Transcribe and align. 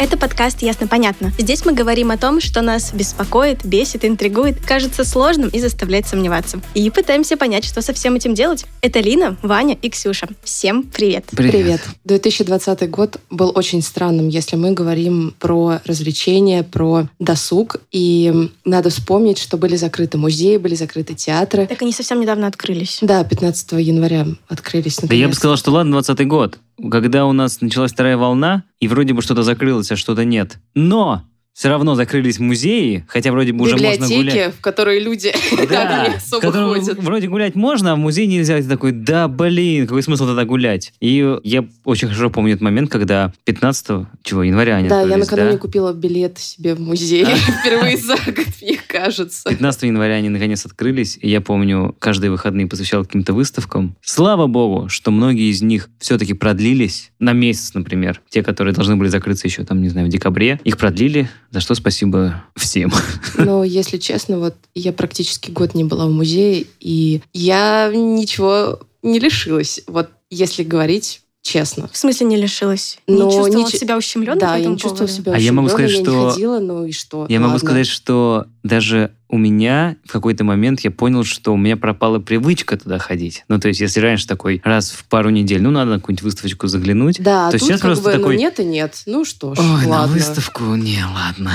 Это 0.00 0.16
подкаст 0.16 0.62
«Ясно-понятно». 0.62 1.32
Здесь 1.38 1.64
мы 1.64 1.72
говорим 1.72 2.12
о 2.12 2.16
том, 2.16 2.40
что 2.40 2.62
нас 2.62 2.94
беспокоит, 2.94 3.66
бесит, 3.66 4.04
интригует, 4.04 4.64
кажется 4.64 5.02
сложным 5.02 5.48
и 5.48 5.58
заставляет 5.58 6.06
сомневаться. 6.06 6.60
И 6.74 6.88
пытаемся 6.90 7.36
понять, 7.36 7.64
что 7.64 7.82
со 7.82 7.92
всем 7.92 8.14
этим 8.14 8.32
делать. 8.32 8.64
Это 8.80 9.00
Лина, 9.00 9.36
Ваня 9.42 9.76
и 9.82 9.90
Ксюша. 9.90 10.28
Всем 10.44 10.84
привет! 10.84 11.24
Привет. 11.32 11.80
2020 12.04 12.88
год 12.88 13.20
был 13.28 13.50
очень 13.56 13.82
странным, 13.82 14.28
если 14.28 14.54
мы 14.54 14.70
говорим 14.70 15.34
про 15.40 15.80
развлечения, 15.84 16.62
про 16.62 17.08
досуг. 17.18 17.78
И 17.90 18.52
надо 18.64 18.90
вспомнить, 18.90 19.38
что 19.38 19.56
были 19.56 19.74
закрыты 19.74 20.16
музеи, 20.16 20.58
были 20.58 20.76
закрыты 20.76 21.14
театры. 21.14 21.66
Так 21.66 21.82
они 21.82 21.90
совсем 21.90 22.20
недавно 22.20 22.46
открылись. 22.46 22.98
Да, 23.02 23.24
15 23.24 23.72
января 23.72 24.28
открылись. 24.46 24.98
Да 24.98 25.02
я 25.02 25.08
бы 25.08 25.14
наконец. 25.16 25.36
сказал, 25.38 25.56
что 25.56 25.72
ладно, 25.72 25.90
20 25.90 26.24
год, 26.28 26.58
когда 26.90 27.26
у 27.26 27.32
нас 27.32 27.60
началась 27.60 27.92
вторая 27.92 28.16
волна, 28.16 28.64
и 28.80 28.88
вроде 28.88 29.14
бы 29.14 29.22
что-то 29.22 29.42
закрылось, 29.42 29.90
а 29.90 29.96
что-то 29.96 30.24
нет. 30.24 30.58
Но 30.74 31.24
все 31.58 31.70
равно 31.70 31.96
закрылись 31.96 32.38
музеи, 32.38 33.04
хотя 33.08 33.32
вроде 33.32 33.52
бы 33.52 33.64
уже 33.64 33.76
можно 33.76 34.06
гулять. 34.06 34.54
В 34.54 34.60
которые 34.60 35.00
люди 35.00 35.32
Да, 35.68 36.06
не 36.08 36.14
особо 36.14 36.52
ходят. 36.52 36.98
вроде 37.02 37.26
гулять 37.26 37.56
можно, 37.56 37.90
а 37.90 37.94
в 37.96 37.98
музей 37.98 38.28
нельзя. 38.28 38.58
Ты 38.58 38.68
такой, 38.68 38.92
да 38.92 39.26
блин, 39.26 39.88
какой 39.88 40.04
смысл 40.04 40.26
тогда 40.28 40.44
гулять? 40.44 40.92
И 41.00 41.36
я 41.42 41.66
очень 41.84 42.06
хорошо 42.06 42.30
помню 42.30 42.52
этот 42.52 42.62
момент, 42.62 42.92
когда 42.92 43.32
15 43.42 44.06
чего, 44.22 44.44
января 44.44 44.76
они 44.76 44.88
Да, 44.88 45.00
я 45.02 45.16
накануне 45.16 45.54
да? 45.54 45.58
купила 45.58 45.92
билет 45.92 46.38
себе 46.38 46.76
в 46.76 46.80
музей. 46.80 47.24
Впервые 47.60 47.96
за 47.96 48.14
год, 48.14 48.46
кажется. 48.88 49.48
15 49.48 49.82
января 49.84 50.14
они 50.14 50.28
наконец 50.30 50.66
открылись, 50.66 51.18
и 51.20 51.28
я 51.28 51.40
помню, 51.40 51.94
каждые 51.98 52.30
выходные 52.30 52.66
посвящал 52.66 53.04
каким-то 53.04 53.34
выставкам. 53.34 53.94
Слава 54.02 54.46
богу, 54.46 54.88
что 54.88 55.10
многие 55.10 55.50
из 55.50 55.62
них 55.62 55.88
все-таки 55.98 56.34
продлились 56.34 57.12
на 57.18 57.32
месяц, 57.32 57.74
например. 57.74 58.20
Те, 58.28 58.42
которые 58.42 58.74
должны 58.74 58.96
были 58.96 59.08
закрыться 59.08 59.46
еще, 59.46 59.64
там, 59.64 59.82
не 59.82 59.88
знаю, 59.88 60.06
в 60.06 60.10
декабре, 60.10 60.60
их 60.64 60.78
продлили, 60.78 61.28
за 61.50 61.60
что 61.60 61.74
спасибо 61.74 62.44
всем. 62.56 62.90
Но, 63.36 63.62
если 63.62 63.98
честно, 63.98 64.38
вот 64.38 64.56
я 64.74 64.92
практически 64.92 65.50
год 65.50 65.74
не 65.74 65.84
была 65.84 66.06
в 66.06 66.10
музее, 66.10 66.66
и 66.80 67.20
я 67.32 67.90
ничего 67.94 68.80
не 69.02 69.18
лишилась. 69.18 69.82
Вот 69.86 70.10
если 70.30 70.64
говорить 70.64 71.22
честно. 71.48 71.88
В 71.92 71.96
смысле 71.96 72.26
не 72.26 72.36
лишилась? 72.36 72.98
Но 73.06 73.24
не 73.26 73.32
чувствовала 73.32 73.66
ниче- 73.66 73.78
себя 73.78 73.96
ущемленной 73.96 74.38
да, 74.40 74.54
по 74.54 74.58
я 74.58 74.66
не 74.68 74.74
чувствовала 74.76 74.96
поводу? 75.06 75.12
себя 75.12 75.32
А 75.34 75.38
я 75.38 75.52
могу 75.52 75.68
сказать, 75.68 75.90
я 75.90 75.96
что- 76.02 76.24
не 76.24 76.30
ходила, 76.30 76.58
ну 76.60 76.84
и 76.84 76.92
что? 76.92 77.26
Я 77.28 77.40
могу 77.40 77.52
Ладно. 77.54 77.66
сказать, 77.68 77.86
что 77.86 78.46
даже 78.62 79.12
у 79.28 79.38
меня 79.38 79.96
в 80.04 80.12
какой-то 80.12 80.44
момент 80.44 80.80
я 80.80 80.90
понял, 80.90 81.24
что 81.24 81.52
у 81.52 81.56
меня 81.56 81.76
пропала 81.76 82.18
привычка 82.18 82.76
туда 82.78 82.98
ходить. 82.98 83.44
Ну, 83.48 83.58
то 83.60 83.68
есть, 83.68 83.80
если 83.80 84.00
раньше 84.00 84.26
такой 84.26 84.60
раз 84.64 84.90
в 84.90 85.04
пару 85.04 85.30
недель, 85.30 85.62
ну, 85.62 85.70
надо 85.70 85.92
на 85.92 85.96
какую-нибудь 85.98 86.22
выставочку 86.22 86.66
заглянуть, 86.66 87.20
Да, 87.22 87.48
а 87.48 87.50
то 87.50 87.58
тут 87.58 87.66
сейчас 87.66 87.80
как 87.80 87.90
просто 87.90 88.04
бы, 88.04 88.12
такой... 88.12 88.34
ну 88.34 88.40
нет 88.40 88.60
и 88.60 88.64
нет. 88.64 89.02
Ну 89.06 89.24
что 89.24 89.54
ж, 89.54 89.58
Ой, 89.58 89.86
на 89.86 89.88
ладно. 89.88 90.14
выставку? 90.14 90.64
Не, 90.74 91.04
ладно. 91.04 91.52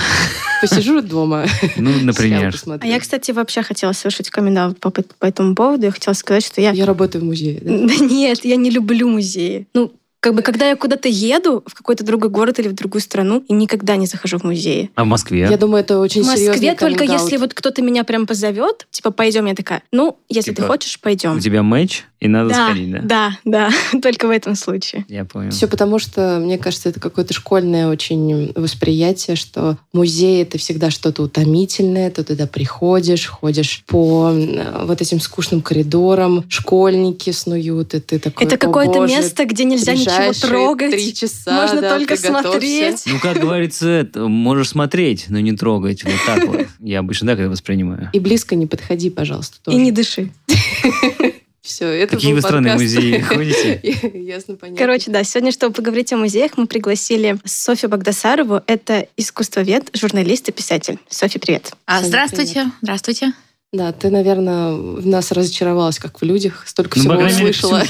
Посижу 0.62 1.02
дома. 1.02 1.46
Ну, 1.76 1.92
например. 2.02 2.56
А 2.80 2.86
я, 2.86 3.00
кстати, 3.00 3.32
вообще 3.32 3.64
хотела 3.64 3.94
совершить 3.94 4.30
камин 4.30 4.76
по, 4.76 4.92
по 4.92 5.26
этому 5.26 5.56
поводу. 5.56 5.86
Я 5.86 5.92
хотела 5.92 6.14
сказать, 6.14 6.46
что 6.46 6.62
я... 6.62 6.72
Я 6.72 6.86
работаю 6.86 7.22
в 7.24 7.26
музее. 7.26 7.60
да. 7.62 7.74
Да 7.94 8.06
нет, 8.06 8.46
я 8.46 8.56
не 8.56 8.70
люблю 8.70 9.10
музеи. 9.10 9.68
Ну, 9.74 9.92
как 10.24 10.36
бы, 10.36 10.42
когда 10.42 10.70
я 10.70 10.78
куда-то 10.78 11.10
еду 11.10 11.64
в 11.68 11.76
какой-то 11.76 12.06
другой 12.06 12.30
город 12.30 12.58
или 12.58 12.70
в 12.70 12.74
другую 12.74 13.02
страну, 13.02 13.44
и 13.50 13.54
никогда 13.54 13.98
не 13.98 14.06
захожу 14.06 14.40
в 14.40 14.46
музеи. 14.46 14.90
А 14.96 15.04
в 15.04 15.08
Москве? 15.08 15.48
Я 15.50 15.58
думаю, 15.58 15.84
это 15.84 16.00
очень 16.00 16.24
в 16.24 16.28
Москве 16.28 16.76
только 16.76 17.04
если 17.04 17.36
вот 17.36 17.54
кто-то 17.54 17.82
меня 17.82 18.06
прям 18.06 18.26
позовет, 18.26 18.88
типа, 18.90 19.12
пойдем, 19.12 19.48
я 19.48 19.54
такая, 19.54 19.84
ну, 19.92 20.18
если 20.30 20.52
Типа, 20.52 20.62
ты 20.62 20.68
хочешь, 20.70 21.00
пойдем. 21.02 21.36
У 21.36 21.40
тебя 21.42 21.62
матч, 21.62 22.06
и 22.24 22.28
надо 22.28 22.50
Да, 22.50 22.66
сходить, 22.68 22.92
да? 22.92 23.02
да, 23.04 23.38
да, 23.44 23.70
только 24.02 24.28
в 24.28 24.32
этом 24.32 24.56
случае. 24.56 25.06
Я 25.08 25.26
понял. 25.26 25.52
Все 25.52 25.68
потому, 25.68 26.00
что, 26.00 26.40
мне 26.40 26.58
кажется, 26.58 26.90
это 26.90 27.00
какое-то 27.00 27.34
школьное 27.34 27.88
очень 27.88 28.52
восприятие, 28.56 29.36
что 29.36 29.78
музей— 29.92 30.42
это 30.44 30.58
всегда 30.58 30.90
что-то 30.90 31.24
утомительное, 31.24 32.10
ты 32.12 32.24
туда 32.24 32.48
приходишь, 32.48 33.28
ходишь 33.28 33.84
по 33.88 34.32
э, 34.34 34.86
вот 34.86 35.02
этим 35.02 35.20
скучным 35.20 35.62
коридорам, 35.62 36.46
школьники 36.50 37.32
снуют, 37.32 37.94
и 37.94 38.00
ты 38.00 38.20
такой, 38.20 38.46
Это 38.46 38.56
«О, 38.56 38.58
какое-то 38.58 39.00
боже, 39.00 39.14
место, 39.14 39.46
где 39.46 39.64
нельзя 39.66 39.94
ничего 39.94 40.34
трогать. 40.48 40.92
три 40.92 41.14
часа, 41.14 41.52
Можно 41.62 41.82
да, 41.82 41.98
только 41.98 42.16
приготовься». 42.16 42.50
смотреть. 42.52 43.04
Ну, 43.08 43.20
как 43.20 43.38
говорится, 43.40 44.08
можешь 44.16 44.70
смотреть, 44.70 45.26
но 45.30 45.40
не 45.40 45.54
трогать. 45.54 46.04
Вот 46.04 46.14
так 46.26 46.48
вот. 46.48 46.68
Я 46.80 47.00
обычно 47.00 47.28
так 47.28 47.40
это 47.40 47.50
воспринимаю. 47.50 48.10
И 48.14 48.20
близко 48.20 48.56
не 48.56 48.66
подходи, 48.68 49.10
пожалуйста, 49.10 49.58
тоже. 49.64 49.78
И 49.78 49.82
не 49.82 49.92
дыши. 49.92 50.32
Все, 51.64 51.88
это 51.88 52.18
Какие 52.18 52.32
был 52.32 52.36
вы 52.36 52.42
странные 52.42 52.74
подкаст. 52.74 52.96
музеи 52.96 53.20
ходите? 53.22 53.80
Ясно, 54.20 54.56
понятно. 54.58 54.78
Короче, 54.78 55.12
да, 55.12 55.24
сегодня, 55.24 55.52
чтобы 55.54 55.74
поговорить 55.74 56.12
о 56.12 56.18
музеях, 56.18 56.58
мы 56.58 56.68
пригласили 56.68 57.38
Софью 57.46 57.90
Багдасарову. 57.90 58.62
Это 58.68 59.08
искусствовед, 59.16 59.90
журналист 59.96 60.50
и 60.50 60.52
писатель. 60.52 61.00
Софья, 61.08 61.40
привет. 61.40 61.72
А, 61.86 62.04
здравствуйте, 62.04 62.70
здравствуйте. 62.82 63.34
Да, 63.74 63.92
ты, 63.92 64.12
наверное, 64.12 64.74
в 64.74 65.06
нас 65.08 65.32
разочаровалась, 65.32 65.98
как 65.98 66.22
в 66.22 66.24
людях, 66.24 66.64
столько 66.68 67.00
Ну, 67.00 67.06
всего 67.06 67.16
мере, 67.16 67.34
услышала. 67.34 67.82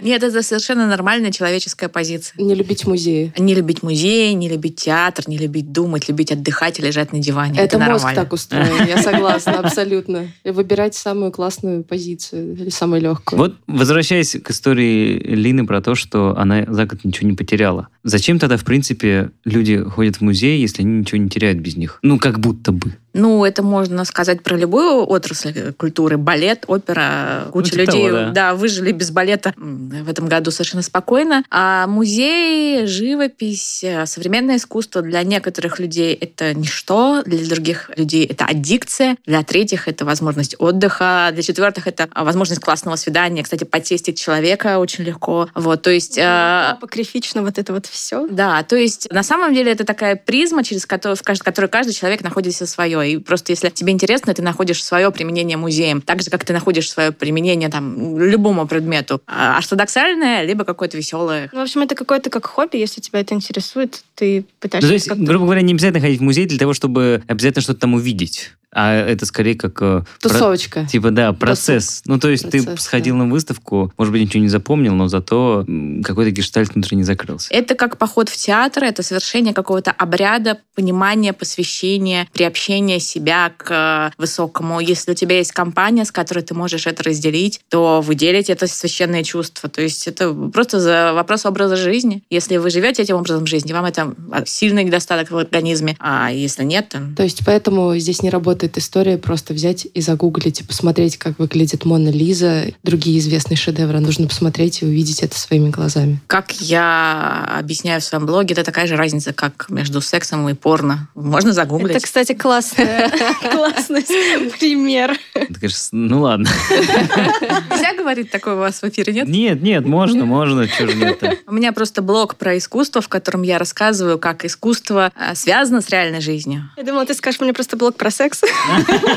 Нет, 0.00 0.22
это 0.22 0.42
совершенно 0.42 0.86
нормальная 0.86 1.32
человеческая 1.32 1.88
позиция. 1.88 2.34
Не 2.42 2.54
любить 2.54 2.86
музеи. 2.86 3.32
Не 3.38 3.54
любить 3.54 3.82
музей, 3.82 4.34
не 4.34 4.50
любить 4.50 4.76
театр, 4.76 5.24
не 5.28 5.38
любить 5.38 5.72
думать, 5.72 6.08
любить 6.08 6.30
отдыхать 6.30 6.78
и 6.78 6.82
лежать 6.82 7.12
на 7.14 7.20
диване. 7.20 7.54
Это, 7.58 7.76
Это, 7.76 7.78
мозг 7.78 8.04
нормально. 8.04 8.22
так 8.22 8.32
устроен, 8.34 8.86
я 8.86 9.02
согласна, 9.02 9.58
абсолютно. 9.60 10.28
Выбирать 10.44 10.94
самую 10.94 11.32
классную 11.32 11.82
позицию 11.82 12.54
или 12.54 12.68
самую 12.68 13.00
легкую. 13.00 13.38
Вот, 13.38 13.54
возвращаясь 13.66 14.36
к 14.42 14.50
истории 14.50 15.18
Лины 15.20 15.66
про 15.66 15.80
то, 15.80 15.94
что 15.94 16.36
она 16.36 16.66
за 16.68 16.84
год 16.84 17.02
ничего 17.04 17.28
не 17.30 17.34
потеряла. 17.34 17.88
Зачем 18.02 18.38
тогда, 18.38 18.58
в 18.58 18.64
принципе, 18.64 19.30
люди 19.46 19.82
ходят 19.82 20.16
в 20.16 20.20
музей, 20.20 20.60
если 20.60 20.82
они 20.82 20.98
ничего 20.98 21.18
не 21.18 21.30
теряют 21.30 21.60
без 21.60 21.76
них? 21.76 21.98
Ну, 22.02 22.18
как 22.18 22.40
будто 22.40 22.70
бы. 22.72 22.94
Ну, 23.14 23.44
это 23.44 23.62
можно 23.62 24.04
сказать 24.04 24.42
про 24.42 24.56
любую 24.56 25.08
отрасль 25.08 25.72
культуры. 25.72 26.18
Балет, 26.18 26.64
опера. 26.66 27.46
Куча 27.52 27.70
типа 27.70 27.80
людей, 27.80 28.10
того, 28.10 28.32
да. 28.32 28.54
выжили 28.54 28.90
без 28.90 29.12
балета 29.12 29.54
в 29.56 30.10
этом 30.10 30.26
году 30.26 30.50
совершенно 30.50 30.82
спокойно. 30.82 31.44
А 31.48 31.86
музей, 31.86 32.86
живопись, 32.86 33.84
э, 33.84 34.04
современное 34.06 34.56
искусство 34.56 35.00
для 35.00 35.22
некоторых 35.22 35.78
людей 35.78 36.12
это 36.14 36.54
ничто, 36.54 37.22
для 37.24 37.46
других 37.48 37.90
людей 37.96 38.26
это 38.26 38.46
аддикция, 38.46 39.16
для 39.26 39.44
третьих 39.44 39.86
это 39.86 40.04
возможность 40.04 40.56
отдыха, 40.58 41.30
для 41.32 41.42
четвертых 41.42 41.86
это 41.86 42.08
возможность 42.16 42.60
классного 42.60 42.96
свидания. 42.96 43.44
Кстати, 43.44 43.62
потестить 43.62 44.20
человека 44.20 44.78
очень 44.78 45.04
легко. 45.04 45.48
Вот, 45.54 45.82
то 45.82 45.90
есть... 45.90 46.18
э, 46.18 46.70
Апокрифично 46.70 47.42
вот 47.42 47.58
это 47.58 47.72
вот 47.72 47.86
все. 47.86 48.26
да, 48.28 48.64
то 48.64 48.74
есть 48.74 49.08
на 49.12 49.22
самом 49.22 49.54
деле 49.54 49.70
это 49.70 49.84
такая 49.84 50.16
призма, 50.16 50.64
через 50.64 50.84
которую, 50.84 51.16
в 51.16 51.22
которой 51.22 51.66
каждый 51.66 51.92
человек 51.92 52.22
находит 52.24 52.54
себе 52.54 52.66
свое. 52.66 53.03
И 53.04 53.18
просто 53.18 53.52
если 53.52 53.68
тебе 53.70 53.92
интересно, 53.92 54.34
ты 54.34 54.42
находишь 54.42 54.82
свое 54.82 55.10
применение 55.10 55.56
музеем. 55.56 56.00
Так 56.00 56.22
же, 56.22 56.30
как 56.30 56.44
ты 56.44 56.52
находишь 56.52 56.90
свое 56.90 57.12
применение 57.12 57.68
там, 57.68 58.18
любому 58.18 58.66
предмету. 58.66 59.20
А 59.26 59.58
ортодоксальное, 59.58 60.42
либо 60.42 60.64
какое-то 60.64 60.96
веселое. 60.96 61.50
Ну, 61.52 61.60
в 61.60 61.62
общем, 61.62 61.82
это 61.82 61.94
какое-то 61.94 62.30
как 62.30 62.46
хобби, 62.46 62.76
если 62.76 63.00
тебя 63.00 63.20
это 63.20 63.34
интересует, 63.34 64.02
ты 64.14 64.44
пытаешься 64.60 64.86
Ну, 64.86 64.88
то 64.88 64.94
есть, 64.94 65.28
грубо 65.28 65.44
говоря, 65.44 65.62
не 65.62 65.72
обязательно 65.72 66.00
ходить 66.00 66.20
в 66.20 66.22
музей 66.22 66.46
для 66.46 66.58
того, 66.58 66.74
чтобы 66.74 67.22
обязательно 67.26 67.62
что-то 67.62 67.80
там 67.80 67.94
увидеть. 67.94 68.52
А 68.74 68.92
это 68.94 69.26
скорее 69.26 69.54
как... 69.54 69.80
э, 69.80 70.02
про- 70.20 70.28
Тусовочка. 70.28 70.86
Типа, 70.86 71.10
да, 71.10 71.32
процесс. 71.32 72.02
Ну, 72.06 72.18
то 72.18 72.28
есть 72.28 72.50
ты 72.50 72.62
Процесс, 72.62 72.84
сходил 72.84 73.16
на 73.16 73.26
выставку, 73.26 73.92
может 73.96 74.12
быть, 74.12 74.22
ничего 74.22 74.42
не 74.42 74.48
запомнил, 74.48 74.94
но 74.94 75.08
зато 75.08 75.64
какой-то 76.02 76.30
гештальт 76.30 76.74
внутренне 76.74 77.04
закрылся. 77.04 77.52
Это 77.52 77.74
как 77.74 77.98
поход 77.98 78.28
в 78.28 78.36
театр, 78.36 78.84
это 78.84 79.02
совершение 79.02 79.54
какого-то 79.54 79.90
обряда, 79.92 80.58
понимания, 80.74 81.32
посвящения, 81.32 82.28
приобщения 82.32 83.00
себя 83.00 83.52
к 83.56 83.70
э, 83.70 84.20
высокому. 84.20 84.80
Если 84.80 85.12
у 85.12 85.14
тебя 85.14 85.38
есть 85.38 85.52
компания, 85.52 86.04
с 86.04 86.12
которой 86.12 86.40
ты 86.42 86.54
можешь 86.54 86.86
это 86.86 87.02
разделить, 87.04 87.60
то 87.68 88.00
вы 88.00 88.14
делите 88.14 88.52
это 88.52 88.66
священное 88.66 89.22
чувство. 89.22 89.68
То 89.68 89.82
есть 89.82 90.06
это 90.08 90.32
просто 90.32 90.80
за 90.80 91.12
вопрос 91.14 91.46
образа 91.46 91.76
жизни. 91.76 92.22
Если 92.30 92.56
вы 92.56 92.70
живете 92.70 93.02
этим 93.02 93.16
образом 93.16 93.46
жизни, 93.46 93.72
вам 93.72 93.84
это 93.84 94.14
сильный 94.46 94.84
недостаток 94.84 95.30
в 95.30 95.36
организме, 95.36 95.96
а 95.98 96.30
если 96.32 96.64
нет, 96.64 96.88
то 96.88 97.00
То 97.16 97.22
есть 97.22 97.40
поэтому 97.44 97.96
здесь 97.96 98.22
не 98.22 98.30
работает 98.30 98.63
история 98.76 99.18
просто 99.18 99.54
взять 99.54 99.86
и 99.92 100.00
загуглить 100.00 100.60
и 100.60 100.64
посмотреть, 100.64 101.16
как 101.16 101.38
выглядит 101.38 101.84
Мона 101.84 102.08
Лиза, 102.08 102.66
другие 102.82 103.18
известные 103.18 103.56
шедевры. 103.56 104.00
Нужно 104.00 104.26
посмотреть 104.26 104.82
и 104.82 104.86
увидеть 104.86 105.22
это 105.22 105.38
своими 105.38 105.70
глазами. 105.70 106.20
Как 106.26 106.52
я 106.52 107.56
объясняю 107.58 108.00
в 108.00 108.04
своем 108.04 108.26
блоге, 108.26 108.54
это 108.54 108.64
такая 108.64 108.86
же 108.86 108.96
разница, 108.96 109.32
как 109.32 109.66
между 109.68 110.00
сексом 110.00 110.48
и 110.48 110.54
порно. 110.54 111.08
Можно 111.14 111.52
загуглить. 111.52 111.96
Это, 111.96 112.04
кстати, 112.04 112.34
классный, 112.34 112.86
пример. 114.58 115.16
Ты 115.32 115.46
говоришь, 115.48 115.88
ну 115.92 116.22
ладно. 116.22 116.48
Нельзя 116.70 117.94
говорить 117.96 118.30
такое 118.30 118.54
у 118.54 118.58
вас 118.58 118.82
в 118.82 118.84
эфире, 118.84 119.12
нет? 119.12 119.28
Нет, 119.28 119.62
нет, 119.62 119.86
можно, 119.86 120.24
можно, 120.24 120.68
чего 120.68 120.88
же 120.88 120.96
нет 120.96 121.22
У 121.46 121.52
меня 121.52 121.72
просто 121.72 122.02
блог 122.02 122.36
про 122.36 122.56
искусство, 122.58 123.00
в 123.00 123.08
котором 123.08 123.42
я 123.42 123.58
рассказываю, 123.58 124.18
как 124.18 124.44
искусство 124.44 125.12
э, 125.16 125.34
связано 125.34 125.80
с 125.80 125.88
реальной 125.88 126.20
жизнью. 126.20 126.70
Я 126.76 126.82
думала, 126.82 127.06
ты 127.06 127.14
скажешь 127.14 127.40
мне 127.40 127.52
просто 127.52 127.76
блог 127.76 127.96
про 127.96 128.10
секс. 128.10 128.42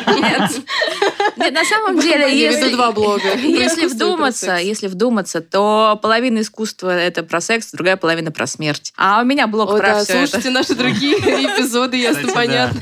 Нет. 0.08 0.62
Нет, 1.38 1.54
на 1.54 1.64
самом 1.64 2.00
деле, 2.00 2.38
если, 2.38 2.72
два 2.72 2.92
блога. 2.92 3.36
Если 3.44 3.86
вдуматься, 3.86 4.56
если 4.56 4.88
вдуматься, 4.88 5.42
то 5.42 6.00
половина 6.02 6.42
искусства 6.42 6.90
это 6.90 7.24
про 7.24 7.42
секс, 7.42 7.72
другая 7.72 7.98
половина 7.98 8.32
про 8.32 8.48
смерть. 8.48 8.94
А 8.98 9.22
у 9.22 9.26
меня 9.26 9.48
блог 9.48 9.78
про 9.78 10.04
все 10.04 10.26
слушайте 10.26 10.50
наши 10.50 10.76
другие 10.76 11.16
эпизоды, 11.18 11.98
ясно, 11.98 12.32
понятно. 12.34 12.82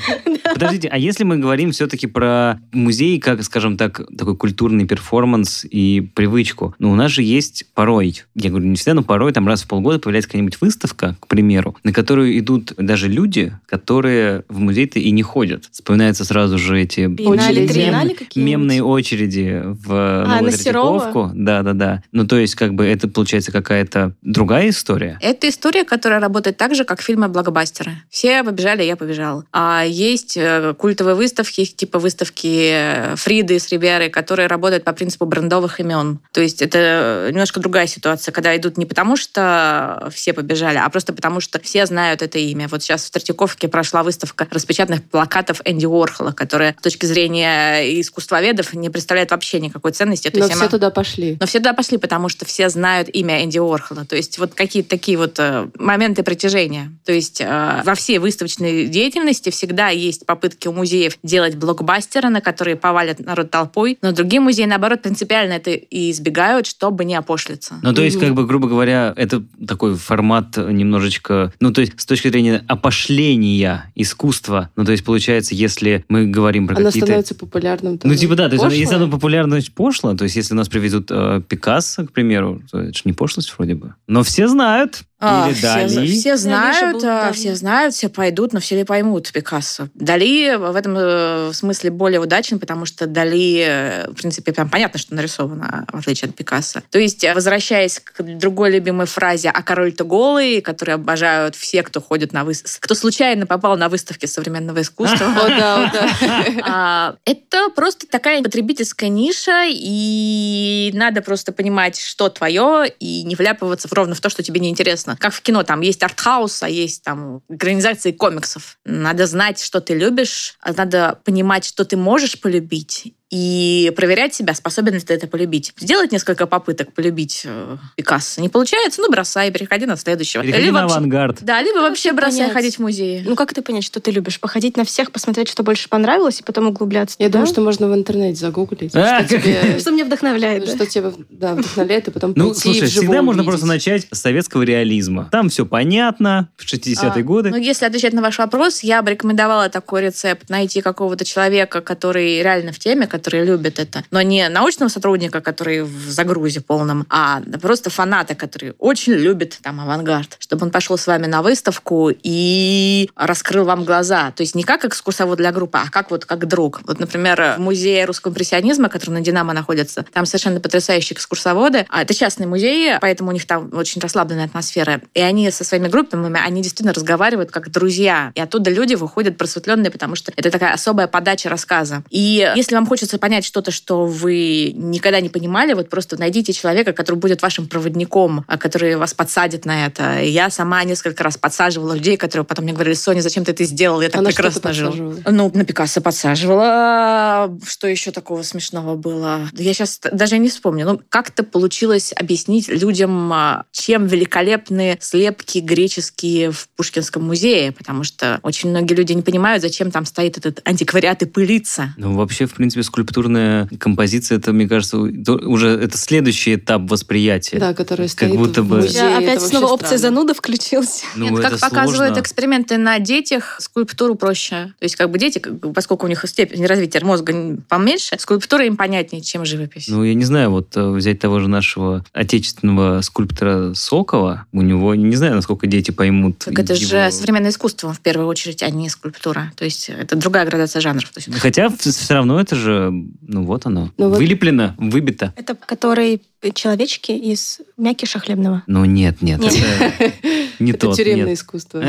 Подождите, 0.54 0.88
а 0.88 0.98
если 0.98 1.24
мы 1.24 1.38
говорим 1.38 1.72
все-таки 1.72 2.08
про 2.08 2.60
музей, 2.72 3.20
как, 3.20 3.44
скажем 3.44 3.78
так, 3.78 4.02
такой 4.18 4.38
культурный 4.38 4.86
перформанс 4.86 5.66
и 5.70 6.02
привычку, 6.14 6.76
ну, 6.80 6.92
у 6.92 6.96
нас 6.96 7.12
же 7.12 7.24
есть 7.24 7.66
порой, 7.74 8.24
я 8.36 8.50
говорю, 8.50 8.68
не 8.68 8.76
всегда, 8.76 8.94
но 8.94 9.04
порой 9.04 9.34
там 9.34 9.48
раз 9.48 9.64
в 9.64 9.68
полгода 9.68 10.00
появляется 10.00 10.30
какая-нибудь 10.30 10.62
выставка, 10.62 11.18
к 11.20 11.28
примеру, 11.28 11.76
на 11.84 11.92
которую 11.92 12.38
идут 12.38 12.74
даже 12.78 13.08
люди, 13.08 13.54
которые 13.66 14.44
в 14.48 14.60
музей-то 14.60 15.00
и 15.00 15.12
не 15.12 15.24
ходят. 15.24 15.66
Вспоминаются 15.72 16.26
сразу 16.26 16.45
же 16.48 16.82
эти 16.82 17.08
Биеннале, 17.08 17.64
Очереди. 17.64 18.40
мемные 18.40 18.84
очереди 18.84 19.62
в 19.66 19.92
А, 19.92 20.42
на 20.42 20.52
Серова? 20.52 21.32
Да, 21.34 21.62
да, 21.62 21.74
да. 21.74 22.04
Ну, 22.12 22.26
то 22.26 22.38
есть, 22.38 22.56
как 22.56 22.74
бы 22.74 22.86
это 22.86 23.08
получается 23.08 23.52
какая-то 23.52 24.14
другая 24.22 24.70
история. 24.70 25.18
Это 25.22 25.50
история, 25.50 25.84
которая 25.84 26.20
работает 26.20 26.58
так 26.58 26.76
же, 26.76 26.84
как 26.84 27.02
фильмы 27.02 27.28
блокбастеры. 27.28 27.94
Все 28.10 28.44
побежали, 28.44 28.84
я 28.84 28.96
побежал. 28.96 29.44
А 29.52 29.84
есть 29.86 30.38
э, 30.38 30.74
культовые 30.78 31.16
выставки, 31.16 31.66
типа 31.66 32.00
выставки 32.00 32.70
э, 32.72 33.16
Фриды 33.16 33.60
с 33.60 33.72
Риверой, 33.72 34.10
которые 34.10 34.48
работают 34.48 34.84
по 34.84 34.94
принципу 34.94 35.26
брендовых 35.26 35.80
имен. 35.80 36.20
То 36.32 36.42
есть 36.42 36.62
это 36.62 37.30
немножко 37.32 37.60
другая 37.60 37.88
ситуация, 37.88 38.32
когда 38.32 38.56
идут 38.56 38.78
не 38.78 38.86
потому, 38.86 39.16
что 39.18 40.10
все 40.14 40.34
побежали, 40.34 40.78
а 40.78 40.90
просто 40.90 41.14
потому, 41.14 41.40
что 41.40 41.60
все 41.60 41.86
знают 41.86 42.22
это 42.22 42.40
имя. 42.40 42.68
Вот 42.68 42.84
сейчас 42.84 43.06
в 43.06 43.12
Третьяковке 43.12 43.68
прошла 43.68 44.04
выставка 44.04 44.48
распечатанных 44.50 45.04
плакатов 45.04 45.62
Энди 45.66 45.86
Уорхола, 45.86 46.25
которая 46.32 46.76
с 46.80 46.82
точки 46.82 47.06
зрения 47.06 48.00
искусствоведов 48.02 48.74
не 48.74 48.90
представляет 48.90 49.32
вообще 49.32 49.60
никакой 49.60 49.92
ценности. 49.92 50.30
То 50.30 50.40
Но 50.40 50.46
все 50.48 50.56
она- 50.56 50.68
туда 50.68 50.90
пошли. 50.90 51.38
но 51.40 51.46
все 51.46 51.60
туда 51.60 51.74
пошли, 51.74 51.98
потому 51.98 52.30
что 52.30 52.46
все 52.46 52.70
знают 52.70 53.10
имя 53.10 53.44
Энди 53.44 53.60
Уорхола. 53.60 54.06
То 54.06 54.16
есть 54.16 54.38
вот 54.40 54.54
какие-то 54.54 54.90
такие 54.90 55.18
вот 55.18 55.40
э, 55.40 55.68
моменты 55.78 56.24
притяжения. 56.24 56.92
То 57.06 57.12
есть 57.12 57.42
э, 57.42 57.82
во 57.86 57.96
всей 57.96 58.18
выставочной 58.18 58.88
деятельности 58.88 59.50
всегда 59.50 59.90
есть 59.90 60.26
попытки 60.26 60.68
у 60.68 60.74
музеев 60.74 61.18
делать 61.24 61.56
блокбастеры, 61.56 62.30
на 62.30 62.42
которые 62.42 62.76
повалят 62.76 63.20
народ 63.20 63.52
толпой, 63.52 63.98
но 64.02 64.12
другие 64.12 64.40
музеи, 64.40 64.66
наоборот, 64.66 65.02
принципиально 65.02 65.54
это 65.54 65.72
и 65.72 66.12
избегают, 66.12 66.68
чтобы 66.68 67.06
не 67.06 67.16
опошлиться. 67.16 67.76
Ну, 67.82 67.94
то 67.94 68.02
есть, 68.02 68.20
как 68.20 68.34
бы, 68.34 68.46
грубо 68.46 68.68
говоря, 68.68 69.14
это 69.16 69.44
такой 69.68 69.96
формат 69.96 70.58
немножечко, 70.58 71.54
ну, 71.60 71.72
то 71.72 71.82
есть, 71.82 71.94
с 72.00 72.06
точки 72.06 72.30
зрения 72.30 72.64
опошления 72.68 73.92
искусства, 73.96 74.70
ну, 74.76 74.84
то 74.86 74.92
есть, 74.92 75.04
получается, 75.06 75.56
если 75.56 76.04
мы 76.16 76.26
говорим 76.28 76.68
про 76.68 76.78
Оно 76.78 76.86
какие-то... 76.86 77.08
становится 77.08 77.36
популярным. 77.36 78.00
Ну, 78.04 78.16
типа, 78.16 78.36
да, 78.36 78.50
то 78.50 78.56
есть, 78.56 78.78
если 78.78 78.96
оно 78.96 79.10
популярно, 79.10 79.56
значит, 79.56 79.74
пошло, 79.74 80.16
то 80.16 80.24
есть, 80.24 80.36
если 80.36 80.54
у 80.54 80.58
нас 80.58 80.70
привезут 80.70 81.12
э, 81.12 81.42
Пикассо, 81.48 82.06
к 82.06 82.12
примеру, 82.12 82.62
то 82.72 82.80
это 82.80 82.94
же 82.94 83.02
не 83.06 83.14
пошлость 83.14 83.54
вроде 83.58 83.76
бы. 83.76 83.96
Но 84.08 84.24
все 84.24 84.48
знают. 84.48 85.04
А, 85.18 85.48
Или 85.48 85.54
все, 85.54 85.64
Дали. 85.64 86.08
все 86.08 86.36
знают, 86.36 87.02
был, 87.02 87.10
а, 87.10 87.32
все 87.32 87.56
знают, 87.56 87.96
все 87.96 88.10
пойдут, 88.10 88.52
но 88.52 88.60
все 88.60 88.76
ли 88.76 88.84
поймут 88.84 89.32
Пикассо. 89.32 89.88
Дали 89.94 90.56
в 90.56 90.76
этом 90.76 90.94
э, 90.98 91.52
смысле 91.54 91.92
более 91.92 92.20
удачен, 92.20 92.60
потому 92.60 92.86
что 92.86 93.08
Дали, 93.08 93.66
э, 93.66 94.10
в 94.10 94.16
принципе, 94.16 94.52
прям 94.52 94.70
понятно, 94.70 95.00
что 95.00 95.16
нарисовано, 95.16 95.86
в 95.92 96.00
отличие 96.00 96.28
от 96.30 96.36
Пикассо. 96.36 96.82
То 96.92 97.00
есть, 97.00 97.24
э, 97.24 97.34
возвращаясь 97.34 98.02
к 98.02 98.22
другой 98.22 98.72
любимой 98.72 99.06
фразе 99.06 99.50
«А 99.50 99.64
король-то 99.64 100.04
голый», 100.04 100.60
которую 100.60 100.96
обожают 100.96 101.56
все, 101.56 101.82
кто 101.82 102.02
ходит 102.02 102.34
на 102.34 102.44
выставки, 102.44 102.78
кто 102.82 102.94
случайно 102.94 103.46
попал 103.46 103.78
на 103.78 103.88
выставки 103.88 104.26
современного 104.26 104.82
искусства. 104.82 105.26
А, 106.68 107.16
Это 107.26 107.70
просто 107.70 108.08
такая 108.08 108.42
потребительская 108.44 109.10
ниша, 109.10 109.66
и 109.68 110.92
надо 110.94 111.22
просто 111.22 111.52
понимать, 111.52 112.00
что 112.00 112.30
твое, 112.30 112.92
и 113.00 113.24
не 113.24 113.36
вляпываться 113.36 113.88
ровно 113.92 114.16
в 114.16 114.20
то, 114.20 114.30
что 114.30 114.44
тебе 114.44 114.60
неинтересно. 114.60 115.05
Как 115.20 115.34
в 115.34 115.42
кино, 115.42 115.64
там 115.64 115.82
есть 115.82 116.04
артхаус, 116.04 116.64
а 116.64 116.70
есть 116.70 117.04
там 117.04 117.42
экранизации 117.50 118.12
комиксов. 118.12 118.78
Надо 118.86 119.28
знать, 119.28 119.62
что 119.62 119.82
ты 119.82 119.94
любишь, 119.94 120.58
а 120.62 120.74
надо 120.74 121.20
понимать, 121.24 121.66
что 121.66 121.86
ты 121.86 121.98
можешь 121.98 122.40
полюбить, 122.40 123.14
и 123.36 123.92
проверять 123.96 124.34
себя, 124.34 124.54
способен 124.54 124.94
ли 124.94 125.00
ты 125.02 125.14
это 125.14 125.28
полюбить. 125.28 125.74
Сделать 125.78 126.14
несколько 126.14 126.48
попыток 126.48 126.94
полюбить 126.94 127.42
э, 127.44 127.78
Пикассо. 127.98 128.40
Не 128.42 128.48
получается, 128.48 129.02
ну 129.02 129.10
бросай, 129.12 129.52
переходи 129.52 129.86
на 129.86 129.98
следующего. 129.98 130.42
Переходи 130.42 130.64
Либо 130.66 130.78
на 130.78 130.82
вообще- 130.84 130.98
авангард. 130.98 131.38
Да, 131.42 131.62
либо 131.62 131.80
вообще 131.80 132.10
как 132.10 132.18
бросай 132.20 132.38
понять? 132.40 132.54
ходить 132.54 132.76
в 132.78 132.80
музеи. 132.80 133.24
Ну 133.28 133.36
как 133.36 133.54
ты 133.54 133.62
понять, 133.62 133.84
что 133.84 134.00
ты 134.00 134.12
любишь? 134.12 134.40
Походить 134.40 134.78
на 134.78 134.86
всех, 134.86 135.12
посмотреть, 135.12 135.50
что 135.50 135.64
больше 135.64 135.90
понравилось, 135.90 136.40
и 136.40 136.44
потом 136.44 136.68
углубляться 136.68 137.18
Я 137.20 137.26
туда? 137.28 137.40
думаю, 137.40 137.48
что 137.52 137.62
можно 137.62 137.90
в 137.90 137.94
интернете 137.94 138.40
загуглить, 138.40 138.96
А, 138.96 139.26
что 139.26 139.38
тебе... 139.38 139.80
Что 139.80 139.92
меня 139.92 140.06
вдохновляет, 140.06 140.66
да? 140.66 140.72
Что 140.76 140.86
тебя 140.86 141.12
да, 141.30 141.56
вдохновляет, 141.56 142.08
и 142.08 142.12
потом 142.12 142.32
Ну, 142.38 142.54
слушай, 142.54 142.88
всегда 142.88 143.22
можно 143.22 143.44
просто 143.44 143.66
начать 143.66 144.08
с 144.12 144.20
советского 144.22 144.62
реализма. 144.62 145.28
Там 145.32 145.50
все 145.50 145.66
понятно, 145.66 146.50
в 146.56 146.64
60-е 146.66 147.12
А, 147.12 147.24
годы. 147.24 147.50
Ну, 147.50 147.58
если 147.58 147.86
отвечать 147.86 148.14
на 148.14 148.22
ваш 148.22 148.38
вопрос, 148.38 148.80
я 148.82 149.02
бы 149.02 149.12
рекомендовала 149.12 149.68
такой 149.70 150.04
рецепт. 150.04 150.50
Найти 150.50 150.82
какого-то 150.82 151.26
человека, 151.26 151.82
который 151.82 152.42
реально 152.42 152.72
в 152.72 152.80
теме, 152.80 153.08
который 153.08 153.25
любит 153.32 153.80
это. 153.80 154.04
Но 154.12 154.22
не 154.22 154.48
научного 154.50 154.90
сотрудника, 154.90 155.42
который 155.42 155.84
в 155.84 156.10
загрузе 156.10 156.62
полном, 156.62 157.06
а 157.10 157.42
просто 157.62 157.90
фаната, 157.90 158.36
который 158.36 158.74
очень 158.80 159.14
любит 159.14 159.60
там 159.62 159.80
авангард. 159.82 160.38
Чтобы 160.40 160.66
он 160.66 160.72
пошел 160.72 160.98
с 160.98 161.08
вами 161.08 161.26
на 161.26 161.42
выставку 161.42 162.12
и 162.12 163.10
раскрыл 163.16 163.66
вам 163.66 163.84
глаза. 163.86 164.32
То 164.32 164.42
есть 164.42 164.56
не 164.56 164.64
как 164.64 164.86
экскурсовод 164.86 165.38
для 165.38 165.52
группы, 165.52 165.78
а 165.78 165.90
как 165.90 166.12
вот 166.12 166.26
как 166.26 166.48
друг. 166.48 166.82
Вот, 166.86 167.00
например, 167.00 167.56
в 167.58 167.60
музее 167.60 168.06
русского 168.06 168.32
импрессионизма, 168.32 168.90
который 168.90 169.12
на 169.12 169.22
Динамо 169.22 169.54
находится, 169.54 170.06
там 170.12 170.26
совершенно 170.26 170.60
потрясающие 170.60 171.16
экскурсоводы. 171.16 171.86
А 171.90 172.02
это 172.02 172.14
частный 172.14 172.48
музей, 172.48 172.96
поэтому 173.00 173.30
у 173.30 173.34
них 173.34 173.46
там 173.46 173.70
очень 173.74 174.02
расслабленная 174.02 174.46
атмосфера. 174.46 175.02
И 175.14 175.22
они 175.22 175.50
со 175.52 175.64
своими 175.64 175.88
группами, 175.88 176.40
они 176.40 176.62
действительно 176.62 176.94
разговаривают 176.94 177.52
как 177.52 177.72
друзья. 177.72 178.32
И 178.36 178.42
оттуда 178.42 178.72
люди 178.72 178.96
выходят 178.96 179.38
просветленные, 179.38 179.92
потому 179.92 180.16
что 180.16 180.32
это 180.36 180.52
такая 180.52 180.74
особая 180.74 181.08
подача 181.08 181.50
рассказа. 181.50 182.04
И 182.10 182.52
если 182.56 182.76
вам 182.76 182.88
хочется 182.88 183.05
понять 183.18 183.46
что-то, 183.46 183.72
что 183.72 184.06
вы 184.06 184.72
никогда 184.76 185.20
не 185.22 185.30
понимали, 185.30 185.74
вот 185.74 185.90
просто 185.90 186.18
найдите 186.20 186.54
человека, 186.54 186.94
который 186.94 187.16
будет 187.16 187.42
вашим 187.42 187.68
проводником, 187.68 188.44
а, 188.48 188.58
который 188.58 188.96
вас 188.96 189.14
подсадит 189.14 189.66
на 189.66 189.86
это. 189.86 190.22
И 190.22 190.30
я 190.30 190.50
сама 190.50 190.84
несколько 190.84 191.24
раз 191.24 191.38
подсаживала 191.38 191.94
людей, 191.94 192.18
которые 192.18 192.46
потом 192.46 192.66
мне 192.66 192.74
говорили, 192.74 192.96
Соня, 192.96 193.22
зачем 193.22 193.46
ты 193.46 193.52
это 193.52 193.64
сделала? 193.64 194.02
Я 194.02 194.10
так 194.10 194.20
А 194.20 194.24
на 194.24 194.32
что 194.32 194.44
ты 194.44 194.52
прекрасно 194.52 194.74
жил. 194.74 194.88
подсаживала? 194.90 195.32
Ну, 195.32 195.52
на 195.54 195.66
Пикассо 195.66 196.02
подсаживала. 196.02 197.58
Что 197.66 197.88
еще 197.88 198.12
такого 198.12 198.44
смешного 198.44 198.96
было? 198.96 199.50
Я 199.54 199.74
сейчас 199.74 200.00
даже 200.12 200.38
не 200.38 200.50
вспомню. 200.50 200.86
Ну, 200.86 201.02
как-то 201.10 201.44
получилось 201.44 202.14
объяснить 202.16 202.68
людям, 202.68 203.32
а, 203.34 203.66
чем 203.72 204.08
великолепны 204.08 204.98
слепки 205.02 205.60
греческие 205.60 206.52
в 206.52 206.68
Пушкинском 206.76 207.24
музее, 207.24 207.72
потому 207.72 208.04
что 208.04 208.40
очень 208.44 208.70
многие 208.70 208.94
люди 208.94 209.14
не 209.14 209.22
понимают, 209.22 209.62
зачем 209.62 209.92
там 209.92 210.06
стоит 210.06 210.38
этот 210.38 210.62
антиквариат 210.66 211.22
и 211.24 211.26
пылится. 211.26 211.94
Ну, 211.98 212.16
вообще, 212.16 212.46
в 212.46 212.54
принципе, 212.54 212.84
скульптурная 213.00 213.68
композиция, 213.78 214.38
это, 214.38 214.54
мне 214.54 214.68
кажется, 214.70 214.98
уже 214.98 215.70
это 215.70 215.98
следующий 215.98 216.56
этап 216.56 216.90
восприятия. 216.90 217.60
Да, 217.60 217.74
который 217.74 218.04
Как 218.08 218.12
стоит 218.12 218.36
будто 218.36 218.64
в 218.64 218.68
бы- 218.68 218.78
музее. 218.78 219.02
Да, 219.02 219.18
опять 219.18 219.42
снова 219.42 219.66
опция 219.66 219.98
странно. 219.98 220.16
зануда 220.16 220.34
включилась. 220.34 221.04
Ну, 221.16 221.30
Нет, 221.30 221.40
как 221.42 221.60
показывают 221.60 222.14
сложно. 222.14 222.22
эксперименты 222.22 222.78
на 222.78 223.00
детях, 223.00 223.58
скульптуру 223.60 224.16
проще. 224.16 224.74
То 224.80 224.84
есть 224.84 224.96
как 224.96 225.10
бы 225.12 225.20
дети, 225.20 225.40
как 225.40 225.74
поскольку 225.74 226.06
у 226.06 226.10
них 226.10 226.24
степень 226.26 226.66
развития 226.66 227.02
мозга 227.04 227.58
поменьше, 227.68 228.16
скульптура 228.18 228.66
им 228.66 228.78
понятнее, 228.78 229.22
чем 229.22 229.46
живопись. 229.46 229.88
Ну, 229.90 230.04
я 230.04 230.14
не 230.14 230.24
знаю, 230.24 230.52
вот 230.52 230.76
э, 230.78 230.90
взять 230.92 231.20
того 231.20 231.40
же 231.40 231.50
нашего 231.50 232.04
отечественного 232.14 233.02
скульптора 233.02 233.74
Сокова, 233.74 234.46
у 234.54 234.62
него, 234.62 234.96
не 234.96 235.16
знаю, 235.18 235.36
насколько 235.36 235.68
дети 235.68 235.92
поймут. 235.92 236.40
Так 236.40 236.58
это 236.60 236.74
его- 236.74 236.86
же 236.90 237.12
современное 237.12 237.50
искусство, 237.52 237.94
в 237.94 238.00
первую 238.00 238.28
очередь, 238.28 238.64
а 238.64 238.70
не 238.70 238.90
скульптура. 238.90 239.52
То 239.58 239.66
есть 239.66 239.90
это 239.90 240.16
другая 240.16 240.46
градация 240.46 240.80
жанров. 240.82 241.12
Есть 241.16 241.34
Хотя 241.40 241.70
все 241.70 242.14
равно 242.14 242.40
это 242.40 242.56
же, 242.56 242.85
ну 242.92 243.44
вот 243.44 243.66
оно, 243.66 243.92
Ну 243.98 244.10
вот- 244.10 244.18
вылеплено, 244.18 244.76
выбито. 244.78 245.34
Это 245.36 245.56
который 245.56 246.22
человечки 246.52 247.12
из 247.12 247.60
мякиша 247.78 248.20
хлебного. 248.20 248.64
Ну 248.68 248.86
нет, 248.86 249.22
нет, 249.22 249.40
Нет. 249.40 249.54
это 249.54 250.14
не 250.60 250.72
Это 250.72 250.88
тот. 250.88 250.98
тюремное 250.98 251.28
нет. 251.28 251.38
искусство. 251.38 251.84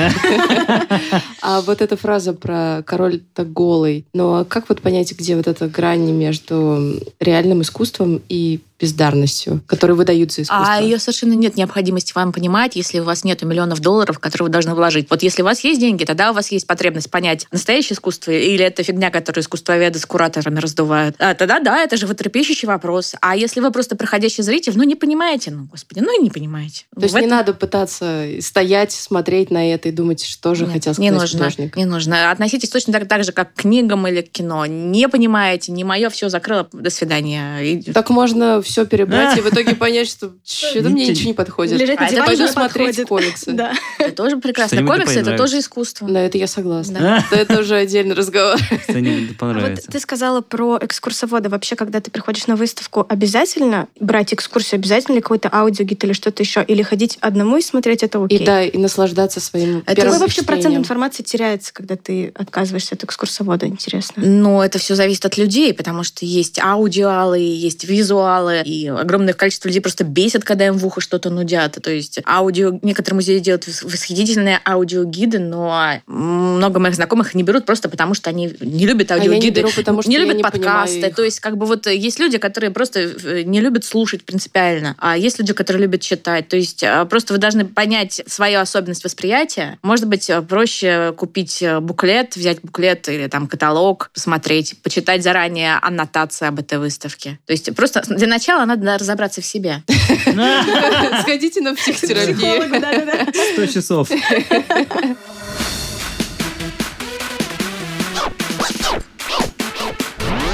А 1.42 1.60
вот 1.62 1.80
эта 1.80 1.96
фраза 1.96 2.32
про 2.32 2.82
король-то 2.84 3.44
голый. 3.44 4.04
А 4.16 4.44
как 4.44 4.68
вот 4.68 4.80
понять, 4.80 5.12
где 5.16 5.36
вот 5.36 5.46
эта 5.46 5.68
грань 5.68 6.10
между 6.12 7.00
реальным 7.20 7.62
искусством 7.62 8.20
и 8.28 8.60
бездарностью, 8.78 9.62
которую 9.66 9.96
выдают 9.96 10.32
за 10.32 10.42
искусство? 10.42 10.66
А 10.68 10.80
ее 10.80 10.98
совершенно 10.98 11.32
нет 11.32 11.56
необходимости 11.56 12.12
вам 12.14 12.32
понимать, 12.32 12.76
если 12.76 12.98
у 13.00 13.04
вас 13.04 13.24
нет 13.24 13.42
миллионов 13.42 13.80
долларов, 13.80 14.18
которые 14.18 14.46
вы 14.46 14.52
должны 14.52 14.74
вложить. 14.74 15.06
Вот 15.08 15.22
если 15.22 15.42
у 15.42 15.44
вас 15.46 15.64
есть 15.64 15.80
деньги, 15.80 16.04
тогда 16.04 16.30
у 16.30 16.34
вас 16.34 16.52
есть 16.52 16.66
потребность 16.66 17.10
понять, 17.10 17.46
настоящее 17.50 17.94
искусство 17.94 18.32
или 18.32 18.64
это 18.64 18.82
фигня, 18.82 19.10
которую 19.10 19.42
искусствоведы 19.42 19.98
с 19.98 20.04
кураторами 20.04 20.58
раздувают. 20.58 21.16
А, 21.18 21.34
тогда 21.34 21.60
да, 21.60 21.82
это 21.82 21.96
же 21.96 22.06
животрепещущий 22.06 22.68
вопрос. 22.68 23.14
А 23.20 23.34
если 23.36 23.60
вы 23.60 23.70
просто 23.72 23.96
проходящий 23.96 24.42
зритель, 24.46 24.72
ну 24.76 24.82
не 24.84 24.94
понимаете, 24.94 25.50
ну 25.50 25.64
господи, 25.64 26.00
ну 26.00 26.18
и 26.18 26.22
не 26.22 26.30
понимаете. 26.30 26.84
То 26.94 27.02
есть 27.02 27.14
В 27.14 27.18
не 27.18 27.26
этом- 27.26 27.36
надо 27.38 27.52
пытаться 27.54 28.26
стоять, 28.40 28.92
смотреть 28.92 29.50
на 29.50 29.72
это 29.72 29.88
и 29.88 29.92
думать, 29.92 30.24
что 30.24 30.54
же 30.54 30.64
Нет, 30.64 30.72
хотел 30.74 30.92
не 30.98 31.08
сказать 31.10 31.20
нужно, 31.20 31.38
художник. 31.38 31.76
не 31.76 31.84
нужно. 31.84 32.30
Относитесь 32.30 32.70
точно 32.70 32.92
так, 32.94 33.08
так 33.08 33.24
же, 33.24 33.32
как 33.32 33.52
к 33.52 33.60
книгам 33.62 34.06
или 34.06 34.22
к 34.22 34.30
кино. 34.30 34.64
Не 34.66 35.08
понимаете, 35.08 35.72
не 35.72 35.84
мое, 35.84 36.08
все 36.10 36.28
закрыло, 36.28 36.68
до 36.72 36.90
свидания. 36.90 37.60
И- 37.60 37.82
Так 37.92 38.10
можно 38.10 38.62
все 38.62 38.86
перебрать 38.86 39.36
и 39.36 39.40
в 39.40 39.48
итоге 39.48 39.74
понять, 39.74 40.08
что 40.08 40.32
что-то 40.44 40.88
мне 40.88 41.08
Ничего- 41.08 41.28
не 41.28 41.34
подходит. 41.34 41.78
Лежать 41.80 42.00
на 42.00 42.04
это 42.04 42.14
диване 42.14 42.26
Пойду 42.28 42.42
не 42.44 42.48
смотреть 42.48 43.02
комиксы. 43.06 43.52
Да. 43.52 43.72
Это 43.98 44.12
тоже 44.12 44.36
прекрасно. 44.38 44.84
Комиксы— 44.86 45.18
это 45.20 45.36
тоже 45.36 45.58
искусство. 45.58 46.06
На 46.06 46.18
это 46.18 46.38
я 46.38 46.46
согласна. 46.46 46.98
Да. 47.00 47.24
Да, 47.30 47.36
Это 47.36 47.60
уже 47.60 47.76
отдельный 47.76 48.14
разговор. 48.14 48.56
Что-нибудь 48.84 49.32
А 49.36 49.38
понравится. 49.38 49.90
ты 49.90 49.98
сказала 50.00 50.40
про 50.40 50.78
экскурсовода. 50.80 51.48
Вообще, 51.48 51.74
когда 51.76 52.00
ты 52.00 52.10
приходишь 52.10 52.46
на 52.46 52.56
выставку, 52.56 53.04
обязательно 53.08 53.88
брать 53.98 54.25
экскурсию? 54.34 54.78
Обязательно 54.78 55.16
ли 55.16 55.20
какой-то 55.20 55.48
аудиогид 55.52 56.02
или 56.04 56.12
что-то 56.12 56.42
еще? 56.42 56.62
Или 56.66 56.82
ходить 56.82 57.18
одному 57.20 57.56
и 57.56 57.62
смотреть 57.62 58.02
это 58.02 58.22
окей? 58.22 58.38
И 58.38 58.44
да, 58.44 58.62
и 58.62 58.76
наслаждаться 58.78 59.40
своим 59.40 59.82
Это 59.86 60.02
Какой 60.02 60.18
вообще 60.18 60.42
процент 60.42 60.76
информации 60.76 61.22
теряется, 61.22 61.72
когда 61.72 61.96
ты 61.96 62.32
отказываешься 62.34 62.94
от 62.94 63.04
экскурсовода? 63.04 63.66
Интересно. 63.66 64.22
Но 64.24 64.64
это 64.64 64.78
все 64.78 64.94
зависит 64.94 65.24
от 65.24 65.36
людей, 65.36 65.72
потому 65.74 66.02
что 66.04 66.24
есть 66.24 66.58
аудиалы, 66.58 67.38
есть 67.38 67.84
визуалы, 67.84 68.62
и 68.64 68.88
огромное 68.88 69.34
количество 69.34 69.68
людей 69.68 69.80
просто 69.80 70.04
бесит, 70.04 70.44
когда 70.44 70.66
им 70.66 70.74
в 70.78 70.86
ухо 70.86 71.00
что-то 71.00 71.30
нудят. 71.30 71.78
То 71.82 71.90
есть 71.90 72.20
аудио... 72.26 72.78
Некоторые 72.82 73.16
музеи 73.16 73.38
делают 73.38 73.66
вос- 73.66 73.84
восхитительные 73.84 74.60
аудиогиды, 74.64 75.38
но 75.38 76.00
много 76.06 76.78
моих 76.78 76.94
знакомых 76.94 77.34
не 77.34 77.42
берут 77.42 77.66
просто 77.66 77.88
потому, 77.88 78.14
что 78.14 78.30
они 78.30 78.54
не 78.60 78.86
любят 78.86 79.10
А 79.10 79.16
я 79.16 79.20
не 79.22 79.28
аудиогиды. 79.28 79.60
беру, 79.60 79.70
потому 79.74 80.02
что 80.02 80.10
не 80.10 80.16
я 80.16 80.22
любят 80.22 80.36
не 80.36 80.42
подкасты. 80.42 80.98
их. 81.06 81.14
То 81.14 81.22
есть, 81.22 81.40
как 81.40 81.56
бы 81.56 81.66
вот 81.66 81.86
есть 81.86 82.18
люди, 82.18 82.38
которые 82.38 82.70
просто 82.70 83.00
э, 83.00 83.42
не 83.42 83.60
любят 83.60 83.84
слушать 83.84 84.15
принципиально, 84.24 84.94
а 84.98 85.16
есть 85.16 85.38
люди, 85.38 85.52
которые 85.52 85.82
любят 85.82 86.00
читать. 86.00 86.48
То 86.48 86.56
есть, 86.56 86.82
а, 86.82 87.04
просто 87.04 87.32
вы 87.32 87.38
должны 87.38 87.64
понять 87.64 88.22
свою 88.26 88.60
особенность 88.60 89.04
восприятия. 89.04 89.78
Может 89.82 90.06
быть, 90.06 90.28
э, 90.30 90.42
проще 90.42 91.12
купить 91.16 91.62
э, 91.62 91.80
буклет, 91.80 92.36
взять 92.36 92.60
буклет 92.62 93.08
или 93.08 93.26
там 93.26 93.46
каталог, 93.46 94.10
посмотреть, 94.12 94.76
почитать 94.82 95.22
заранее 95.22 95.76
аннотации 95.76 96.46
об 96.46 96.58
этой 96.60 96.78
выставке. 96.78 97.38
То 97.46 97.52
есть, 97.52 97.74
просто 97.74 98.02
для 98.06 98.26
начала 98.26 98.64
надо 98.64 98.98
разобраться 98.98 99.40
в 99.40 99.44
себе. 99.44 99.82
Сходите 101.22 101.60
на 101.60 101.74
психотерапию. 101.74 102.36
Психологу, 102.36 102.80
да-да-да. 102.80 103.26
100 103.54 103.66
часов. 103.66 104.08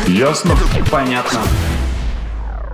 Ясно? 0.09 0.57
Понятно. 0.91 1.41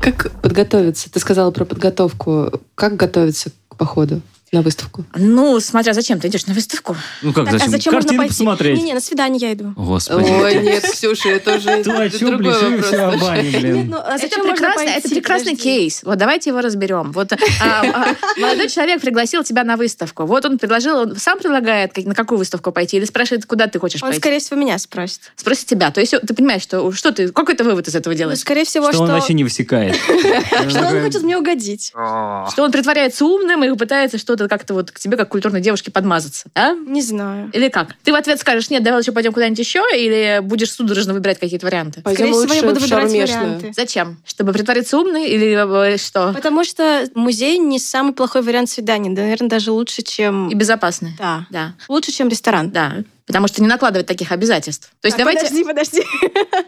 Как 0.00 0.30
подготовиться? 0.42 1.10
Ты 1.10 1.20
сказала 1.20 1.50
про 1.50 1.64
подготовку. 1.64 2.60
Как 2.74 2.96
готовиться 2.96 3.50
к 3.68 3.76
походу 3.76 4.20
на 4.52 4.62
выставку? 4.62 5.04
Ну, 5.14 5.60
смотря 5.60 5.92
зачем 5.92 6.20
ты 6.20 6.28
идешь 6.28 6.46
на 6.46 6.54
выставку. 6.54 6.96
Ну 7.22 7.32
как, 7.32 7.46
Так, 7.46 7.54
а 7.54 7.58
зачем? 7.58 7.70
зачем 7.70 7.94
можно 7.94 8.14
пойти? 8.14 8.28
посмотреть. 8.34 8.78
Не-не, 8.78 8.94
на 8.94 9.00
свидание 9.00 9.48
я 9.48 9.52
иду. 9.54 9.72
Господи. 9.76 10.30
Ой, 10.30 10.54
нет, 10.62 10.82
Ксюша, 10.84 11.28
это 11.30 11.56
уже 11.56 11.82
Ты 11.82 11.90
о 11.90 12.10
чем 12.10 12.38
бане, 12.40 13.50
Нет, 13.50 13.86
ну, 13.88 13.98
а 13.98 14.14
это 14.14 14.18
зачем 14.22 14.38
можно 14.40 14.54
прекрасный, 14.54 14.84
пойти? 14.86 14.98
это 14.98 15.08
прекрасный 15.10 15.44
Подожди. 15.52 15.62
кейс. 15.62 16.02
Вот 16.02 16.18
давайте 16.18 16.50
его 16.50 16.60
разберем. 16.60 17.12
Вот 17.12 17.32
а, 17.32 17.36
а, 17.60 18.14
молодой 18.40 18.68
человек 18.68 19.00
пригласил 19.00 19.44
тебя 19.44 19.64
на 19.64 19.76
выставку. 19.76 20.24
Вот 20.24 20.44
он 20.44 20.58
предложил, 20.58 20.96
он 20.98 21.16
сам 21.16 21.38
предлагает, 21.38 21.96
на 22.06 22.14
какую 22.14 22.38
выставку 22.38 22.72
пойти, 22.72 22.96
или 22.96 23.04
спрашивает, 23.04 23.46
куда 23.46 23.66
ты 23.66 23.78
хочешь 23.78 24.02
Он, 24.02 24.08
пойти. 24.10 24.20
скорее 24.20 24.38
всего, 24.40 24.58
меня 24.58 24.78
спросит. 24.78 25.20
Спросит 25.36 25.66
тебя. 25.66 25.90
То 25.90 26.00
есть 26.00 26.14
ты 26.26 26.34
понимаешь, 26.34 26.62
что, 26.62 26.90
что 26.92 27.12
ты, 27.12 27.28
какой 27.28 27.54
ты 27.54 27.64
вывод 27.64 27.88
из 27.88 27.94
этого 27.94 28.12
Ну, 28.12 28.18
делаешь? 28.18 28.38
скорее 28.38 28.64
всего, 28.64 28.84
Что 28.86 28.92
что... 28.94 29.02
он 29.04 29.10
вообще 29.10 29.34
не 29.34 29.44
высекает. 29.44 29.96
Что 30.68 30.86
он 30.88 31.02
хочет 31.02 31.22
мне 31.22 31.36
угодить. 31.36 31.88
Что 31.92 32.52
он 32.58 32.72
притворяется 32.72 33.24
умным 33.24 33.64
и 33.64 33.76
пытается 33.76 34.18
что-то 34.38 34.48
как-то 34.48 34.74
вот 34.74 34.90
к 34.90 34.98
тебе, 34.98 35.16
как 35.16 35.28
к 35.28 35.32
культурной 35.32 35.60
девушке, 35.60 35.90
подмазаться. 35.90 36.48
А? 36.54 36.72
Не 36.72 37.02
знаю. 37.02 37.50
Или 37.52 37.68
как? 37.68 37.94
Ты 38.04 38.12
в 38.12 38.14
ответ 38.14 38.40
скажешь, 38.40 38.70
нет, 38.70 38.82
давай 38.82 38.98
лучше 38.98 39.12
пойдем 39.12 39.32
куда-нибудь 39.32 39.58
еще, 39.58 39.82
или 39.94 40.40
будешь 40.42 40.72
судорожно 40.72 41.12
выбирать 41.12 41.38
какие-то 41.38 41.66
варианты? 41.66 42.02
Пойдем 42.02 42.32
Скорее 42.32 42.46
всего, 42.46 42.54
я 42.54 42.62
буду 42.62 42.80
выбирать 42.80 43.02
шаурмешную. 43.10 43.42
варианты. 43.56 43.72
Зачем? 43.74 44.18
Чтобы 44.24 44.52
притвориться 44.52 44.98
умной 44.98 45.28
или 45.28 45.92
э, 45.94 45.98
что? 45.98 46.32
Потому 46.32 46.64
что 46.64 47.08
музей 47.14 47.58
не 47.58 47.78
самый 47.78 48.12
плохой 48.12 48.42
вариант 48.42 48.70
свидания. 48.70 49.10
Да, 49.10 49.22
наверное, 49.22 49.48
даже 49.48 49.72
лучше, 49.72 50.02
чем... 50.02 50.48
И 50.48 50.54
безопасный. 50.54 51.12
Да. 51.18 51.46
Да, 51.50 51.74
Лучше, 51.88 52.12
чем 52.12 52.28
ресторан. 52.28 52.70
да. 52.70 53.04
Потому 53.28 53.46
что 53.46 53.62
не 53.62 53.68
накладывать 53.68 54.06
таких 54.06 54.32
обязательств. 54.32 54.90
То 55.00 55.06
есть 55.06 55.16
Так, 55.16 55.26
давайте... 55.26 55.46
Подожди, 55.46 55.64
подожди. 55.64 56.02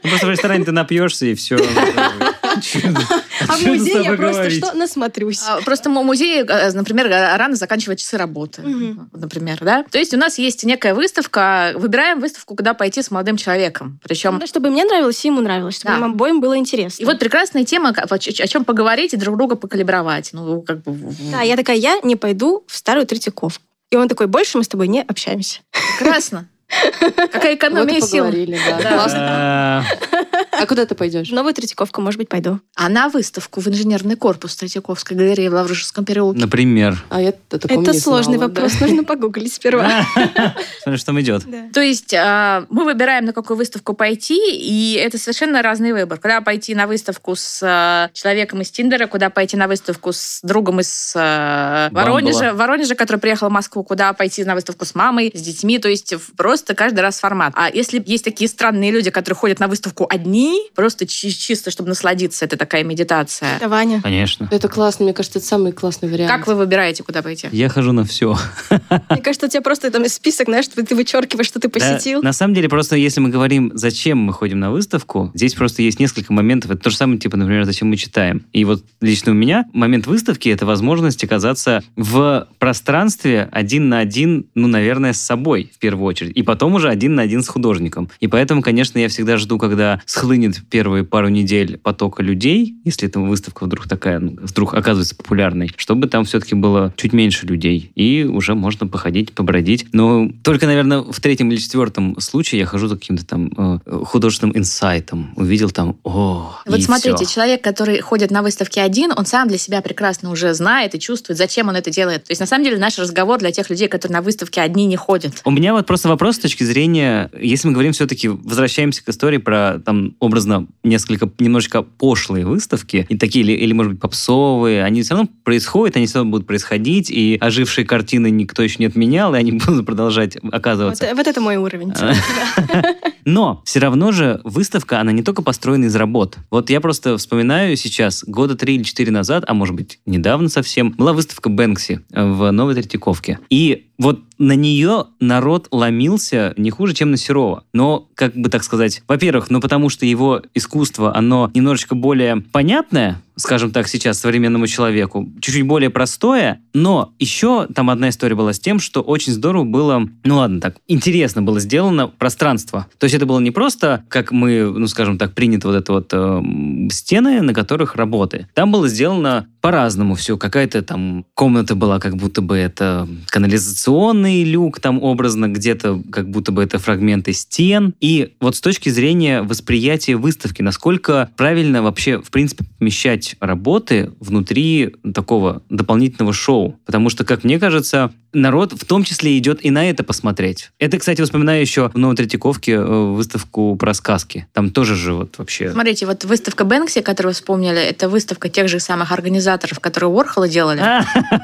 Ну, 0.05 0.09
Просто 0.11 0.27
в 0.27 0.31
ресторане 0.31 0.65
ты 0.65 0.73
напьешься 0.73 1.27
и 1.27 1.35
все. 1.35 1.57
А 1.57 3.57
в 3.57 3.67
музее 3.67 4.03
я 4.05 4.13
просто 4.15 4.51
что? 4.51 4.73
Насмотрюсь. 4.75 5.41
А, 5.49 5.61
Просто 5.63 5.89
музей, 5.89 6.43
э, 6.47 6.73
например, 6.73 7.07
э, 7.07 7.37
рано 7.37 7.57
заканчивает 7.57 7.99
часы 7.99 8.17
работы, 8.19 8.63
Мгм. 8.63 9.11
например, 9.13 9.59
да. 9.63 9.85
То 9.91 9.99
есть 9.99 10.13
у 10.15 10.19
нас 10.19 10.39
есть 10.39 10.65
некая 10.65 10.95
выставка, 10.95 11.73
выбираем 11.77 12.21
выставку, 12.21 12.55
куда 12.57 12.75
пойти 12.75 13.03
с 13.03 13.11
молодым 13.11 13.37
человеком. 13.37 13.99
Причем 14.05 14.39
Ну, 14.39 14.47
чтобы 14.47 14.71
мне 14.71 14.85
нравилось, 14.85 15.25
и 15.25 15.29
ему 15.29 15.41
нравилось, 15.41 15.77
чтобы 15.77 15.95
Да. 15.95 16.01
нам 16.01 16.13
обоим 16.13 16.41
было 16.41 16.57
интересно. 16.59 17.03
и 17.03 17.07
вот 17.07 17.19
прекрасная 17.19 17.65
тема, 17.65 17.91
о 17.91 18.19
чем 18.19 18.65
поговорить 18.65 19.15
и 19.15 19.17
друг 19.17 19.37
друга 19.39 19.57
покалибровать. 19.57 20.31
Ну, 20.33 20.61
как 20.63 20.83
бы... 20.83 20.97
Да, 21.33 21.41
я 21.41 21.57
такая, 21.57 21.77
я 21.77 22.01
не 22.03 22.17
пойду 22.17 22.65
в 22.67 22.77
старую 22.77 23.07
Третьяковку. 23.07 23.63
И 23.91 23.97
он 23.97 24.09
такой, 24.09 24.27
больше 24.29 24.59
мы 24.59 24.65
с 24.65 24.69
тобой 24.69 24.89
не 24.89 25.03
общаемся. 25.03 25.61
Прекрасно. 25.99 26.49
Какая 27.33 27.53
Вот 27.53 27.59
экономия 27.59 27.99
и 27.99 28.01
сил. 28.01 28.25
поговорили, 28.25 28.59
да. 28.65 28.81
Да. 28.81 28.95
Классно. 28.95 29.87
А, 30.53 30.67
куда 30.67 30.87
ты 30.87 30.95
пойдешь? 30.95 31.29
В 31.29 31.33
новую 31.33 31.55
Третьяковку, 31.55 32.01
может 32.01 32.19
быть, 32.19 32.29
пойду. 32.29 32.61
А 32.75 32.89
на 32.89 33.09
выставку 33.09 33.61
в 33.61 33.69
инженерный 33.69 34.17
корпус 34.17 34.57
Третьяковской 34.57 35.15
галереи 35.15 35.49
в 35.49 35.55
Лаврушевском 35.55 36.05
переулке. 36.05 36.41
Например. 36.41 37.03
А 37.09 37.21
я 37.21 37.31
о 37.31 37.59
таком 37.59 37.83
Это 37.83 37.93
не 37.93 38.01
сложный 38.01 38.37
знала, 38.37 38.51
да. 38.51 38.63
вопрос, 38.63 38.81
нужно 38.81 39.05
погуглить 39.05 39.53
сперва. 39.53 40.05
Смотри, 40.83 40.99
что 40.99 41.07
там 41.07 41.21
идет. 41.21 41.45
Да. 41.47 41.69
То 41.73 41.81
есть 41.81 42.15
а, 42.15 42.67
мы 42.69 42.85
выбираем, 42.85 43.25
на 43.25 43.33
какую 43.33 43.57
выставку 43.57 43.95
пойти, 43.95 44.39
и 44.57 44.95
это 44.95 45.19
совершенно 45.19 45.63
разный 45.63 45.93
выбор. 45.93 46.19
Куда 46.19 46.41
пойти 46.41 46.75
на 46.75 46.87
выставку 46.87 47.37
с 47.37 47.61
а, 47.63 48.11
человеком 48.13 48.61
из 48.63 48.71
Тиндера, 48.71 49.07
куда 49.07 49.31
пойти 49.31 49.57
на 49.57 49.69
выставку 49.69 50.13
с 50.13 50.41
другом 50.43 50.81
из 50.81 51.13
а, 51.17 51.89
Воронежа, 51.93 52.55
Воронежа, 52.55 52.95
который 52.95 53.19
приехал 53.19 53.49
в 53.49 53.53
Москву, 53.53 53.85
куда 53.85 54.13
пойти 54.13 54.45
на 54.45 54.55
выставку 54.55 54.85
с 54.85 54.95
мамой, 54.95 55.31
с 55.35 55.41
детьми. 55.41 55.79
То 55.79 55.89
есть 55.89 56.15
просто 56.37 56.75
каждый 56.75 57.01
раз 57.01 57.21
формат. 57.21 57.53
А 57.57 57.71
если 57.71 58.03
есть 58.05 58.25
такие 58.25 58.49
странные 58.49 58.91
люди, 58.91 59.11
которые 59.11 59.37
ходят 59.37 59.61
на 59.61 59.69
выставку 59.69 60.07
одни, 60.09 60.40
просто 60.75 61.07
чи- 61.07 61.31
чисто, 61.33 61.71
чтобы 61.71 61.89
насладиться, 61.89 62.45
это 62.45 62.57
такая 62.57 62.85
медитация. 62.85 63.59
Да, 63.61 63.69
Ваня. 63.69 64.01
Конечно. 64.03 64.49
Это 64.51 64.69
классно, 64.69 65.05
мне 65.05 65.15
кажется, 65.15 65.39
это 65.39 65.47
самый 65.49 65.73
классный 65.73 66.09
вариант. 66.11 66.31
Как 66.31 66.47
вы 66.47 66.55
выбираете, 66.55 67.03
куда 67.03 67.23
пойти? 67.23 67.49
Я 67.53 67.69
хожу 67.69 67.93
на 67.93 68.05
все. 68.05 68.37
Мне 69.11 69.23
кажется, 69.23 69.47
у 69.47 69.49
тебя 69.49 69.63
просто 69.63 69.91
там 69.91 70.09
список, 70.09 70.47
знаешь, 70.49 70.65
что 70.67 70.85
ты 70.85 70.95
вычеркиваешь, 70.95 71.47
что 71.47 71.61
ты 71.61 71.69
посетил. 71.69 72.23
на 72.23 72.33
самом 72.33 72.55
деле, 72.55 72.69
просто 72.69 72.97
если 72.97 73.21
мы 73.21 73.29
говорим, 73.31 73.71
зачем 73.75 74.19
мы 74.19 74.33
ходим 74.33 74.61
на 74.61 74.71
выставку, 74.71 75.31
здесь 75.35 75.55
просто 75.55 75.83
есть 75.83 75.99
несколько 76.01 76.33
моментов. 76.33 76.71
Это 76.71 76.81
то 76.83 76.91
же 76.91 76.97
самое, 76.97 77.19
типа, 77.19 77.37
например, 77.37 77.65
зачем 77.65 77.89
мы 77.89 77.97
читаем. 77.97 78.45
И 78.53 78.65
вот 78.65 78.85
лично 79.01 79.33
у 79.33 79.35
меня 79.35 79.65
момент 79.73 80.07
выставки— 80.07 80.49
это 80.51 80.67
возможность 80.67 81.23
оказаться 81.25 81.83
в 81.97 82.49
пространстве 82.59 83.49
один 83.53 83.89
на 83.89 83.99
один, 83.99 84.47
ну, 84.55 84.69
наверное, 84.69 85.13
с 85.13 85.21
собой 85.21 85.71
в 85.75 85.79
первую 85.79 86.07
очередь. 86.07 86.37
И 86.37 86.43
потом 86.43 86.75
уже 86.75 86.89
один 86.89 87.15
на 87.15 87.23
один 87.23 87.43
с 87.43 87.49
художником. 87.49 88.11
И 88.21 88.27
поэтому, 88.27 88.63
конечно, 88.63 88.99
я 88.99 89.09
всегда 89.09 89.37
жду, 89.37 89.59
когда 89.59 90.01
схлынет 90.31 90.61
первые 90.71 91.03
пару 91.03 91.29
недель 91.29 91.77
потока 91.77 92.23
людей, 92.23 92.77
если 92.85 93.09
эта 93.09 93.19
выставка 93.19 93.65
вдруг 93.65 93.89
такая, 93.89 94.21
ну, 94.21 94.39
вдруг 94.41 94.75
оказывается 94.75 95.17
популярной, 95.17 95.73
чтобы 95.77 96.07
там 96.07 96.25
все-таки 96.25 96.55
было 96.55 96.95
чуть 96.97 97.13
меньше 97.13 97.47
людей. 97.47 97.91
И 97.97 98.23
уже 98.23 98.55
можно 98.55 98.87
походить, 98.87 99.33
побродить. 99.33 99.87
Но 99.93 100.31
только, 100.45 100.67
наверное, 100.67 101.01
в 101.01 101.19
третьем 101.19 101.51
или 101.51 101.59
четвертом 101.59 102.21
случае 102.21 102.61
я 102.61 102.67
хожу 102.67 102.87
за 102.87 102.97
каким-то 102.97 103.27
там 103.27 103.81
э, 103.85 104.05
художественным 104.05 104.57
инсайтом. 104.57 105.33
Увидел 105.35 105.71
там, 105.71 105.97
о, 106.05 106.53
Вот 106.65 106.81
смотрите, 106.81 107.25
всё. 107.25 107.35
человек, 107.35 107.61
который 107.65 108.01
ходит 108.01 108.31
на 108.31 108.43
выставке 108.43 108.83
один, 108.83 109.13
он 109.17 109.27
сам 109.27 109.49
для 109.49 109.59
себя 109.59 109.83
прекрасно 109.83 110.31
уже 110.31 110.55
знает 110.55 110.95
и 110.95 111.01
чувствует, 111.01 111.39
зачем 111.39 111.69
он 111.69 111.75
это 111.75 111.91
делает. 111.91 112.23
То 112.25 112.31
есть, 112.31 112.41
на 112.41 112.47
самом 112.47 112.65
деле, 112.65 112.79
наш 112.79 112.99
разговор 113.01 113.41
для 113.41 113.51
тех 113.51 113.69
людей, 113.69 113.89
которые 113.89 114.19
на 114.19 114.23
выставке 114.23 114.61
одни 114.61 114.87
не 114.87 114.97
ходят. 114.97 115.41
У 115.45 115.51
меня 115.51 115.73
вот 115.73 115.87
просто 115.87 116.09
вопрос 116.09 116.37
с 116.37 116.39
точки 116.39 116.63
зрения, 116.63 117.31
если 117.37 117.67
мы 117.67 117.75
говорим 117.75 117.93
все-таки, 117.93 118.29
возвращаемся 118.29 119.05
к 119.05 119.09
истории 119.09 119.39
про 119.39 119.81
там 119.85 120.15
образно, 120.21 120.67
несколько, 120.85 121.31
немножечко 121.39 121.83
пошлые 121.83 122.47
выставки, 122.47 123.07
и 123.09 123.17
такие, 123.17 123.45
или, 123.45 123.53
или, 123.53 123.73
может 123.73 123.93
быть, 123.93 124.01
попсовые, 124.01 124.85
они 124.85 125.03
все 125.03 125.15
равно 125.15 125.29
происходят, 125.43 125.97
они 125.97 126.07
все 126.07 126.19
равно 126.19 126.31
будут 126.31 126.47
происходить, 126.47 127.11
и 127.11 127.37
ожившие 127.41 127.85
картины 127.85 128.31
никто 128.31 128.63
еще 128.63 128.77
не 128.79 128.87
отменял, 128.87 129.35
и 129.35 129.39
они 129.39 129.53
будут 129.67 129.87
продолжать 129.87 130.37
оказываться. 130.53 131.07
Вот, 131.07 131.17
вот 131.17 131.27
это 131.27 131.41
мой 131.41 131.57
уровень. 131.57 131.93
Но 133.25 133.63
все 133.65 133.81
равно 133.81 134.13
же 134.13 134.41
выставка, 134.45 135.01
она 135.01 135.13
не 135.13 135.23
только 135.23 135.43
построена 135.43 135.87
из 135.87 135.97
работ. 135.97 136.39
Вот 136.51 136.71
я 136.71 136.81
просто 136.81 137.17
вспоминаю 137.17 137.77
сейчас, 137.77 138.25
года 138.27 138.57
три 138.57 138.77
или 138.77 138.83
четыре 138.83 139.11
назад, 139.11 139.45
а 139.47 139.55
может 139.55 139.75
быть, 139.75 140.01
недавно 140.07 140.49
совсем, 140.49 140.93
была 140.93 141.13
выставка 141.13 141.49
Бэнкси 141.49 142.01
в 142.11 142.51
Новой 142.51 142.75
Третьяковке. 142.75 143.39
И 143.51 143.90
вот 144.01 144.21
на 144.39 144.57
нее 144.57 145.09
народ 145.21 145.69
ломился 145.71 146.55
не 146.57 146.71
хуже, 146.71 146.95
чем 146.95 147.11
на 147.11 147.19
Серова. 147.19 147.65
Но, 147.75 148.09
как 148.15 148.35
бы 148.35 148.49
так 148.49 148.65
сказать, 148.65 149.03
во-первых, 149.07 149.51
ну 149.51 149.61
потому 149.61 149.91
что 149.91 150.07
его 150.07 150.43
искусство, 150.55 151.15
оно 151.15 151.51
немножечко 151.53 151.95
более 151.95 152.41
понятное, 152.41 153.21
скажем 153.41 153.73
так, 153.73 153.89
сейчас 153.89 154.19
современному 154.19 154.67
человеку, 154.67 155.29
чуть-чуть 155.41 155.67
более 155.67 155.91
простое, 155.91 156.61
но 156.75 157.13
еще 157.19 157.67
там 157.75 157.91
одна 157.91 158.11
история 158.11 158.37
была 158.37 158.53
с 158.53 158.61
тем, 158.61 158.79
что 158.79 159.01
очень 159.01 159.33
здорово 159.33 159.65
было, 159.65 160.07
ну 160.25 160.37
ладно 160.37 160.61
так, 160.61 160.77
интересно 160.87 161.43
было 161.43 161.61
сделано 161.61 162.09
пространство. 162.09 162.87
То 162.99 163.05
есть 163.05 163.15
это 163.15 163.27
было 163.27 163.41
не 163.41 163.51
просто, 163.51 164.05
как 164.09 164.31
мы, 164.33 164.73
ну 164.73 164.87
скажем 164.87 165.19
так, 165.19 165.35
принято 165.35 165.69
вот 165.69 165.77
это 165.77 165.93
вот 165.93 166.11
э, 166.13 166.43
стены, 166.91 167.43
на 167.43 167.55
которых 167.55 167.97
работы. 167.97 168.49
Там 168.55 168.71
было 168.71 168.89
сделано 168.89 169.47
по-разному 169.61 170.15
все. 170.15 170.37
Какая-то 170.37 170.83
там 170.83 171.25
комната 171.35 171.75
была, 171.75 171.99
как 171.99 172.17
будто 172.17 172.43
бы 172.43 172.57
это 172.57 173.09
канализационный 173.27 174.45
люк, 174.45 174.81
там 174.81 175.03
образно 175.03 175.49
где-то 175.49 176.03
как 176.11 176.31
будто 176.31 176.53
бы 176.53 176.63
это 176.63 176.79
фрагменты 176.79 177.33
стен. 177.33 177.95
И 178.01 178.35
вот 178.41 178.57
с 178.57 178.61
точки 178.61 178.89
зрения 178.89 179.43
восприятия 179.43 180.17
выставки, 180.17 180.63
насколько 180.63 181.31
правильно 181.37 181.83
вообще, 181.83 182.19
в 182.21 182.31
принципе, 182.31 182.65
помещать 182.79 183.30
работы 183.41 184.13
внутри 184.21 184.95
такого 185.15 185.63
дополнительного 185.69 186.33
шоу. 186.33 186.79
Потому 186.85 187.11
что, 187.11 187.25
как 187.25 187.45
мне 187.45 187.59
кажется, 187.59 188.13
народ 188.33 188.73
в 188.73 188.85
том 188.85 189.05
числе 189.05 189.37
идет 189.39 189.65
и 189.65 189.71
на 189.71 189.89
это 189.89 190.05
посмотреть. 190.05 190.71
Это, 190.79 190.99
кстати, 190.99 191.23
вспоминаю 191.23 191.61
еще 191.61 191.89
в 191.89 191.99
Новой 191.99 192.17
Третьяковке 192.17 192.73
э, 192.73 192.85
выставку 192.85 193.77
про 193.77 193.95
сказки. 193.95 194.47
Там 194.53 194.71
тоже 194.71 194.95
же 194.95 195.15
вот 195.15 195.39
вообще... 195.39 195.71
Смотрите, 195.71 196.07
вот 196.07 196.25
выставка 196.25 196.65
Бэнкси, 196.65 197.01
которую 197.01 197.31
вы 197.31 197.35
вспомнили, 197.35 197.81
это 197.81 198.09
выставка 198.09 198.49
тех 198.49 198.69
же 198.69 198.81
самых 198.81 199.13
организаторов, 199.13 199.81
которые 199.81 200.11
Уорхола 200.11 200.49
делали. 200.49 200.81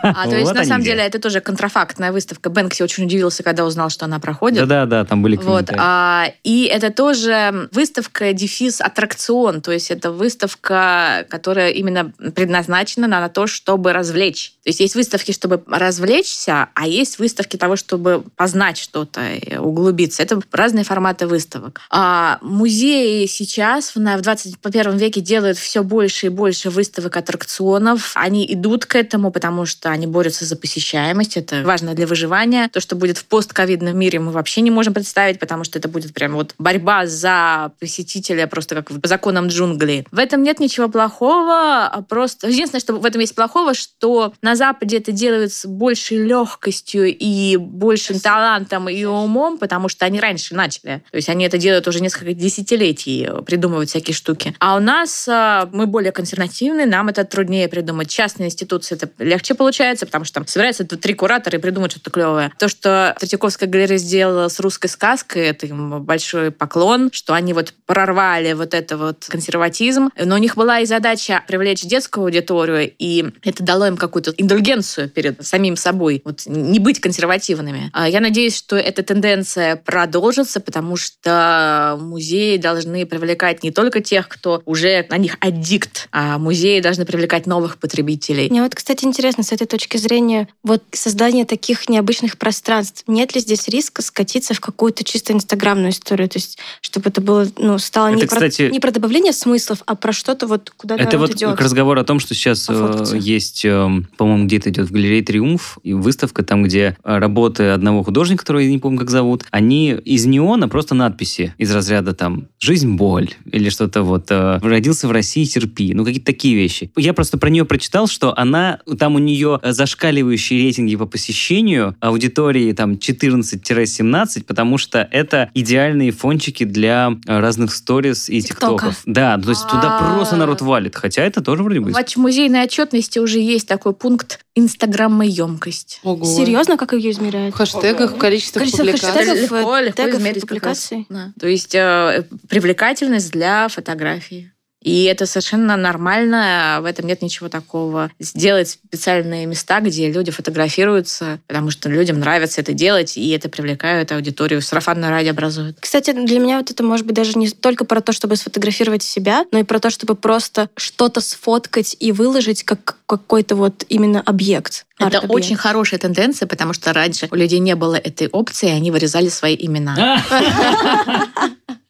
А, 0.02 0.28
то 0.28 0.36
есть, 0.36 0.54
на 0.54 0.64
самом 0.64 0.84
деле, 0.84 1.02
это 1.02 1.18
тоже 1.18 1.40
контрафактная 1.40 2.12
выставка. 2.12 2.48
Бэнкси 2.48 2.82
очень 2.82 3.04
удивился, 3.04 3.42
когда 3.42 3.64
узнал, 3.64 3.90
что 3.90 4.04
она 4.04 4.18
проходит. 4.18 4.60
Да-да-да, 4.60 5.04
там 5.04 5.22
были 5.22 5.36
Вот, 5.36 5.70
а, 5.76 6.26
и 6.44 6.64
это 6.64 6.90
тоже 6.90 7.68
выставка 7.72 8.32
дефис 8.32 8.80
аттракцион, 8.80 9.60
то 9.60 9.72
есть 9.72 9.90
это 9.90 10.12
выставка, 10.12 11.26
которая 11.28 11.65
именно 11.70 12.12
предназначена 12.34 13.06
на 13.06 13.28
то, 13.28 13.46
чтобы 13.46 13.92
развлечь. 13.92 14.52
То 14.64 14.70
есть 14.70 14.80
есть 14.80 14.94
выставки, 14.94 15.32
чтобы 15.32 15.62
развлечься, 15.68 16.68
а 16.74 16.86
есть 16.86 17.18
выставки 17.18 17.56
того, 17.56 17.76
чтобы 17.76 18.24
познать 18.36 18.78
что-то, 18.78 19.20
углубиться. 19.58 20.22
Это 20.22 20.40
разные 20.52 20.84
форматы 20.84 21.26
выставок. 21.26 21.80
А 21.90 22.38
музеи 22.42 23.26
сейчас 23.26 23.94
в 23.94 24.00
на- 24.00 24.16
в 24.16 24.22
21 24.22 24.96
веке 24.96 25.20
делают 25.20 25.58
все 25.58 25.82
больше 25.82 26.26
и 26.26 26.28
больше 26.30 26.70
выставок 26.70 27.16
аттракционов. 27.16 28.12
Они 28.14 28.46
идут 28.52 28.86
к 28.86 28.94
этому, 28.96 29.30
потому 29.30 29.66
что 29.66 29.90
они 29.90 30.06
борются 30.06 30.44
за 30.44 30.56
посещаемость. 30.56 31.36
Это 31.36 31.62
важно 31.62 31.94
для 31.94 32.06
выживания. 32.06 32.68
То, 32.68 32.80
что 32.80 32.96
будет 32.96 33.18
в 33.18 33.24
постковидном 33.26 33.96
мире, 33.98 34.18
мы 34.20 34.32
вообще 34.32 34.60
не 34.60 34.70
можем 34.70 34.94
представить, 34.94 35.38
потому 35.38 35.64
что 35.64 35.78
это 35.78 35.88
будет 35.88 36.12
прям 36.12 36.34
вот 36.34 36.54
борьба 36.58 37.06
за 37.06 37.72
посетителя 37.80 38.46
просто 38.46 38.74
как 38.74 39.00
по 39.00 39.08
законам 39.08 39.48
джунглей. 39.48 40.06
В 40.10 40.18
этом 40.18 40.42
нет 40.42 40.60
ничего 40.60 40.88
плохого, 40.88 41.55
а 41.56 42.02
просто... 42.02 42.48
Единственное, 42.48 42.80
что 42.80 42.94
в 42.94 43.04
этом 43.04 43.20
есть 43.20 43.34
плохого, 43.34 43.74
что 43.74 44.32
на 44.42 44.56
Западе 44.56 44.98
это 44.98 45.12
делают 45.12 45.52
с 45.52 45.66
большей 45.66 46.18
легкостью 46.18 47.06
и 47.06 47.56
большим 47.56 48.20
талантом 48.20 48.88
и 48.88 49.04
умом, 49.04 49.58
потому 49.58 49.88
что 49.88 50.04
они 50.04 50.20
раньше 50.20 50.54
начали. 50.54 51.02
То 51.10 51.16
есть 51.16 51.28
они 51.28 51.44
это 51.44 51.58
делают 51.58 51.86
уже 51.88 52.00
несколько 52.00 52.32
десятилетий, 52.32 53.28
придумывают 53.44 53.90
всякие 53.90 54.14
штуки. 54.14 54.54
А 54.58 54.76
у 54.76 54.80
нас 54.80 55.28
а, 55.28 55.68
мы 55.72 55.86
более 55.86 56.12
консервативны, 56.12 56.86
нам 56.86 57.08
это 57.08 57.24
труднее 57.24 57.68
придумать. 57.68 58.08
Частные 58.08 58.46
институции 58.48 58.96
это 58.96 59.10
легче 59.22 59.54
получается, 59.54 60.06
потому 60.06 60.24
что 60.24 60.34
там 60.34 60.46
собираются 60.46 60.84
три 60.84 61.14
куратора 61.14 61.58
и 61.58 61.60
придумают 61.60 61.92
что-то 61.92 62.10
клевое. 62.10 62.52
То, 62.58 62.68
что 62.68 63.14
Третьяковская 63.18 63.68
галерея 63.68 63.98
сделала 63.98 64.48
с 64.48 64.60
русской 64.60 64.88
сказкой, 64.88 65.46
это 65.46 65.66
им 65.66 66.02
большой 66.02 66.50
поклон, 66.50 67.10
что 67.12 67.34
они 67.34 67.52
вот 67.52 67.72
прорвали 67.86 68.52
вот 68.52 68.74
это 68.74 68.96
вот 68.96 69.26
консерватизм. 69.28 70.10
Но 70.16 70.34
у 70.34 70.38
них 70.38 70.56
была 70.56 70.80
и 70.80 70.86
задача 70.86 71.42
привлечь 71.46 71.82
детскую 71.82 72.24
аудиторию, 72.24 72.92
и 72.98 73.26
это 73.42 73.62
дало 73.62 73.86
им 73.86 73.96
какую-то 73.96 74.32
индульгенцию 74.36 75.08
перед 75.08 75.46
самим 75.46 75.76
собой, 75.76 76.22
вот 76.24 76.42
не 76.46 76.78
быть 76.78 77.00
консервативными. 77.00 77.90
А 77.92 78.08
Я 78.08 78.20
надеюсь, 78.20 78.56
что 78.56 78.76
эта 78.76 79.02
тенденция 79.02 79.76
продолжится, 79.76 80.60
потому 80.60 80.96
что 80.96 81.98
музеи 82.00 82.56
должны 82.56 83.06
привлекать 83.06 83.62
не 83.62 83.70
только 83.70 84.00
тех, 84.00 84.28
кто 84.28 84.62
уже 84.64 85.06
на 85.10 85.18
них 85.18 85.36
аддикт, 85.40 86.08
а 86.12 86.38
музеи 86.38 86.80
должны 86.80 87.04
привлекать 87.04 87.46
новых 87.46 87.78
потребителей. 87.78 88.48
Мне 88.50 88.62
вот, 88.62 88.74
кстати, 88.74 89.04
интересно 89.04 89.42
с 89.42 89.52
этой 89.52 89.66
точки 89.66 89.96
зрения, 89.96 90.48
вот 90.62 90.82
создание 90.92 91.44
таких 91.44 91.88
необычных 91.88 92.38
пространств, 92.38 93.04
нет 93.06 93.34
ли 93.34 93.40
здесь 93.40 93.68
риска 93.68 94.02
скатиться 94.02 94.54
в 94.54 94.60
какую-то 94.60 95.04
чисто 95.04 95.32
инстаграмную 95.32 95.90
историю? 95.90 96.28
То 96.28 96.38
есть, 96.38 96.58
чтобы 96.80 97.10
это 97.10 97.20
было, 97.20 97.46
ну, 97.58 97.78
стало 97.78 98.08
не, 98.08 98.22
Это, 98.22 98.34
кстати- 98.34 98.66
про, 98.66 98.72
не 98.72 98.80
про 98.80 98.90
добавление 98.90 99.32
смыслов, 99.32 99.82
а 99.86 99.94
про 99.94 100.12
что-то 100.12 100.46
вот, 100.46 100.72
куда 100.76 100.96
Это 100.96 101.18
вот 101.18 101.34
идет. 101.36 101.56
к 101.56 101.60
разговору 101.60 102.00
о 102.00 102.04
том, 102.04 102.18
что 102.20 102.34
сейчас 102.34 102.68
э, 102.68 102.72
Пофоткаться. 102.72 103.16
есть, 103.16 103.64
э, 103.64 103.88
по-моему, 104.16 104.46
где-то 104.46 104.70
идет 104.70 104.88
в 104.88 104.92
галерее 104.92 105.22
«Триумф» 105.22 105.78
выставка 105.84 106.42
там, 106.42 106.62
где 106.62 106.96
э, 107.02 107.18
работы 107.18 107.70
одного 107.70 108.02
художника, 108.02 108.40
которого 108.42 108.60
я 108.60 108.70
не 108.70 108.78
помню, 108.78 108.98
как 108.98 109.10
зовут, 109.10 109.44
они 109.50 109.92
из 109.92 110.26
неона 110.26 110.68
просто 110.68 110.94
надписи 110.94 111.54
из 111.58 111.72
разряда 111.74 112.14
там 112.14 112.48
«Жизнь– 112.58 112.94
боль» 112.96 113.30
или 113.50 113.68
что-то 113.70 114.02
вот 114.02 114.26
э, 114.30 114.58
«Родился 114.62 115.08
в 115.08 115.12
России, 115.12 115.44
терпи». 115.44 115.94
Ну, 115.94 116.04
какие-то 116.04 116.26
такие 116.26 116.54
вещи. 116.56 116.90
Я 116.96 117.12
просто 117.14 117.38
про 117.38 117.48
нее 117.50 117.64
прочитал, 117.64 118.06
что 118.06 118.36
она, 118.36 118.80
там 118.98 119.14
у 119.14 119.18
нее 119.18 119.60
зашкаливающие 119.62 120.60
рейтинги 120.62 120.96
по 120.96 121.06
посещению 121.06 121.96
аудитории 122.00 122.72
там 122.72 122.92
14-17, 122.92 124.44
потому 124.44 124.78
что 124.78 125.06
это 125.10 125.50
идеальные 125.54 126.12
фончики 126.12 126.64
для 126.64 127.12
разных 127.26 127.72
сторис 127.72 128.28
и 128.28 128.40
тиктоков. 128.42 129.02
Да, 129.06 129.38
то 129.38 129.50
есть 129.50 129.62
туда 129.68 129.98
А. 129.98 130.14
просто 130.14 130.36
народ 130.36 130.60
валит. 130.60 130.96
Хотя 130.96 131.22
это 131.26 131.42
тоже 131.42 131.62
вроде 131.62 131.80
бы... 131.80 131.92
В 131.92 132.16
музейной 132.16 132.62
отчетности 132.62 133.18
уже 133.18 133.38
есть 133.38 133.68
такой 133.68 133.92
пункт 133.92 134.40
инстаграммоемкость. 134.54 136.00
Ого. 136.02 136.24
Серьезно, 136.24 136.76
как 136.76 136.92
ее 136.92 137.10
измеряют? 137.10 137.54
В 137.54 137.58
хэштегах, 137.58 138.16
количество 138.16 138.60
Количество 138.60 138.84
публикаций. 138.84 139.12
хэштегов, 139.12 139.42
легко, 139.42 139.78
легко 139.78 140.02
тегов 140.02 140.20
измерить 140.20 140.40
публикаций. 140.42 141.06
Да. 141.08 141.32
То 141.38 141.46
есть 141.46 141.74
э, 141.74 142.26
привлекательность 142.48 143.30
для 143.30 143.68
фотографии. 143.68 144.52
И 144.86 145.02
это 145.02 145.26
совершенно 145.26 145.76
нормально, 145.76 146.78
в 146.80 146.84
этом 146.84 147.08
нет 147.08 147.20
ничего 147.20 147.48
такого. 147.48 148.08
Сделать 148.20 148.68
специальные 148.68 149.44
места, 149.46 149.80
где 149.80 150.08
люди 150.08 150.30
фотографируются, 150.30 151.40
потому 151.48 151.72
что 151.72 151.88
людям 151.88 152.20
нравится 152.20 152.60
это 152.60 152.72
делать, 152.72 153.16
и 153.16 153.30
это 153.30 153.48
привлекает 153.48 154.12
аудиторию. 154.12 154.62
Сарафанное 154.62 155.10
радио 155.10 155.32
образует. 155.32 155.76
Кстати, 155.80 156.12
для 156.12 156.38
меня 156.38 156.58
вот 156.58 156.70
это 156.70 156.84
может 156.84 157.04
быть 157.04 157.16
даже 157.16 157.36
не 157.36 157.48
только 157.48 157.84
про 157.84 158.00
то, 158.00 158.12
чтобы 158.12 158.36
сфотографировать 158.36 159.02
себя, 159.02 159.44
но 159.50 159.58
и 159.58 159.64
про 159.64 159.80
то, 159.80 159.90
чтобы 159.90 160.14
просто 160.14 160.70
что-то 160.76 161.20
сфоткать 161.20 161.96
и 161.98 162.12
выложить 162.12 162.62
как 162.62 162.98
какой-то 163.06 163.56
вот 163.56 163.84
именно 163.88 164.20
объект. 164.20 164.86
Это 165.00 165.18
арт-объект. 165.18 165.34
очень 165.34 165.56
хорошая 165.56 165.98
тенденция, 165.98 166.46
потому 166.46 166.72
что 166.74 166.92
раньше 166.92 167.26
у 167.32 167.34
людей 167.34 167.58
не 167.58 167.74
было 167.74 167.96
этой 167.96 168.28
опции, 168.28 168.68
они 168.68 168.92
вырезали 168.92 169.30
свои 169.30 169.56
имена. 169.58 170.22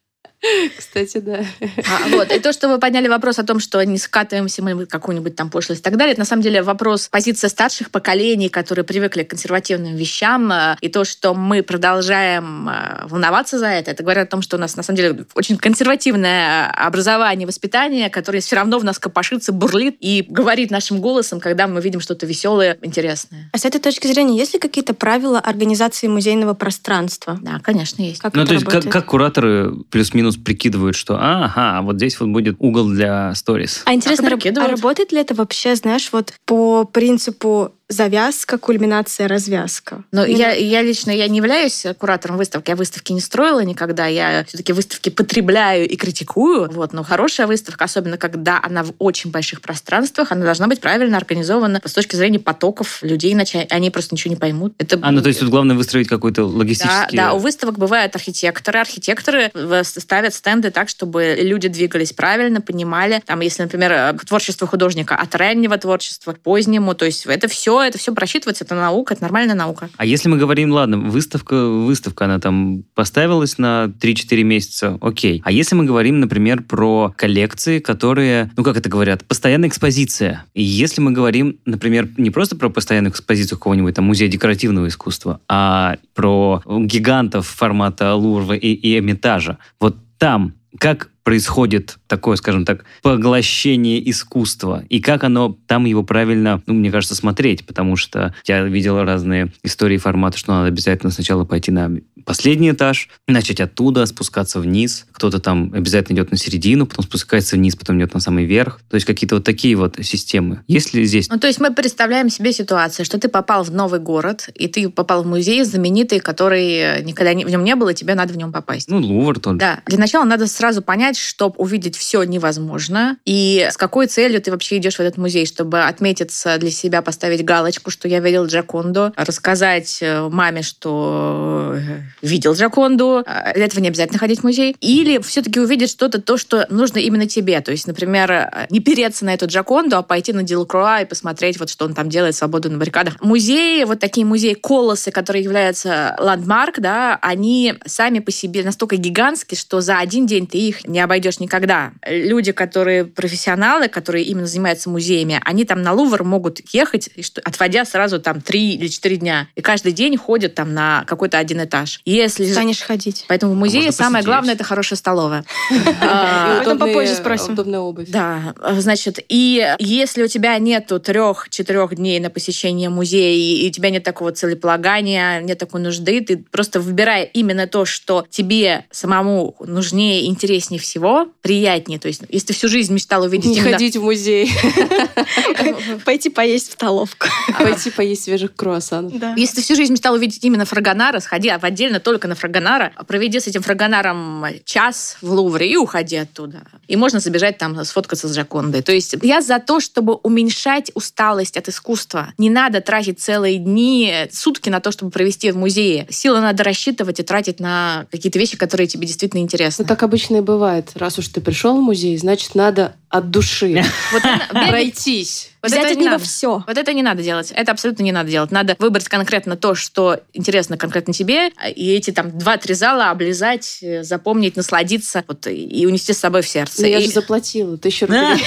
Кстати, 0.76 1.18
да. 1.18 1.44
А, 1.60 2.08
вот. 2.10 2.30
И 2.30 2.38
то, 2.38 2.52
что 2.52 2.68
вы 2.68 2.78
подняли 2.78 3.08
вопрос 3.08 3.38
о 3.38 3.44
том, 3.44 3.58
что 3.58 3.82
не 3.84 3.98
скатываемся 3.98 4.62
мы 4.62 4.74
в 4.74 4.86
какую-нибудь 4.86 5.34
там 5.34 5.50
пошлость 5.50 5.80
и 5.80 5.84
так 5.84 5.96
далее, 5.96 6.12
это 6.12 6.20
на 6.20 6.26
самом 6.26 6.42
деле 6.42 6.62
вопрос 6.62 7.08
позиции 7.08 7.48
старших 7.48 7.90
поколений, 7.90 8.48
которые 8.48 8.84
привыкли 8.84 9.22
к 9.22 9.30
консервативным 9.30 9.96
вещам, 9.96 10.52
э, 10.52 10.76
и 10.80 10.88
то, 10.88 11.04
что 11.04 11.34
мы 11.34 11.62
продолжаем 11.62 12.68
э, 12.68 13.06
волноваться 13.08 13.58
за 13.58 13.66
это, 13.66 13.90
это 13.90 14.02
говорит 14.02 14.24
о 14.24 14.26
том, 14.26 14.42
что 14.42 14.56
у 14.56 14.60
нас 14.60 14.76
на 14.76 14.82
самом 14.82 14.96
деле 14.96 15.26
очень 15.34 15.56
консервативное 15.56 16.70
образование, 16.70 17.46
воспитание, 17.46 18.10
которое 18.10 18.40
все 18.40 18.56
равно 18.56 18.78
в 18.78 18.84
нас 18.84 18.98
копошится, 18.98 19.52
бурлит 19.52 19.96
и 20.00 20.24
говорит 20.28 20.70
нашим 20.70 21.00
голосом, 21.00 21.40
когда 21.40 21.66
мы 21.66 21.80
видим 21.80 22.00
что-то 22.00 22.26
веселое, 22.26 22.78
интересное. 22.82 23.50
А 23.52 23.58
с 23.58 23.64
этой 23.64 23.80
точки 23.80 24.06
зрения, 24.06 24.36
есть 24.36 24.54
ли 24.54 24.60
какие-то 24.60 24.94
правила 24.94 25.40
организации 25.40 26.06
музейного 26.08 26.54
пространства? 26.54 27.38
Да, 27.40 27.58
конечно, 27.62 28.02
есть. 28.02 28.20
Как 28.20 28.34
Ну, 28.34 28.42
это 28.42 28.48
то 28.48 28.54
есть, 28.54 28.66
как, 28.66 28.84
как 28.84 29.06
кураторы 29.06 29.72
плюс-минус 29.90 30.25
прикидывают, 30.34 30.96
что 30.96 31.16
ага, 31.20 31.82
вот 31.82 31.96
здесь 31.96 32.18
вот 32.18 32.28
будет 32.30 32.56
угол 32.58 32.88
для 32.88 33.34
сторис. 33.34 33.82
А 33.86 33.94
интересно, 33.94 34.28
а 34.28 34.30
прикидывают. 34.32 34.72
работает 34.72 35.12
ли 35.12 35.20
это 35.20 35.34
вообще, 35.34 35.76
знаешь, 35.76 36.08
вот 36.12 36.32
по 36.44 36.84
принципу 36.84 37.75
завязка, 37.88 38.58
кульминация, 38.58 39.28
развязка. 39.28 40.02
Но 40.12 40.24
я, 40.24 40.52
я 40.52 40.82
лично 40.82 41.10
я 41.10 41.28
не 41.28 41.38
являюсь 41.38 41.86
куратором 41.98 42.36
выставки, 42.36 42.70
я 42.70 42.76
выставки 42.76 43.12
не 43.12 43.20
строила 43.20 43.60
никогда, 43.60 44.06
я 44.06 44.44
все-таки 44.44 44.72
выставки 44.72 45.08
потребляю 45.08 45.88
и 45.88 45.96
критикую. 45.96 46.70
Вот, 46.72 46.92
но 46.92 47.04
хорошая 47.04 47.46
выставка, 47.46 47.84
особенно 47.84 48.18
когда 48.18 48.60
она 48.62 48.82
в 48.82 48.92
очень 48.98 49.30
больших 49.30 49.60
пространствах, 49.60 50.32
она 50.32 50.44
должна 50.44 50.66
быть 50.66 50.80
правильно 50.80 51.16
организована 51.16 51.80
с 51.84 51.92
точки 51.92 52.16
зрения 52.16 52.40
потоков 52.40 53.02
людей, 53.02 53.32
иначе 53.32 53.66
они 53.70 53.90
просто 53.90 54.14
ничего 54.14 54.34
не 54.34 54.38
поймут. 54.38 54.74
Это 54.78 54.98
А, 55.02 55.12
ну 55.12 55.22
то 55.22 55.28
есть 55.28 55.40
тут 55.40 55.50
главное 55.50 55.76
выстроить 55.76 56.08
какой-то 56.08 56.42
да, 56.42 56.56
логистический... 56.58 57.16
да, 57.16 57.32
у 57.34 57.38
выставок 57.38 57.78
бывают 57.78 58.14
архитекторы. 58.16 58.80
Архитекторы 58.80 59.50
в- 59.54 59.84
ставят 59.84 60.34
стенды 60.34 60.70
так, 60.70 60.88
чтобы 60.88 61.36
люди 61.38 61.68
двигались 61.68 62.12
правильно, 62.12 62.60
понимали. 62.60 63.22
Там, 63.24 63.40
если, 63.40 63.62
например, 63.62 63.92
э, 63.92 64.14
творчество 64.26 64.66
художника 64.66 65.14
от 65.14 65.34
раннего 65.34 65.78
творчества 65.78 66.32
к 66.32 66.40
позднему, 66.40 66.94
то 66.94 67.04
есть 67.04 67.26
это 67.26 67.48
все, 67.48 67.75
это 67.82 67.98
все 67.98 68.14
просчитывается, 68.14 68.64
это 68.64 68.74
наука, 68.74 69.14
это 69.14 69.22
нормальная 69.22 69.54
наука. 69.54 69.88
А 69.96 70.04
если 70.04 70.28
мы 70.28 70.38
говорим, 70.38 70.72
ладно, 70.72 70.98
выставка, 70.98 71.68
выставка, 71.68 72.24
она 72.24 72.38
там 72.38 72.84
поставилась 72.94 73.58
на 73.58 73.86
3-4 73.86 74.42
месяца, 74.42 74.98
окей. 75.00 75.42
А 75.44 75.52
если 75.52 75.74
мы 75.74 75.84
говорим, 75.84 76.20
например, 76.20 76.62
про 76.62 77.12
коллекции, 77.16 77.78
которые, 77.78 78.50
ну 78.56 78.64
как 78.64 78.76
это 78.76 78.88
говорят, 78.88 79.24
постоянная 79.24 79.68
экспозиция. 79.68 80.44
И 80.54 80.62
если 80.62 81.00
мы 81.00 81.12
говорим, 81.12 81.58
например, 81.64 82.08
не 82.16 82.30
просто 82.30 82.56
про 82.56 82.68
постоянную 82.68 83.12
экспозицию 83.12 83.58
какого-нибудь 83.58 83.94
там 83.94 84.04
музея 84.04 84.28
декоративного 84.28 84.88
искусства, 84.88 85.40
а 85.48 85.96
про 86.14 86.62
гигантов 86.66 87.46
формата 87.46 88.14
Лурва 88.14 88.54
и, 88.54 88.72
и 88.72 88.96
Эрмитажа, 88.96 89.58
вот 89.80 89.96
там 90.18 90.54
как 90.78 91.10
происходит 91.26 91.98
такое, 92.06 92.36
скажем 92.36 92.64
так, 92.64 92.84
поглощение 93.02 93.98
искусства, 94.08 94.84
и 94.88 95.00
как 95.00 95.24
оно, 95.24 95.58
там 95.66 95.84
его 95.84 96.04
правильно, 96.04 96.62
ну, 96.66 96.74
мне 96.74 96.92
кажется, 96.92 97.16
смотреть, 97.16 97.66
потому 97.66 97.96
что 97.96 98.32
я 98.46 98.62
видел 98.62 99.02
разные 99.02 99.50
истории 99.64 99.96
формата, 99.96 100.38
что 100.38 100.52
надо 100.52 100.68
обязательно 100.68 101.10
сначала 101.10 101.44
пойти 101.44 101.72
на 101.72 101.90
последний 102.24 102.70
этаж, 102.70 103.08
начать 103.26 103.60
оттуда, 103.60 104.06
спускаться 104.06 104.60
вниз, 104.60 105.04
кто-то 105.10 105.40
там 105.40 105.72
обязательно 105.74 106.14
идет 106.14 106.30
на 106.30 106.36
середину, 106.36 106.86
потом 106.86 107.04
спускается 107.04 107.56
вниз, 107.56 107.74
потом 107.74 107.98
идет 107.98 108.14
на 108.14 108.20
самый 108.20 108.44
верх, 108.44 108.80
то 108.88 108.94
есть 108.94 109.04
какие-то 109.04 109.34
вот 109.34 109.44
такие 109.44 109.74
вот 109.74 109.96
системы. 110.02 110.62
Есть 110.68 110.94
ли 110.94 111.04
здесь? 111.04 111.28
Ну, 111.28 111.40
то 111.40 111.48
есть 111.48 111.58
мы 111.58 111.74
представляем 111.74 112.30
себе 112.30 112.52
ситуацию, 112.52 113.04
что 113.04 113.18
ты 113.18 113.28
попал 113.28 113.64
в 113.64 113.72
новый 113.72 113.98
город, 113.98 114.48
и 114.54 114.68
ты 114.68 114.88
попал 114.88 115.24
в 115.24 115.26
музей 115.26 115.64
знаменитый, 115.64 116.20
который 116.20 117.02
никогда 117.02 117.34
не- 117.34 117.44
в 117.44 117.50
нем 117.50 117.64
не 117.64 117.74
был, 117.74 117.88
и 117.88 117.94
тебе 117.94 118.14
надо 118.14 118.32
в 118.32 118.36
нем 118.36 118.52
попасть. 118.52 118.88
Ну, 118.88 118.98
Лувр 119.00 119.40
тот 119.40 119.54
же. 119.54 119.58
Да, 119.58 119.80
для 119.86 119.98
начала 119.98 120.24
надо 120.24 120.46
сразу 120.46 120.82
понять, 120.82 121.15
что 121.16 121.52
увидеть 121.56 121.96
все 121.96 122.22
невозможно, 122.22 123.16
и 123.24 123.66
с 123.70 123.76
какой 123.76 124.06
целью 124.06 124.40
ты 124.40 124.50
вообще 124.50 124.78
идешь 124.78 124.96
в 124.96 125.00
этот 125.00 125.16
музей, 125.16 125.46
чтобы 125.46 125.80
отметиться 125.82 126.58
для 126.58 126.70
себя, 126.70 127.02
поставить 127.02 127.44
галочку, 127.44 127.90
что 127.90 128.08
я 128.08 128.20
видел 128.20 128.46
Джаконду, 128.46 129.12
рассказать 129.16 129.98
э, 130.00 130.28
маме, 130.28 130.62
что 130.62 131.74
э, 131.76 132.00
видел 132.22 132.54
Джаконду, 132.54 133.22
А, 133.26 133.52
для 133.54 133.66
этого 133.66 133.80
не 133.80 133.88
обязательно 133.88 134.18
ходить 134.18 134.40
в 134.40 134.44
музей, 134.44 134.76
или 134.80 135.20
все-таки 135.22 135.60
увидеть 135.60 135.90
что-то, 135.90 136.20
то, 136.20 136.36
что 136.36 136.66
нужно 136.70 136.98
именно 136.98 137.26
тебе, 137.26 137.60
то 137.60 137.72
есть, 137.72 137.86
например, 137.86 138.30
э, 138.30 138.66
не 138.70 138.80
переться 138.80 139.24
на 139.24 139.34
эту 139.34 139.46
Джаконду, 139.46 139.96
а 139.96 140.02
пойти 140.02 140.32
на 140.32 140.42
Делакруа 140.42 141.02
и 141.02 141.04
посмотреть, 141.04 141.58
вот 141.58 141.70
что 141.70 141.84
он 141.84 141.94
там 141.94 142.08
делает, 142.08 142.34
свободу 142.34 142.70
на 142.70 142.78
баррикадах. 142.78 143.20
Музеи, 143.20 143.84
вот 143.84 144.00
такие 144.00 144.26
музеи-колосы, 144.26 145.10
которые 145.10 145.42
являются 145.44 146.16
ландмарк, 146.18 146.80
да, 146.80 147.18
они 147.22 147.74
сами 147.86 148.18
по 148.18 148.30
себе 148.30 148.62
настолько 148.62 148.96
гигантские, 148.96 149.58
что 149.58 149.80
за 149.80 149.98
один 149.98 150.26
день 150.26 150.46
ты 150.46 150.58
их 150.58 150.86
не 150.86 151.00
обойдешь 151.06 151.40
никогда. 151.40 151.92
Люди, 152.06 152.52
которые 152.52 153.04
профессионалы, 153.04 153.88
которые 153.88 154.24
именно 154.24 154.46
занимаются 154.46 154.90
музеями, 154.90 155.40
они 155.44 155.64
там 155.64 155.82
на 155.82 155.92
Лувр 155.92 156.22
могут 156.24 156.60
ехать, 156.72 157.08
отводя 157.44 157.84
сразу 157.84 158.20
там 158.20 158.40
три 158.40 158.74
или 158.74 158.88
четыре 158.88 159.16
дня. 159.16 159.48
И 159.56 159.62
каждый 159.62 159.92
день 159.92 160.16
ходят 160.16 160.54
там 160.54 160.74
на 160.74 161.04
какой-то 161.06 161.38
один 161.38 161.64
этаж. 161.64 162.00
Если 162.04 162.50
Станешь 162.52 162.82
ходить. 162.82 163.24
Поэтому 163.28 163.52
в 163.52 163.56
музее 163.56 163.86
можно 163.86 163.92
самое 164.04 164.24
главное 164.24 164.54
это 164.54 164.64
хорошая 164.64 164.98
столовая. 164.98 165.44
А, 166.00 166.56
А, 166.56 166.58
потом 166.58 166.78
попозже 166.78 167.14
спросим. 167.14 167.54
Удобная 167.54 167.80
обувь. 167.80 168.08
да, 168.08 168.54
значит, 168.72 169.18
и 169.28 169.74
если 169.78 170.22
у 170.22 170.28
тебя 170.28 170.58
нету 170.58 171.00
трех-четырех 171.00 171.94
дней 171.94 172.20
на 172.20 172.30
посещение 172.30 172.88
музея, 172.90 173.34
и 173.34 173.68
у 173.68 173.72
тебя 173.72 173.90
нет 173.90 174.02
такого 174.02 174.32
целеполагания, 174.32 175.40
нет 175.40 175.58
такой 175.58 175.80
нужды, 175.80 176.20
ты 176.20 176.36
просто 176.38 176.80
выбирая 176.80 177.24
именно 177.24 177.66
то, 177.66 177.84
что 177.84 178.26
тебе 178.30 178.84
самому 178.90 179.56
нужнее, 179.60 180.26
интереснее 180.26 180.80
всего, 180.80 180.95
приятнее. 181.42 181.98
То 181.98 182.08
есть, 182.08 182.22
если 182.28 182.48
ты 182.48 182.52
всю 182.54 182.68
жизнь 182.68 182.92
мечтал 182.92 183.22
увидеть 183.22 183.46
Не 183.50 183.56
именно- 183.58 183.72
ходить 183.72 183.96
в 183.96 184.02
музей, 184.02 184.50
Пойти 186.04 186.30
поесть 186.30 186.70
в 186.70 186.72
столовку. 186.72 187.26
пойти 187.58 187.90
поесть 187.90 188.24
свежих 188.24 188.54
круассанов. 188.54 189.12
Если 189.36 189.56
ты 189.56 189.62
всю 189.62 189.74
жизнь 189.76 189.92
мечтал 189.92 190.14
увидеть 190.14 190.44
именно 190.44 190.64
Фрагонара, 190.64 191.20
сходи 191.20 191.50
в 191.50 191.64
отдельно 191.64 192.00
только 192.00 192.28
на 192.28 192.34
Фрагонара, 192.34 192.92
проведи 193.06 193.40
с 193.40 193.46
этим 193.46 193.62
Фрагонаром 193.62 194.44
час 194.64 195.16
в 195.20 195.30
Лувре 195.32 195.70
и 195.70 195.76
уходи 195.76 196.16
оттуда. 196.16 196.62
И 196.88 196.96
можно 196.96 197.20
забежать 197.20 197.58
там 197.58 197.84
сфоткаться 197.84 198.28
с 198.28 198.36
Джакондой. 198.36 198.82
То 198.82 198.92
есть 198.92 199.16
я 199.22 199.40
за 199.40 199.58
то, 199.58 199.80
чтобы 199.80 200.14
уменьшать 200.14 200.90
усталость 200.94 201.56
от 201.56 201.68
искусства. 201.68 202.32
Не 202.38 202.50
надо 202.50 202.80
тратить 202.80 203.20
целые 203.20 203.58
дни, 203.58 204.12
сутки 204.32 204.68
на 204.68 204.80
то, 204.80 204.90
чтобы 204.92 205.10
провести 205.10 205.50
в 205.50 205.56
музее. 205.56 206.06
Силы 206.10 206.40
надо 206.40 206.64
рассчитывать 206.64 207.20
и 207.20 207.22
тратить 207.22 207.60
на 207.60 208.06
какие-то 208.10 208.38
вещи, 208.38 208.56
которые 208.56 208.86
тебе 208.86 209.06
действительно 209.06 209.40
интересны. 209.40 209.84
Ну, 209.84 209.88
так 209.88 210.02
обычно 210.02 210.36
и 210.36 210.40
бывает. 210.40 210.85
Раз 210.94 211.18
уж 211.18 211.28
ты 211.28 211.40
пришел 211.40 211.76
в 211.78 211.82
музей, 211.82 212.16
значит, 212.18 212.54
надо 212.54 212.94
от 213.08 213.30
души 213.30 213.82
Вот 214.12 214.22
пройтись. 214.68 215.50
вот 215.62 215.70
Взять 215.70 215.84
это 215.84 215.92
от 215.92 215.96
не 215.96 216.02
него 216.04 216.12
надо. 216.12 216.24
все. 216.24 216.64
Вот 216.66 216.76
это 216.78 216.92
не 216.92 217.02
надо 217.02 217.22
делать. 217.22 217.50
Это 217.54 217.72
абсолютно 217.72 218.02
не 218.02 218.12
надо 218.12 218.30
делать. 218.30 218.50
Надо 218.50 218.76
выбрать 218.78 219.08
конкретно 219.08 219.56
то, 219.56 219.74
что 219.74 220.20
интересно 220.32 220.76
конкретно 220.76 221.12
тебе, 221.12 221.48
и 221.74 221.92
эти 221.92 222.10
там 222.10 222.36
два-три 222.36 222.74
зала 222.74 223.10
облизать, 223.10 223.78
э, 223.82 224.02
запомнить, 224.02 224.56
насладиться 224.56 225.24
вот, 225.28 225.46
и 225.46 225.86
унести 225.86 226.12
с 226.12 226.18
собой 226.18 226.42
в 226.42 226.48
сердце. 226.48 226.82
Но 226.82 226.88
я 226.88 226.98
И- 226.98 227.04
же 227.06 227.10
заплатила, 227.10 227.76
тысячу 227.78 228.06
рублей. 228.06 228.44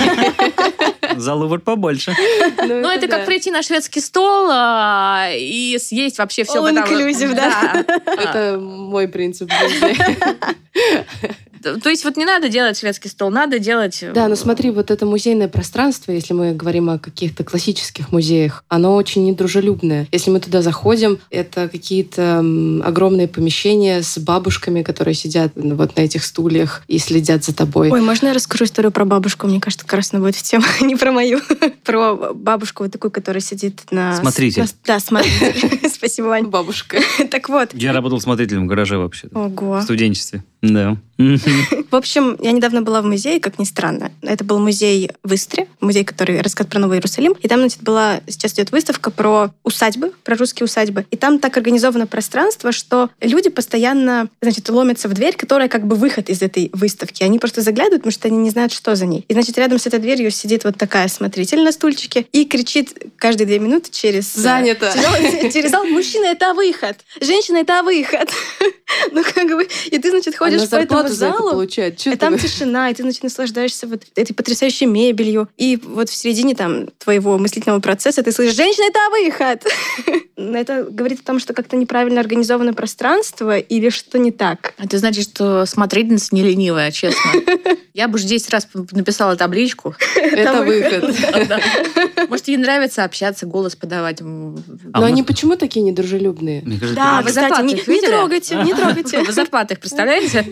За 1.18 1.34
Лувр 1.34 1.60
побольше. 1.60 2.16
Ну, 2.58 2.88
это 2.90 3.08
как 3.08 3.26
прийти 3.26 3.50
на 3.52 3.64
шведский 3.64 4.00
стол 4.00 4.50
а, 4.52 5.30
и 5.34 5.78
съесть 5.80 6.18
вообще 6.20 6.44
все. 6.44 6.60
All 6.66 6.74
inclusive, 6.86 7.34
да. 7.34 7.84
Это 8.06 8.58
мой 8.60 9.08
принцип. 9.08 9.50
То 11.62 11.90
есть 11.90 12.04
вот 12.06 12.18
не 12.18 12.26
надо 12.26 12.50
делать 12.50 12.78
шведский 12.80 13.10
стол, 13.10 13.30
надо 13.30 13.60
делать... 13.60 14.00
э, 14.02 14.12
Да, 14.14 14.28
но 14.28 14.36
смотри, 14.36 14.72
вот 14.72 14.92
это 14.92 15.06
музейное 15.06 15.48
пространство, 15.48 16.12
если 16.12 16.34
мы 16.34 16.54
говорим 16.54 16.90
о 16.90 17.00
каких-то 17.00 17.44
классических 17.44 18.12
музеях, 18.12 18.64
оно 18.68 18.96
очень 18.96 19.26
недружелюбное. 19.26 20.08
Если 20.12 20.32
мы 20.32 20.40
туда 20.40 20.62
заходим, 20.62 21.20
это 21.30 21.68
какие-то 21.70 22.40
огромные 22.84 23.28
помещения 23.28 24.02
с 24.02 24.18
бабушками, 24.18 24.84
которые 24.84 25.14
сидят 25.16 25.52
вот 25.56 25.96
на 25.96 26.02
этих 26.02 26.24
стульях 26.24 26.84
и 26.88 26.98
следят 27.00 27.44
за 27.44 27.54
тобой. 27.56 27.90
Ой, 27.92 28.02
можно 28.02 28.28
я 28.28 28.34
расскажу 28.34 28.66
историю 28.66 28.92
про 28.92 29.06
бабушку? 29.06 29.48
Мне 29.48 29.60
кажется, 29.60 29.86
как 29.86 29.96
раз 29.96 30.14
она 30.14 30.22
будет 30.24 30.36
в 30.36 30.44
тему, 30.44 30.64
не 30.82 30.96
про 30.96 31.12
мою. 31.12 31.40
Про 31.84 32.34
бабушку 32.34 32.84
вот 32.84 32.92
такую, 32.92 33.10
которая 33.12 33.42
сидит 33.42 33.82
на... 33.92 34.16
Смотритель. 34.16 34.62
на- 34.62 34.68
Да, 34.86 35.00
смотритель. 35.00 35.90
Спасибо, 35.94 36.28
Вань. 36.28 36.46
Бабушка. 36.46 37.00
Так 37.32 37.50
вот. 37.50 37.70
Я 37.74 37.94
работал 37.94 38.22
смотрителем 38.22 38.66
в 38.66 38.68
гараже 38.68 38.98
вообще. 38.98 39.28
Ого. 39.34 39.80
В 39.80 39.84
студенчестве. 39.84 40.44
Да. 40.62 40.98
В 41.20 41.96
общем, 41.96 42.38
я 42.42 42.52
недавно 42.52 42.82
была 42.82 43.02
в 43.02 43.06
музее, 43.06 43.40
как 43.42 43.60
ни 43.60 43.66
странно. 43.66 44.12
Это 44.22 44.44
был 44.46 44.60
музей 44.60 45.12
в 45.24 45.34
Истре, 45.34 45.68
музей, 45.82 46.06
который 46.06 46.42
рассказывает 46.42 46.72
про 46.72 46.80
Новый 46.80 46.98
Иерусалим. 46.98 47.36
И 47.42 47.48
там, 47.48 47.60
значит, 47.60 47.82
была 47.84 48.22
сейчас 48.28 48.54
идет 48.54 48.72
выставка 48.72 49.12
про 49.12 49.52
усадьбы, 49.64 50.14
про 50.24 50.36
русские 50.38 50.66
усадьбы. 50.66 51.06
И 51.12 51.18
там 51.18 51.40
так 51.40 51.58
организовано 51.58 52.08
пространство, 52.08 52.72
что 52.72 53.10
люди 53.22 53.50
постоянно, 53.50 54.30
значит, 54.42 54.70
ломятся 54.70 55.10
в 55.10 55.14
дверь, 55.14 55.36
которая 55.36 55.68
как 55.68 55.86
бы 55.86 55.96
выход 55.98 56.30
из 56.30 56.42
этой 56.42 56.70
выставки. 56.74 57.24
Они 57.24 57.38
просто 57.38 57.62
заглядывают, 57.62 58.04
потому 58.04 58.14
что 58.14 58.28
они 58.30 58.38
не 58.38 58.50
знают, 58.50 58.72
что 58.72 58.96
за 58.96 59.06
ней. 59.06 59.26
И, 59.28 59.34
значит, 59.34 59.58
рядом 59.58 59.78
с 59.78 59.88
этой 59.88 60.00
дверью 60.00 60.32
сидит 60.32 60.64
вот 60.64 60.78
такая 60.78 61.10
смотритель 61.10 61.62
на 61.64 61.74
стульчике 61.74 62.28
и 62.32 62.46
кричит 62.46 62.98
каждые 63.18 63.46
две 63.46 63.60
минуты 63.60 63.90
через... 63.92 64.38
э, 64.38 64.42
Занято. 64.42 64.92
через- 64.94 65.54
Через 65.54 65.72
мужчина, 65.74 66.26
это 66.28 66.54
выход. 66.54 66.98
Женщина, 67.20 67.58
это 67.58 67.84
выход. 67.84 68.30
Ну, 69.12 69.24
как 69.24 69.48
бы, 69.50 69.68
и 69.92 70.00
ты, 70.00 70.10
значит, 70.10 70.36
ходишь 70.36 70.62
Она 70.62 70.70
по 70.70 70.76
этому 70.76 71.09
зарплату 71.14 71.20
за 71.20 71.26
это 71.28 71.38
залу, 71.38 71.52
получает. 71.52 71.98
Чё 71.98 72.10
и 72.12 72.14
ты- 72.14 72.20
там 72.20 72.38
тишина, 72.38 72.90
и 72.90 72.94
ты, 72.94 73.04
значит, 73.04 73.24
наслаждаешься 73.24 73.88
вот 73.88 74.04
этой 74.16 74.34
потрясающей 74.34 74.86
мебелью. 74.86 75.48
И 75.58 75.78
вот 75.84 76.10
в 76.10 76.16
середине 76.16 76.56
там 76.56 76.88
твоего 76.98 77.38
мыслительного 77.38 77.80
процесса 77.80 78.24
ты 78.24 78.32
слышишь 78.32 78.56
«Женщина, 78.56 78.86
это 78.90 79.00
выход!» 79.12 79.66
Это 80.40 80.84
говорит 80.90 81.20
о 81.20 81.24
том, 81.24 81.40
что 81.40 81.54
как-то 81.54 81.76
неправильно 81.76 82.22
организовано 82.22 82.74
пространство 82.74 83.58
или 83.58 83.90
что 83.90 84.18
не 84.18 84.32
так. 84.32 84.74
Это 84.78 84.98
значит, 84.98 85.26
что 85.26 85.66
смотрительница 85.66 86.34
не 86.34 86.44
ленивая, 86.44 86.92
честно. 86.92 87.32
Я 87.94 88.08
бы 88.08 88.16
уже 88.16 88.26
10 88.26 88.50
раз 88.52 88.68
написала 88.92 89.36
табличку. 89.36 89.96
Это 90.16 90.64
выход. 90.64 91.14
Может, 92.30 92.48
ей 92.48 92.56
нравится 92.56 93.04
общаться, 93.04 93.46
голос 93.46 93.76
подавать. 93.76 94.22
А 94.22 94.24
Но 94.26 95.06
они 95.06 95.24
почему 95.24 95.58
такие 95.58 95.84
недружелюбные? 95.84 96.62
Да, 96.96 97.20
А 97.20 97.22
вы 97.22 97.28
кстати, 97.28 97.50
зарплаты 97.50 97.92
не, 97.92 98.02
трогайте, 98.02 98.56
не 98.56 98.74
трогайте. 98.74 99.24
Вы 99.24 99.34
зарплаты 99.34 99.74
их 99.74 99.80
представляете? 99.82 100.46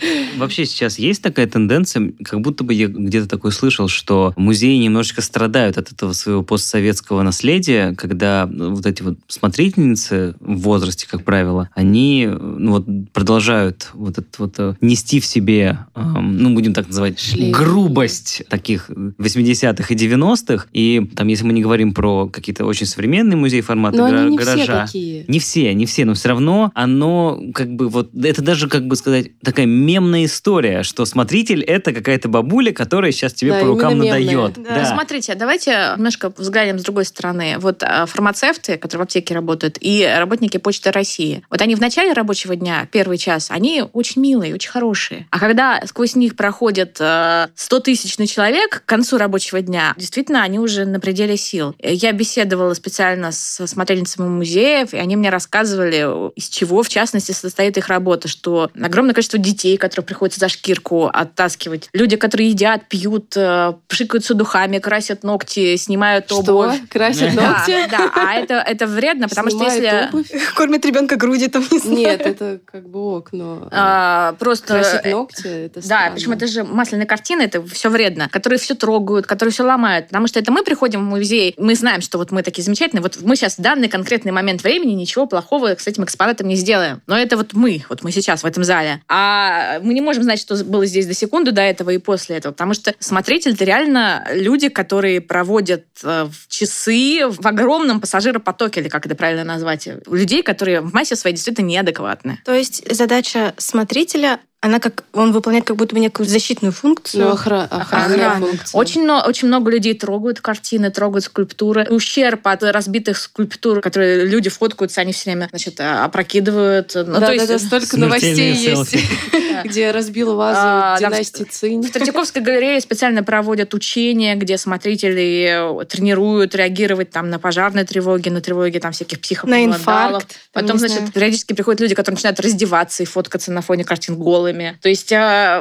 Вообще 0.36 0.64
сейчас 0.66 0.98
есть 0.98 1.22
такая 1.22 1.46
тенденция, 1.46 2.12
как 2.24 2.40
будто 2.40 2.64
бы 2.64 2.74
я 2.74 2.88
где-то 2.88 3.28
такой 3.28 3.52
слышал, 3.52 3.88
что 3.88 4.32
музеи 4.36 4.76
немножечко 4.76 5.22
страдают 5.22 5.78
от 5.78 5.92
этого 5.92 6.12
своего 6.12 6.42
постсоветского 6.42 7.22
наследия, 7.22 7.94
когда 7.94 8.46
вот 8.46 8.86
эти 8.86 9.02
вот 9.02 9.18
смотрительницы 9.28 10.34
в 10.40 10.58
возрасте, 10.60 11.06
как 11.10 11.24
правило, 11.24 11.70
они 11.74 12.28
ну, 12.30 12.72
вот, 12.72 12.86
продолжают 13.12 13.90
вот 13.94 14.18
это 14.18 14.28
вот 14.38 14.54
э, 14.58 14.74
нести 14.80 15.20
в 15.20 15.26
себе, 15.26 15.78
ну, 15.94 16.54
будем 16.54 16.72
так 16.74 16.88
называть, 16.88 17.18
Шлейф. 17.18 17.56
грубость 17.56 18.42
таких 18.48 18.90
80-х 18.90 19.94
и 19.94 19.96
90-х. 19.96 20.66
И 20.72 21.10
там, 21.14 21.28
если 21.28 21.44
мы 21.44 21.52
не 21.52 21.62
говорим 21.62 21.92
про 21.94 22.28
какие-то 22.28 22.64
очень 22.64 22.86
современные 22.86 23.36
музеи 23.36 23.60
формата 23.60 23.98
Но 23.98 24.08
гра- 24.08 24.20
они 24.20 24.30
не 24.32 24.38
все 24.38 24.46
гаража, 24.46 24.86
такие. 24.86 25.24
не 25.28 25.38
все, 25.38 25.74
не 25.74 25.86
все, 25.86 26.04
но 26.04 26.14
все 26.14 26.28
равно 26.28 26.70
оно 26.74 27.40
как 27.54 27.74
бы 27.74 27.88
вот 27.88 28.10
это 28.14 28.42
даже 28.42 28.68
как 28.68 28.86
бы 28.86 28.96
сказать 28.96 29.38
такая 29.40 29.66
мемная 29.86 30.24
история, 30.24 30.82
что 30.82 31.04
смотритель 31.04 31.62
это 31.62 31.92
какая-то 31.92 32.28
бабуля, 32.28 32.72
которая 32.72 33.12
сейчас 33.12 33.32
тебе 33.32 33.52
Да, 33.52 33.60
по 33.60 33.66
рукам 33.66 33.98
надает. 33.98 34.54
Да. 34.54 34.80
Ну, 34.80 34.84
Смотрите, 34.84 35.34
давайте 35.34 35.92
немножко 35.96 36.32
взглянем 36.36 36.78
с 36.78 36.82
другой 36.82 37.04
стороны. 37.04 37.56
Вот 37.58 37.82
а, 37.82 38.06
фармацевты, 38.06 38.76
которые 38.76 39.04
в 39.04 39.06
аптеке 39.06 39.34
работают, 39.34 39.78
и 39.80 40.04
работники 40.04 40.56
Почты 40.58 40.90
России. 40.90 41.42
Вот 41.50 41.62
они 41.62 41.76
в 41.76 41.80
начале 41.80 42.12
рабочего 42.12 42.56
дня, 42.56 42.88
первый 42.90 43.18
час, 43.18 43.48
они 43.50 43.84
очень 43.92 44.20
милые, 44.22 44.54
очень 44.54 44.70
хорошие. 44.70 45.28
А 45.30 45.38
когда 45.38 45.80
сквозь 45.86 46.16
них 46.16 46.34
проходит 46.34 46.96
э, 46.98 47.46
100 47.54 47.80
тысячный 47.80 48.26
человек 48.26 48.82
к 48.82 48.84
концу 48.86 49.18
рабочего 49.18 49.60
дня, 49.60 49.94
действительно, 49.96 50.42
они 50.42 50.58
уже 50.58 50.84
на 50.84 50.98
пределе 50.98 51.36
сил. 51.36 51.76
Я 51.78 52.12
беседовала 52.12 52.74
специально 52.74 53.30
с 53.30 53.64
смотрельницами 53.66 54.26
музеев, 54.26 54.94
и 54.94 54.96
они 54.96 55.14
мне 55.14 55.30
рассказывали, 55.30 56.32
из 56.34 56.48
чего, 56.48 56.82
в 56.82 56.88
частности, 56.88 57.30
состоит 57.32 57.76
их 57.78 57.86
работа, 57.88 58.26
что 58.26 58.70
огромное 58.80 59.14
количество 59.14 59.38
детей, 59.38 59.75
которые 59.76 60.06
приходится 60.06 60.40
за 60.40 60.48
шкирку 60.48 61.06
оттаскивать, 61.12 61.88
люди, 61.92 62.16
которые 62.16 62.50
едят, 62.50 62.88
пьют, 62.88 63.36
э, 63.36 63.74
пшикаются 63.88 64.34
духами, 64.34 64.78
красят 64.78 65.22
ногти, 65.22 65.76
снимают 65.76 66.26
Что? 66.26 66.38
обувь. 66.38 66.88
Красят 66.88 67.34
Да, 67.34 67.50
ногти? 67.50 67.90
да, 67.90 68.12
а 68.14 68.34
это, 68.34 68.54
это 68.54 68.86
вредно, 68.86 69.28
потому 69.28 69.50
что 69.50 69.64
если... 69.64 70.10
Кормит 70.54 70.84
ребенка 70.84 71.16
груди 71.16 71.48
там, 71.48 71.64
не. 71.70 71.96
Нет, 71.96 72.20
это 72.20 72.60
как 72.64 72.88
бы 72.88 73.16
ок, 73.16 73.28
но 73.32 73.68
а, 73.70 74.34
просто... 74.38 74.66
красить 74.66 75.00
э, 75.04 75.10
ногти, 75.10 75.66
это 75.66 75.86
Да, 75.88 76.10
причем 76.14 76.32
это 76.32 76.46
же 76.46 76.64
масляные 76.64 77.06
картины, 77.06 77.42
это 77.42 77.64
все 77.66 77.88
вредно, 77.88 78.28
которые 78.28 78.58
все 78.58 78.74
трогают, 78.74 79.26
которые 79.26 79.52
все 79.52 79.64
ломают. 79.64 80.08
Потому 80.08 80.26
что 80.26 80.38
это 80.38 80.52
мы 80.52 80.62
приходим 80.62 81.00
в 81.00 81.08
музей, 81.08 81.54
мы 81.58 81.74
знаем, 81.74 82.00
что 82.00 82.18
вот 82.18 82.30
мы 82.30 82.42
такие 82.42 82.64
замечательные, 82.64 83.02
вот 83.02 83.18
мы 83.20 83.36
сейчас 83.36 83.58
в 83.58 83.60
данный 83.60 83.88
конкретный 83.88 84.32
момент 84.32 84.62
времени 84.62 84.92
ничего 84.92 85.26
плохого 85.26 85.76
с 85.76 85.86
этим 85.86 86.04
экспонатом 86.04 86.48
не 86.48 86.56
сделаем. 86.56 87.02
Но 87.06 87.16
это 87.18 87.36
вот 87.36 87.52
мы, 87.52 87.84
вот 87.88 88.02
мы 88.02 88.12
сейчас 88.12 88.42
в 88.42 88.46
этом 88.46 88.64
зале. 88.64 89.02
А 89.08 89.55
мы 89.82 89.94
не 89.94 90.00
можем 90.00 90.22
знать, 90.22 90.40
что 90.40 90.62
было 90.64 90.86
здесь 90.86 91.06
до 91.06 91.14
секунды 91.14 91.52
до 91.52 91.62
этого 91.62 91.90
и 91.90 91.98
после 91.98 92.36
этого, 92.36 92.52
потому 92.52 92.74
что 92.74 92.94
смотритель 92.98 93.52
это 93.52 93.64
реально 93.64 94.26
люди, 94.32 94.68
которые 94.68 95.20
проводят 95.20 95.84
э, 96.02 96.28
в 96.30 96.48
часы 96.48 97.28
в 97.28 97.46
огромном 97.46 98.00
пассажиропотоке, 98.00 98.80
или 98.80 98.88
как 98.88 99.06
это 99.06 99.14
правильно 99.14 99.44
назвать, 99.44 99.88
людей, 100.06 100.42
которые 100.42 100.80
в 100.80 100.92
массе 100.92 101.16
своей 101.16 101.34
действительно 101.34 101.66
неадекватны. 101.66 102.40
То 102.44 102.54
есть 102.54 102.82
задача 102.92 103.54
смотрителя, 103.56 104.40
она 104.60 104.80
как 104.80 105.04
он 105.12 105.32
выполняет 105.32 105.64
как 105.64 105.76
будто 105.76 105.94
бы 105.94 106.00
некую 106.00 106.26
защитную 106.26 106.72
функцию. 106.72 107.24
Ну, 107.24 107.34
охра- 107.34 107.68
охранная 107.68 108.28
Охрана. 108.28 108.46
функция. 108.46 108.78
Очень, 108.78 109.08
очень 109.10 109.48
много 109.48 109.70
людей 109.70 109.94
трогают 109.94 110.40
картины, 110.40 110.90
трогают 110.90 111.24
скульптуры. 111.24 111.86
Ущерб 111.90 112.46
от 112.48 112.62
разбитых 112.62 113.18
скульптур, 113.18 113.80
которые 113.80 114.24
люди 114.24 114.48
фоткаются, 114.50 115.02
они 115.02 115.12
все 115.12 115.30
время 115.30 115.48
значит, 115.50 115.78
опрокидывают. 115.80 116.92
Ну, 116.94 117.04
да, 117.04 117.12
то 117.14 117.20
да, 117.20 117.32
есть, 117.32 117.48
да, 117.48 117.58
столько 117.58 117.96
новостей 117.98 118.54
есть, 118.54 118.96
где 119.64 119.90
разбила 119.90 120.34
вазу 120.34 120.58
А, 120.60 120.98
династии 120.98 121.44
Цинь. 121.44 121.82
В 121.82 121.90
Третьяковской 121.92 122.40
галерее 122.40 122.80
специально 122.80 123.22
проводят 123.22 123.74
учения, 123.74 124.34
где 124.34 124.58
смотрители 124.58 125.80
э, 125.80 125.84
тренируют 125.84 126.54
реагировать 126.54 127.10
там, 127.10 127.30
на 127.30 127.38
пожарные 127.38 127.84
тревоги, 127.84 128.30
на 128.30 128.40
тревоги 128.40 128.78
там, 128.78 128.92
всяких 128.92 129.18
на 129.18 129.22
психопатологов. 129.22 129.76
инфаркт. 129.76 130.36
Потом, 130.52 130.78
значит, 130.78 130.98
знаю. 130.98 131.12
периодически 131.12 131.52
приходят 131.52 131.80
люди, 131.80 131.94
которые 131.94 132.16
начинают 132.16 132.40
раздеваться 132.40 133.02
и 133.02 133.06
фоткаться 133.06 133.52
на 133.52 133.60
фоне 133.60 133.84
картин 133.84 134.16
голыми. 134.46 134.78
То 134.82 134.88
есть 134.88 135.10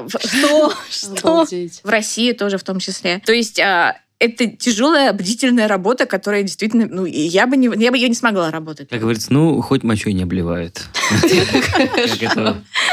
в- 0.07 0.09
что? 0.27 0.73
Что? 0.89 1.45
В 1.83 1.89
России 1.89 2.31
тоже 2.33 2.57
в 2.57 2.63
том 2.63 2.79
числе. 2.79 3.19
То 3.25 3.33
есть 3.33 3.59
а, 3.59 3.97
это 4.19 4.47
тяжелая, 4.47 5.11
бдительная 5.11 5.67
работа, 5.67 6.05
которая 6.05 6.43
действительно, 6.43 6.87
ну, 6.89 7.05
я 7.05 7.47
бы, 7.47 7.57
не, 7.57 7.69
я 7.83 7.91
бы 7.91 7.97
ее 7.97 8.07
не 8.07 8.15
смогла 8.15 8.49
работать. 8.49 8.89
Как 8.89 9.01
говорится, 9.01 9.33
ну, 9.33 9.61
хоть 9.61 9.83
мочой 9.83 10.13
не 10.13 10.23
обливают. 10.23 10.83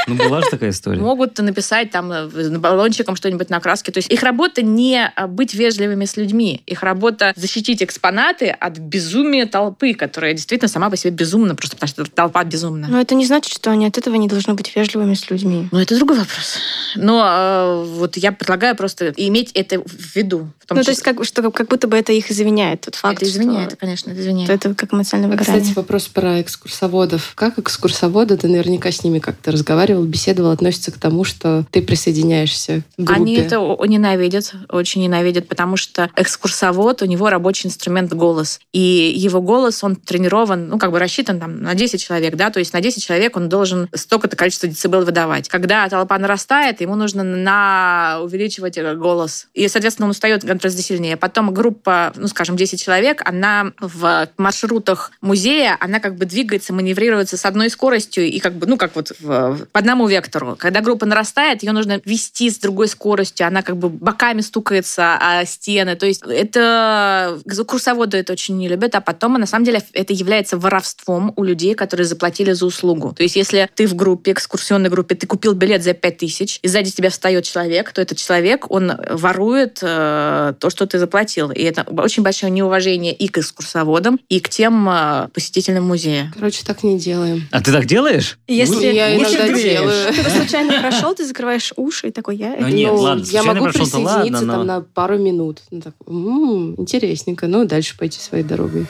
Ну, 0.05 0.15
была 0.15 0.41
же 0.41 0.49
такая 0.49 0.71
история. 0.71 0.99
Могут 0.99 1.37
написать 1.39 1.91
там 1.91 2.11
э, 2.11 2.57
баллончиком 2.57 3.15
что-нибудь 3.15 3.49
на 3.49 3.61
краске. 3.61 3.91
То 3.91 3.99
есть 3.99 4.11
их 4.11 4.21
работа 4.21 4.61
не 4.61 5.11
а, 5.15 5.27
быть 5.27 5.53
вежливыми 5.53 6.03
с 6.03 6.17
людьми. 6.17 6.61
Их 6.65 6.83
работа 6.83 7.31
защитить 7.37 7.81
экспонаты 7.81 8.49
от 8.49 8.77
безумия 8.77 9.45
толпы, 9.45 9.93
которая 9.93 10.33
действительно 10.33 10.67
сама 10.67 10.89
по 10.89 10.97
себе 10.97 11.11
безумна, 11.11 11.55
просто 11.55 11.77
потому 11.77 11.87
что 11.87 12.05
толпа 12.05 12.43
безумна. 12.43 12.87
Но 12.89 12.99
это 12.99 13.15
не 13.15 13.25
значит, 13.25 13.53
что 13.53 13.71
они 13.71 13.85
от 13.85 13.97
этого 13.97 14.15
не 14.15 14.27
должны 14.27 14.55
быть 14.55 14.75
вежливыми 14.75 15.13
с 15.13 15.29
людьми. 15.29 15.69
Ну, 15.71 15.79
это 15.79 15.95
другой 15.95 16.17
вопрос. 16.17 16.57
Но 16.95 17.23
э, 17.25 17.85
вот 17.95 18.17
я 18.17 18.33
предлагаю 18.33 18.75
просто 18.75 19.13
иметь 19.15 19.51
это 19.53 19.79
в 19.79 20.15
виду. 20.15 20.49
В 20.59 20.65
том 20.65 20.77
Ну, 20.77 20.83
то 20.83 20.91
есть 20.91 21.01
как, 21.13 21.25
что, 21.25 21.51
как 21.51 21.67
будто 21.67 21.87
бы 21.87 21.97
это 21.97 22.11
их 22.13 22.31
извиняет, 22.31 22.81
тот 22.81 22.95
факт, 22.95 23.17
это 23.21 23.25
извиняет, 23.29 23.69
что 23.69 23.77
конечно, 23.77 24.11
это 24.11 24.21
извиняет. 24.21 24.49
это 24.49 24.73
как 24.73 24.93
эмоциональное 24.93 25.35
А, 25.35 25.37
выгорание. 25.37 25.61
Кстати, 25.61 25.75
вопрос 25.75 26.07
про 26.07 26.41
экскурсоводов. 26.41 27.33
Как 27.35 27.59
экскурсоводы, 27.59 28.37
ты 28.37 28.47
наверняка 28.47 28.91
с 28.91 29.03
ними 29.03 29.19
как-то 29.19 29.51
разговаривал, 29.51 30.03
беседовал, 30.03 30.51
относятся 30.51 30.91
к 30.91 30.97
тому, 30.97 31.23
что 31.23 31.65
ты 31.71 31.81
присоединяешься 31.81 32.83
к 32.97 33.01
группе? 33.01 33.21
Они 33.21 33.35
это 33.35 33.57
ненавидят, 33.87 34.53
очень 34.69 35.01
ненавидят, 35.01 35.47
потому 35.47 35.77
что 35.77 36.09
экскурсовод, 36.15 37.01
у 37.01 37.05
него 37.05 37.29
рабочий 37.29 37.67
инструмент 37.67 38.13
голос. 38.13 38.59
И 38.71 39.13
его 39.15 39.41
голос, 39.41 39.83
он 39.83 39.95
тренирован, 39.95 40.67
ну, 40.67 40.77
как 40.77 40.91
бы 40.91 40.99
рассчитан 40.99 41.39
там 41.39 41.61
на 41.61 41.73
10 41.75 42.01
человек, 42.01 42.35
да, 42.35 42.49
то 42.49 42.59
есть 42.59 42.73
на 42.73 42.81
10 42.81 43.03
человек 43.03 43.35
он 43.37 43.49
должен 43.49 43.89
столько-то 43.93 44.35
количество 44.35 44.67
децибел 44.67 45.05
выдавать. 45.05 45.49
Когда 45.49 45.87
толпа 45.89 46.17
нарастает, 46.17 46.81
ему 46.81 46.95
нужно 46.95 47.23
на 47.23 48.19
увеличивать 48.21 48.77
э, 48.77 48.95
голос. 48.95 49.47
И, 49.53 49.67
соответственно, 49.67 50.07
он 50.07 50.11
устает 50.11 50.43
гораздо 50.43 50.81
сильнее. 51.03 51.17
Потом 51.17 51.53
группа, 51.53 52.13
ну, 52.15 52.27
скажем, 52.27 52.55
10 52.55 52.81
человек, 52.81 53.21
она 53.25 53.71
в 53.79 54.29
маршрутах 54.37 55.11
музея, 55.21 55.77
она 55.79 55.99
как 55.99 56.15
бы 56.15 56.25
двигается, 56.25 56.73
маневрируется 56.73 57.35
с 57.37 57.45
одной 57.45 57.69
скоростью 57.69 58.25
и 58.25 58.39
как 58.39 58.53
бы, 58.53 58.67
ну, 58.67 58.77
как 58.77 58.95
вот 58.95 59.11
в- 59.19 59.65
по 59.71 59.79
одному 59.79 60.07
вектору. 60.07 60.55
Когда 60.57 60.81
группа 60.81 61.05
нарастает, 61.05 61.63
ее 61.63 61.73
нужно 61.73 61.99
вести 62.05 62.49
с 62.49 62.57
другой 62.59 62.87
скоростью, 62.87 63.47
она 63.47 63.61
как 63.61 63.77
бы 63.77 63.89
боками 63.89 64.41
стукается 64.41 65.17
о 65.19 65.45
стены. 65.45 65.95
То 65.95 66.05
есть 66.05 66.23
это 66.25 67.39
курсоводы 67.67 68.17
это 68.17 68.33
очень 68.33 68.57
не 68.57 68.67
любят, 68.69 68.95
а 68.95 69.01
потом, 69.01 69.33
на 69.33 69.45
самом 69.45 69.65
деле, 69.65 69.81
это 69.93 70.13
является 70.13 70.57
воровством 70.57 71.33
у 71.35 71.43
людей, 71.43 71.75
которые 71.75 72.05
заплатили 72.05 72.53
за 72.53 72.65
услугу. 72.65 73.13
То 73.13 73.23
есть 73.23 73.35
если 73.35 73.69
ты 73.75 73.87
в 73.87 73.95
группе, 73.95 74.31
экскурсионной 74.31 74.89
группе, 74.89 75.15
ты 75.15 75.27
купил 75.27 75.53
билет 75.53 75.83
за 75.83 75.93
5000, 75.93 76.59
и 76.61 76.67
сзади 76.67 76.91
тебя 76.91 77.09
встает 77.09 77.43
человек, 77.43 77.91
то 77.91 78.01
этот 78.01 78.17
человек, 78.17 78.71
он 78.71 78.91
ворует 79.09 79.79
э, 79.81 80.53
то, 80.59 80.69
что 80.69 80.85
ты 80.85 80.92
заплатил. 80.99 81.51
И 81.51 81.61
это 81.61 81.83
очень 81.83 82.23
большое 82.23 82.51
неуважение 82.51 83.13
и 83.13 83.27
к 83.27 83.37
экскурсоводам, 83.37 84.19
и 84.29 84.39
к 84.39 84.49
тем 84.49 84.87
э, 84.89 85.27
посетителям 85.33 85.83
музея. 85.85 86.31
Короче, 86.33 86.63
так 86.65 86.83
не 86.83 86.97
делаем. 86.99 87.47
А 87.51 87.61
ты 87.61 87.71
так 87.71 87.85
делаешь? 87.85 88.37
Если, 88.47 88.87
я 88.87 89.07
если 89.07 89.35
иногда 89.35 89.43
вдруг 89.45 89.61
делаю. 89.61 90.13
ты 90.13 90.29
случайно 90.29 90.79
прошел, 90.79 91.15
ты 91.15 91.25
закрываешь 91.25 91.73
уши 91.75 92.07
и 92.07 92.11
такой, 92.11 92.37
я 92.37 92.55
Ну, 92.59 92.67
нет, 92.67 92.91
Ну, 92.91 92.97
ладно, 92.99 93.23
я 93.25 93.43
могу 93.43 93.65
присоединиться 93.65 94.01
ладно, 94.17 94.41
но- 94.41 94.53
там 94.53 94.65
на 94.67 94.81
пару 94.81 95.17
минут. 95.17 95.61
Ну, 95.71 95.81
так, 95.81 95.93
«М, 96.07 96.75
интересненько. 96.77 97.47
Ну, 97.47 97.65
дальше 97.65 97.97
пойти 97.97 98.19
своей 98.19 98.43
дорогой. 98.43 98.85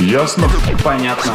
Ясно? 0.00 0.48
Понятно. 0.84 1.34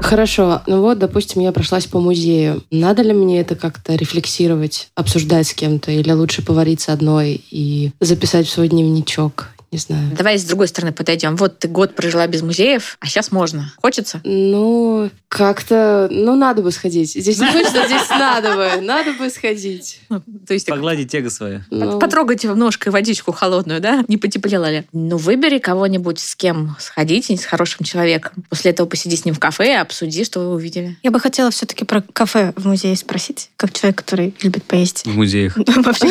Хорошо, 0.00 0.62
ну 0.66 0.80
вот, 0.80 0.98
допустим, 0.98 1.42
я 1.42 1.52
прошлась 1.52 1.86
по 1.86 2.00
музею. 2.00 2.62
Надо 2.70 3.02
ли 3.02 3.12
мне 3.12 3.40
это 3.40 3.56
как-то 3.56 3.94
рефлексировать, 3.94 4.88
обсуждать 4.94 5.48
с 5.48 5.54
кем-то, 5.54 5.90
или 5.90 6.10
лучше 6.12 6.44
повариться 6.44 6.92
одной 6.92 7.40
и 7.50 7.90
записать 8.00 8.46
в 8.46 8.50
свой 8.50 8.68
дневничок? 8.68 9.48
Не 9.70 9.78
знаю. 9.78 10.16
Давай 10.16 10.38
с 10.38 10.44
другой 10.44 10.68
стороны 10.68 10.92
подойдем. 10.92 11.36
Вот 11.36 11.58
ты 11.58 11.68
год 11.68 11.94
прожила 11.94 12.26
без 12.26 12.40
музеев, 12.40 12.96
а 13.00 13.06
сейчас 13.06 13.30
можно. 13.30 13.70
Хочется? 13.82 14.20
Ну, 14.24 15.10
как-то, 15.28 16.08
ну, 16.10 16.36
надо 16.36 16.62
бы 16.62 16.72
сходить. 16.72 17.12
Здесь 17.12 17.38
не 17.38 17.46
хочется, 17.52 17.84
здесь 17.86 18.08
надо 18.08 18.54
бы. 18.54 18.80
Надо 18.80 19.12
бы 19.12 19.28
сходить. 19.28 20.00
Ну, 20.08 20.22
то 20.46 20.54
есть 20.54 20.66
Погладить 20.66 21.12
тего 21.12 21.28
свое. 21.28 21.66
Ну, 21.70 21.98
Потрогайте 21.98 22.52
ножкой 22.54 22.92
водичку 22.92 23.32
холодную, 23.32 23.80
да? 23.80 24.04
Не 24.08 24.16
потеплело 24.16 24.70
ли? 24.70 24.84
Ну, 24.92 25.18
выбери 25.18 25.58
кого-нибудь, 25.58 26.18
с 26.18 26.34
кем 26.34 26.74
сходить, 26.80 27.30
с 27.30 27.44
хорошим 27.44 27.84
человеком. 27.84 28.32
После 28.48 28.70
этого 28.70 28.86
посиди 28.86 29.16
с 29.16 29.26
ним 29.26 29.34
в 29.34 29.38
кафе 29.38 29.74
и 29.74 29.76
обсуди, 29.76 30.24
что 30.24 30.40
вы 30.40 30.54
увидели. 30.54 30.96
Я 31.02 31.10
бы 31.10 31.20
хотела 31.20 31.50
все-таки 31.50 31.84
про 31.84 32.00
кафе 32.00 32.54
в 32.56 32.66
музее 32.66 32.96
спросить, 32.96 33.50
как 33.56 33.72
человек, 33.74 33.98
который 33.98 34.34
любит 34.40 34.64
поесть. 34.64 35.04
В 35.04 35.14
музеях. 35.14 35.58
Вообще. 35.66 36.08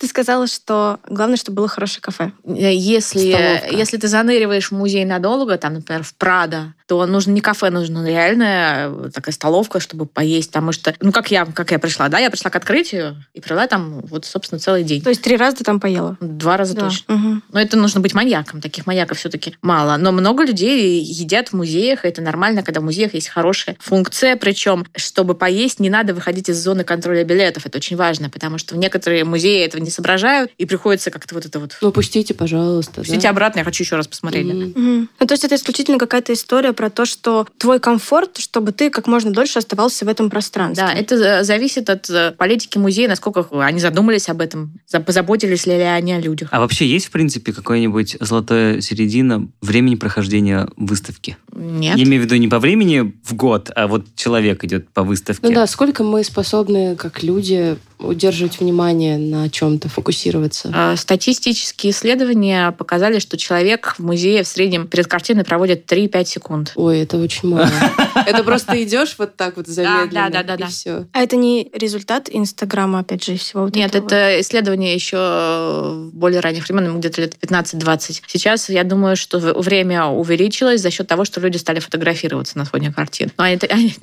Ты 0.00 0.08
сказала, 0.08 0.48
что 0.48 0.98
главное, 1.08 1.36
чтобы 1.36 1.56
было 1.56 1.68
хорошее 1.68 2.00
кафе. 2.00 2.15
Э, 2.24 2.72
Если, 2.74 3.30
Столовка. 3.32 3.76
если 3.76 3.96
ты 3.96 4.08
заныриваешь 4.08 4.70
в 4.70 4.72
музей 4.72 5.04
надолго, 5.04 5.56
там, 5.58 5.74
например, 5.74 6.02
в 6.02 6.14
Прадо, 6.14 6.74
то 6.86 7.04
нужно 7.06 7.32
не 7.32 7.40
кафе, 7.40 7.70
нужно 7.70 8.06
реальная 8.08 8.88
э, 8.90 9.10
такая 9.12 9.32
столовка, 9.32 9.80
чтобы 9.80 10.06
поесть. 10.06 10.50
Потому 10.50 10.72
что, 10.72 10.94
ну, 11.00 11.10
как 11.12 11.30
я, 11.30 11.44
как 11.44 11.72
я 11.72 11.78
пришла, 11.78 12.08
да, 12.08 12.18
я 12.18 12.30
пришла 12.30 12.50
к 12.50 12.56
открытию 12.56 13.16
и 13.34 13.40
провела 13.40 13.66
там 13.66 14.00
вот, 14.02 14.24
собственно, 14.24 14.58
целый 14.60 14.84
день. 14.84 15.02
То 15.02 15.10
есть 15.10 15.22
три 15.22 15.36
раза 15.36 15.56
ты 15.58 15.64
там 15.64 15.80
поела? 15.80 16.16
Два 16.20 16.56
раза 16.56 16.74
Да. 16.74 16.82
точно. 16.88 17.14
Мгм. 17.14 17.42
Но 17.52 17.60
это 17.60 17.76
нужно 17.76 18.00
быть 18.00 18.14
маньяком. 18.14 18.60
Таких 18.60 18.86
маньяков 18.86 19.18
все-таки 19.18 19.56
мало. 19.62 19.96
Но 19.96 20.12
много 20.12 20.44
людей 20.44 21.00
едят 21.02 21.48
в 21.48 21.52
музеях. 21.54 22.04
и 22.04 22.08
Это 22.08 22.22
нормально, 22.22 22.62
когда 22.62 22.80
в 22.80 22.84
музеях 22.84 23.14
есть 23.14 23.28
хорошая 23.28 23.76
функция. 23.80 24.36
Причем, 24.36 24.86
чтобы 24.94 25.34
поесть, 25.34 25.80
не 25.80 25.90
надо 25.90 26.14
выходить 26.14 26.48
из 26.48 26.62
зоны 26.62 26.84
контроля 26.84 27.24
билетов. 27.24 27.66
Это 27.66 27.78
очень 27.78 27.96
важно, 27.96 28.30
потому 28.30 28.58
что 28.58 28.76
некоторые 28.76 29.24
музеи 29.24 29.64
этого 29.64 29.82
не 29.82 29.90
соображают, 29.90 30.50
и 30.56 30.66
приходится 30.66 31.10
как-то 31.10 31.34
вот 31.34 31.44
это 31.46 31.58
вот... 31.58 31.76
Ну, 31.80 31.90
пустите, 32.06 32.34
пожалуйста. 32.34 33.00
Пустите 33.00 33.22
да. 33.22 33.30
обратно, 33.30 33.58
я 33.60 33.64
хочу 33.64 33.82
еще 33.82 33.96
раз 33.96 34.06
посмотреть. 34.06 34.46
да. 34.46 34.54
Мгм. 34.54 34.72
Мгм. 34.76 35.08
Ну, 35.18 35.26
то 35.26 35.34
есть 35.34 35.44
это 35.44 35.56
исключительно 35.56 35.98
какая-то 35.98 36.32
история 36.32 36.72
про 36.72 36.88
то, 36.88 37.04
что 37.04 37.46
твой 37.58 37.80
комфорт, 37.80 38.38
чтобы 38.38 38.72
ты 38.72 38.90
как 38.90 39.06
можно 39.08 39.32
дольше 39.32 39.58
оставался 39.58 40.04
в 40.04 40.08
этом 40.08 40.30
пространстве. 40.30 40.84
Да, 40.86 40.92
это 40.92 41.42
зависит 41.42 41.90
от 41.90 42.08
э, 42.08 42.32
политики 42.32 42.78
музея, 42.78 43.08
насколько 43.08 43.46
они 43.60 43.80
задумались 43.80 44.28
об 44.28 44.40
этом, 44.40 44.78
за- 44.86 45.00
позаботились 45.00 45.66
ли 45.66 45.74
они 45.74 46.12
о 46.12 46.20
людях. 46.20 46.48
А 46.52 46.60
вообще 46.60 46.86
есть, 46.86 47.06
в 47.06 47.10
принципе, 47.10 47.52
какая-нибудь 47.52 48.16
золотая 48.20 48.80
середина 48.80 49.48
времени 49.60 49.96
прохождения 49.96 50.68
выставки? 50.76 51.36
Нет. 51.52 51.96
Я 51.96 52.04
имею 52.04 52.22
в 52.22 52.24
виду 52.26 52.36
не 52.36 52.48
по 52.48 52.60
времени 52.60 53.14
в 53.24 53.34
год, 53.34 53.70
а 53.74 53.88
вот 53.88 54.04
человек 54.14 54.62
идет 54.64 54.88
по 54.90 55.02
выставке. 55.02 55.46
Ну 55.46 55.52
да, 55.52 55.66
сколько 55.66 56.04
мы 56.04 56.22
способны, 56.22 56.94
как 56.96 57.22
люди, 57.22 57.76
удерживать 57.98 58.60
внимание 58.60 59.18
на 59.18 59.48
чем-то, 59.48 59.88
фокусироваться. 59.88 60.70
Э, 60.74 60.96
Статистические 60.96 61.92
исследования 61.92 62.72
показали, 62.72 63.18
что 63.18 63.36
человек 63.36 63.94
в 63.98 64.02
музее 64.02 64.42
в 64.42 64.48
среднем 64.48 64.86
перед 64.86 65.06
картиной 65.06 65.44
проводит 65.44 65.90
3-5 65.90 66.24
секунд. 66.24 66.72
Ой, 66.74 67.00
это 67.00 67.16
очень 67.16 67.48
мало. 67.48 67.68
Это 68.26 68.42
просто 68.44 68.82
идешь 68.82 69.14
вот 69.18 69.36
так 69.36 69.56
вот 69.56 69.66
замедленно, 69.66 70.30
да, 70.30 70.42
да, 70.42 70.56
да, 70.56 70.66
и 70.66 70.68
все. 70.68 71.06
А 71.12 71.20
это 71.20 71.36
не 71.36 71.70
результат 71.72 72.28
Инстаграма, 72.30 73.00
опять 73.00 73.24
же, 73.24 73.36
всего 73.36 73.64
вот 73.64 73.74
Нет, 73.76 73.94
это 73.94 74.40
исследование 74.40 74.94
еще 74.94 75.16
в 75.16 76.10
более 76.12 76.40
ранних 76.40 76.68
времен, 76.68 76.98
где-то 76.98 77.20
лет 77.20 77.36
15-20. 77.40 78.22
Сейчас 78.26 78.68
я 78.68 78.84
думаю, 78.84 79.16
что 79.16 79.38
время 79.38 80.06
увеличилось 80.06 80.80
за 80.80 80.90
счет 80.90 81.06
того, 81.06 81.24
что 81.24 81.40
люди 81.40 81.56
стали 81.56 81.78
фотографироваться 81.78 82.58
на 82.58 82.64
фоне 82.64 82.92
картин. 82.92 83.30
А 83.36 83.44
а, 83.44 83.50
не- 83.50 83.94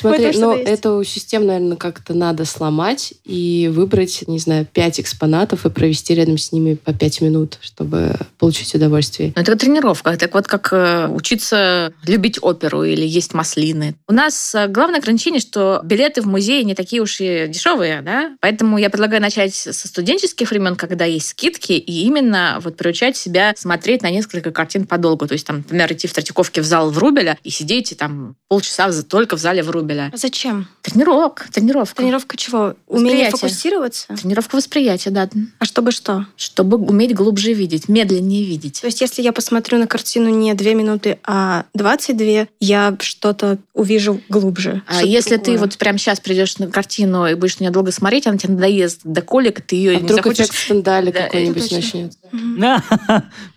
Смотри, 0.00 0.38
но 0.38 0.54
есть. 0.54 0.68
эту 0.68 1.04
систему, 1.04 1.46
наверное, 1.46 1.76
как-то 1.76 2.14
надо 2.14 2.44
сломать 2.44 3.14
и 3.24 3.70
выбрать, 3.72 4.24
не 4.26 4.38
знаю, 4.38 4.66
пять 4.72 5.00
экспонатов 5.00 5.66
и 5.66 5.70
провести 5.70 6.14
рядом 6.14 6.38
с 6.38 6.52
ними 6.52 6.74
по 6.74 6.92
пять 6.92 7.20
минут, 7.20 7.58
чтобы 7.60 8.14
получить 8.38 8.74
удовольствие. 8.74 9.32
Ну, 9.36 9.42
это 9.42 9.56
тренировка. 9.56 10.16
Так 10.16 10.34
вот, 10.34 10.46
как 10.46 10.68
э, 10.72 11.08
учиться 11.08 11.92
любить 12.06 12.38
оперу 12.42 12.84
или 12.84 13.06
есть 13.06 13.34
маслины. 13.34 13.94
У 14.08 14.12
нас 14.12 14.54
э, 14.54 14.66
главное 14.68 15.00
ограничение, 15.00 15.40
что 15.40 15.80
билеты 15.84 16.22
в 16.22 16.26
музей 16.26 16.64
не 16.64 16.74
такие 16.74 17.02
уж 17.02 17.20
и 17.20 17.46
дешевые, 17.48 18.02
да? 18.02 18.36
Поэтому 18.40 18.78
я 18.78 18.90
предлагаю 18.90 19.22
начать 19.22 19.54
со 19.54 19.72
студенческих 19.88 20.50
времен, 20.50 20.76
когда 20.76 21.04
есть 21.04 21.28
скидки, 21.28 21.72
и 21.72 22.02
именно 22.04 22.58
вот 22.62 22.76
приучать 22.76 23.16
себя 23.16 23.52
смотреть 23.56 24.02
на 24.02 24.10
несколько 24.10 24.50
картин 24.50 24.86
подолгу. 24.86 25.26
То 25.26 25.34
есть, 25.34 25.46
там, 25.46 25.56
например, 25.58 25.92
идти 25.92 26.06
в 26.06 26.12
Третьяковке 26.12 26.60
в 26.60 26.64
зал 26.64 26.90
Врубеля 26.90 27.38
и 27.42 27.50
сидеть 27.50 27.92
и 27.92 27.94
там 27.94 28.36
полчаса 28.48 28.88
в- 28.88 29.02
только 29.04 29.36
в 29.36 29.40
зале 29.40 29.62
Врубеля. 29.62 29.89
А 30.12 30.16
зачем? 30.16 30.68
Тренировка, 30.82 31.50
тренировка. 31.52 31.96
Тренировка 31.96 32.36
чего? 32.36 32.74
Умение 32.86 33.30
фокусироваться? 33.30 34.06
Тренировка 34.14 34.56
восприятия, 34.56 35.10
да. 35.10 35.28
А 35.58 35.64
чтобы 35.64 35.92
что? 35.92 36.26
Чтобы 36.36 36.76
уметь 36.76 37.14
глубже 37.14 37.52
видеть, 37.52 37.88
медленнее 37.88 38.44
видеть. 38.44 38.80
То 38.80 38.86
есть, 38.86 39.00
если 39.00 39.22
я 39.22 39.32
посмотрю 39.32 39.78
на 39.78 39.86
картину 39.86 40.28
не 40.30 40.54
2 40.54 40.72
минуты, 40.74 41.18
а 41.24 41.64
22, 41.74 42.46
я 42.60 42.96
что-то 43.00 43.58
увижу 43.74 44.20
глубже. 44.28 44.82
А 44.86 45.02
если 45.02 45.36
ты 45.36 45.44
другое. 45.44 45.58
вот 45.60 45.78
прямо 45.78 45.98
сейчас 45.98 46.20
придешь 46.20 46.58
на 46.58 46.68
картину 46.68 47.26
и 47.26 47.34
будешь 47.34 47.58
на 47.58 47.64
нее 47.64 47.72
долго 47.72 47.92
смотреть, 47.92 48.26
она 48.26 48.38
тебе 48.38 48.54
надоест 48.54 49.00
до 49.04 49.22
колик, 49.22 49.60
ты 49.60 49.76
ее 49.76 49.90
А 49.92 49.94
не 49.96 50.02
вдруг 50.02 50.16
захочешь. 50.18 50.46
эффект 50.46 50.58
Стендаля 50.58 51.12
Да, 51.12 51.22
какой-нибудь? 51.24 51.94
Мгм. 52.32 52.82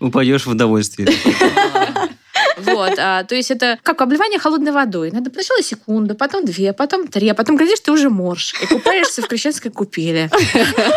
Упадешь 0.00 0.46
в 0.46 0.50
удовольствие. 0.50 1.08
Вот, 2.56 2.94
а, 2.98 3.24
то 3.24 3.34
есть 3.34 3.50
это 3.50 3.78
как 3.82 4.00
обливание 4.02 4.38
холодной 4.38 4.72
водой. 4.72 5.10
Надо 5.10 5.30
сначала 5.32 5.62
секунду, 5.62 6.14
потом 6.14 6.44
две, 6.44 6.72
потом 6.72 7.08
три, 7.08 7.28
а 7.28 7.34
потом, 7.34 7.56
глядишь, 7.56 7.80
ты 7.80 7.92
уже 7.92 8.10
морж 8.10 8.54
и 8.62 8.66
купаешься 8.66 9.22
в 9.22 9.28
крещенской 9.28 9.70
купели. 9.70 10.30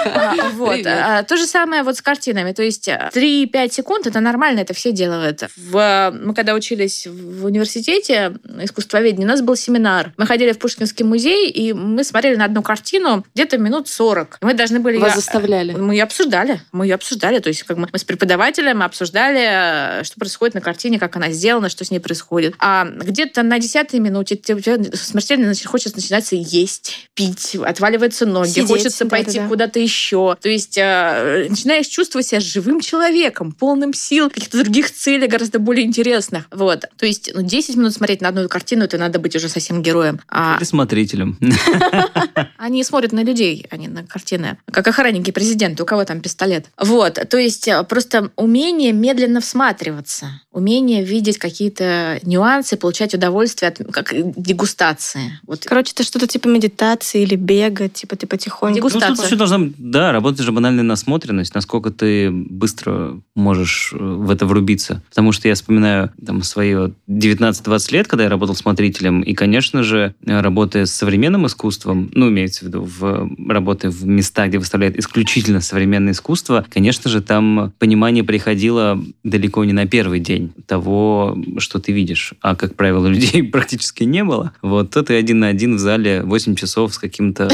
А, 0.08 0.50
Вот. 0.54 0.86
А, 0.86 1.24
То 1.24 1.38
же 1.38 1.46
самое 1.46 1.84
вот 1.84 1.98
с 1.98 2.02
картинами. 2.02 2.52
То 2.54 2.63
есть 2.63 2.88
а, 2.89 3.10
3-5 3.13 3.72
секунд 3.72 4.08
это 4.08 4.20
нормально, 4.20 4.60
это 4.62 4.74
все 4.74 4.91
делают. 4.91 5.43
Мы 5.74 6.34
когда 6.36 6.54
учились 6.54 7.08
в 7.08 7.46
университете 7.46 8.34
искусствоведения, 8.62 9.26
у 9.26 9.30
нас 9.30 9.41
был 9.41 9.56
семинар. 9.56 10.13
Мы 10.17 10.26
ходили 10.26 10.52
в 10.52 10.60
Пушкинский 10.60 11.06
музей, 11.06 11.50
и 11.50 11.74
мы 11.74 12.04
смотрели 12.04 12.36
на 12.36 12.46
одну 12.46 12.62
картину 12.62 13.26
где-то 13.34 13.58
минут 13.58 13.88
40. 13.88 14.38
И 14.41 14.46
Мы 14.46 14.54
должны 14.54 14.80
были... 14.80 14.98
Вас 14.98 15.15
заставляли? 15.15 15.74
мы 15.74 15.93
ее 15.93 16.04
обсуждали. 16.04 16.62
Мы 16.72 16.86
ее 16.86 16.96
обсуждали. 16.96 17.39
То 17.39 17.50
есть, 17.50 17.63
как 17.63 17.78
мы, 17.78 17.88
с 17.93 18.04
преподавателем 18.04 18.82
обсуждали, 18.84 20.04
что 20.04 20.15
происходит 20.20 20.56
на 20.56 20.62
картине, 20.62 21.00
как 21.00 21.15
она 21.15 21.30
сделана, 21.30 21.46
что 21.69 21.86
с 21.86 21.91
ней 21.91 21.99
происходит. 21.99 22.55
А 22.60 22.86
где-то 22.86 23.43
на 23.43 23.60
десятой 23.60 23.99
минуте 23.99 24.36
тебе 24.36 24.62
смертельно 24.95 25.53
хочется 25.65 25.97
начинаться 25.97 26.36
есть, 26.36 27.10
пить, 27.13 27.55
отваливаются 27.55 28.25
ноги, 28.25 28.49
Сидеть, 28.49 28.67
хочется 28.67 29.05
пойти 29.05 29.38
да-да-да. 29.38 29.49
куда-то 29.49 29.79
еще. 29.79 30.38
То 30.41 30.49
есть 30.49 30.77
э, 30.77 31.47
начинаешь 31.49 31.88
чувствовать 31.88 32.27
себя 32.27 32.39
живым 32.39 32.79
человеком, 32.81 33.51
полным 33.51 33.93
сил, 33.93 34.29
каких-то 34.29 34.63
других 34.63 34.91
целей, 34.91 35.27
гораздо 35.27 35.60
более 35.60 35.86
интересных. 35.86 36.45
Вот. 36.51 36.86
То 36.97 37.05
есть 37.05 37.31
ну, 37.33 37.41
10 37.41 37.75
минут 37.75 37.93
смотреть 37.93 38.21
на 38.21 38.29
одну 38.29 38.47
картину, 38.47 38.83
это 38.83 38.97
надо 38.97 39.19
быть 39.19 39.36
уже 39.36 39.49
совсем 39.49 39.81
героем. 39.81 40.19
А 40.29 40.57
Или 40.57 40.65
смотрителем. 40.65 41.38
они 42.57 42.83
смотрят 42.83 43.12
на 43.12 43.23
людей, 43.23 43.65
а 43.69 43.77
не 43.77 43.88
на 43.88 44.03
картины. 44.03 44.57
Как 44.71 44.88
охранники 44.88 45.31
президента, 45.31 45.83
у 45.83 45.86
кого 45.86 46.03
там 46.05 46.21
пистолет. 46.21 46.65
Вот, 46.77 47.19
то 47.29 47.38
есть 47.38 47.67
э, 47.67 47.83
просто 47.83 48.31
умение 48.36 48.91
медленно 48.91 49.41
всматриваться, 49.41 50.41
умение 50.51 51.03
видеть 51.03 51.37
какие-то 51.38 52.19
нюансы, 52.23 52.78
получать 52.78 53.13
удовольствие 53.13 53.69
от 53.69 53.78
как 53.91 54.13
дегустации. 54.13 55.39
Вот 55.45 55.65
Короче, 55.65 55.93
это 55.93 56.04
что-то 56.04 56.28
типа 56.28 56.47
медитации 56.47 57.21
или 57.21 57.36
бега, 57.36 57.89
типа 57.89 58.15
ты 58.15 58.28
потихоньку... 58.28 58.78
Ну, 58.78 58.89
тут 58.89 58.93
Дегустация. 58.93 59.26
еще 59.26 59.36
должна, 59.36 59.69
да, 59.78 60.12
работать 60.12 60.41
же 60.41 60.52
банальная 60.52 60.84
насмотренность, 60.84 61.54
насколько 61.56 61.91
ты 61.91 62.32
быстро 62.32 63.19
можешь 63.36 63.91
э, 63.93 63.97
в 63.97 64.30
это 64.32 64.45
врубиться. 64.45 65.02
Потому 65.10 65.32
что 65.32 65.47
я 65.47 65.56
вспоминаю 65.56 66.12
там 66.26 66.43
свои 66.43 66.76
вот 66.76 66.93
19-20 67.10 67.93
лет, 67.93 68.08
когда 68.08 68.23
я 68.26 68.30
работал 68.30 68.56
смотрителем, 68.56 69.21
и, 69.21 69.34
конечно 69.34 69.84
же, 69.84 70.15
работая 70.26 70.86
с 70.86 70.93
современным 70.93 71.45
искусством, 71.47 72.10
ну, 72.13 72.30
имеется 72.30 72.65
в 72.65 72.67
виду, 72.67 72.82
в 72.84 73.30
работе 73.50 73.89
в 73.89 74.06
местах, 74.06 74.50
где 74.50 74.60
выставляют 74.60 74.97
исключительно 74.97 75.62
современное 75.62 76.13
искусство, 76.13 76.65
конечно 76.69 77.10
же, 77.10 77.21
там 77.21 77.73
понимание 77.80 78.23
приходило 78.23 79.02
далеко 79.23 79.63
не 79.65 79.73
на 79.73 79.86
первый 79.88 80.19
день 80.19 80.54
того, 80.65 81.26
что 81.57 81.79
ты 81.79 81.91
видишь. 81.91 82.33
А, 82.41 82.55
как 82.55 82.75
правило, 82.75 83.07
людей 83.07 83.43
практически 83.43 84.03
не 84.03 84.23
было. 84.23 84.53
Вот, 84.61 84.91
то 84.91 85.03
ты 85.03 85.15
один 85.15 85.39
на 85.39 85.47
один 85.47 85.75
в 85.75 85.79
зале 85.79 86.21
8 86.23 86.55
часов 86.55 86.93
с 86.93 86.97
каким-то 86.97 87.49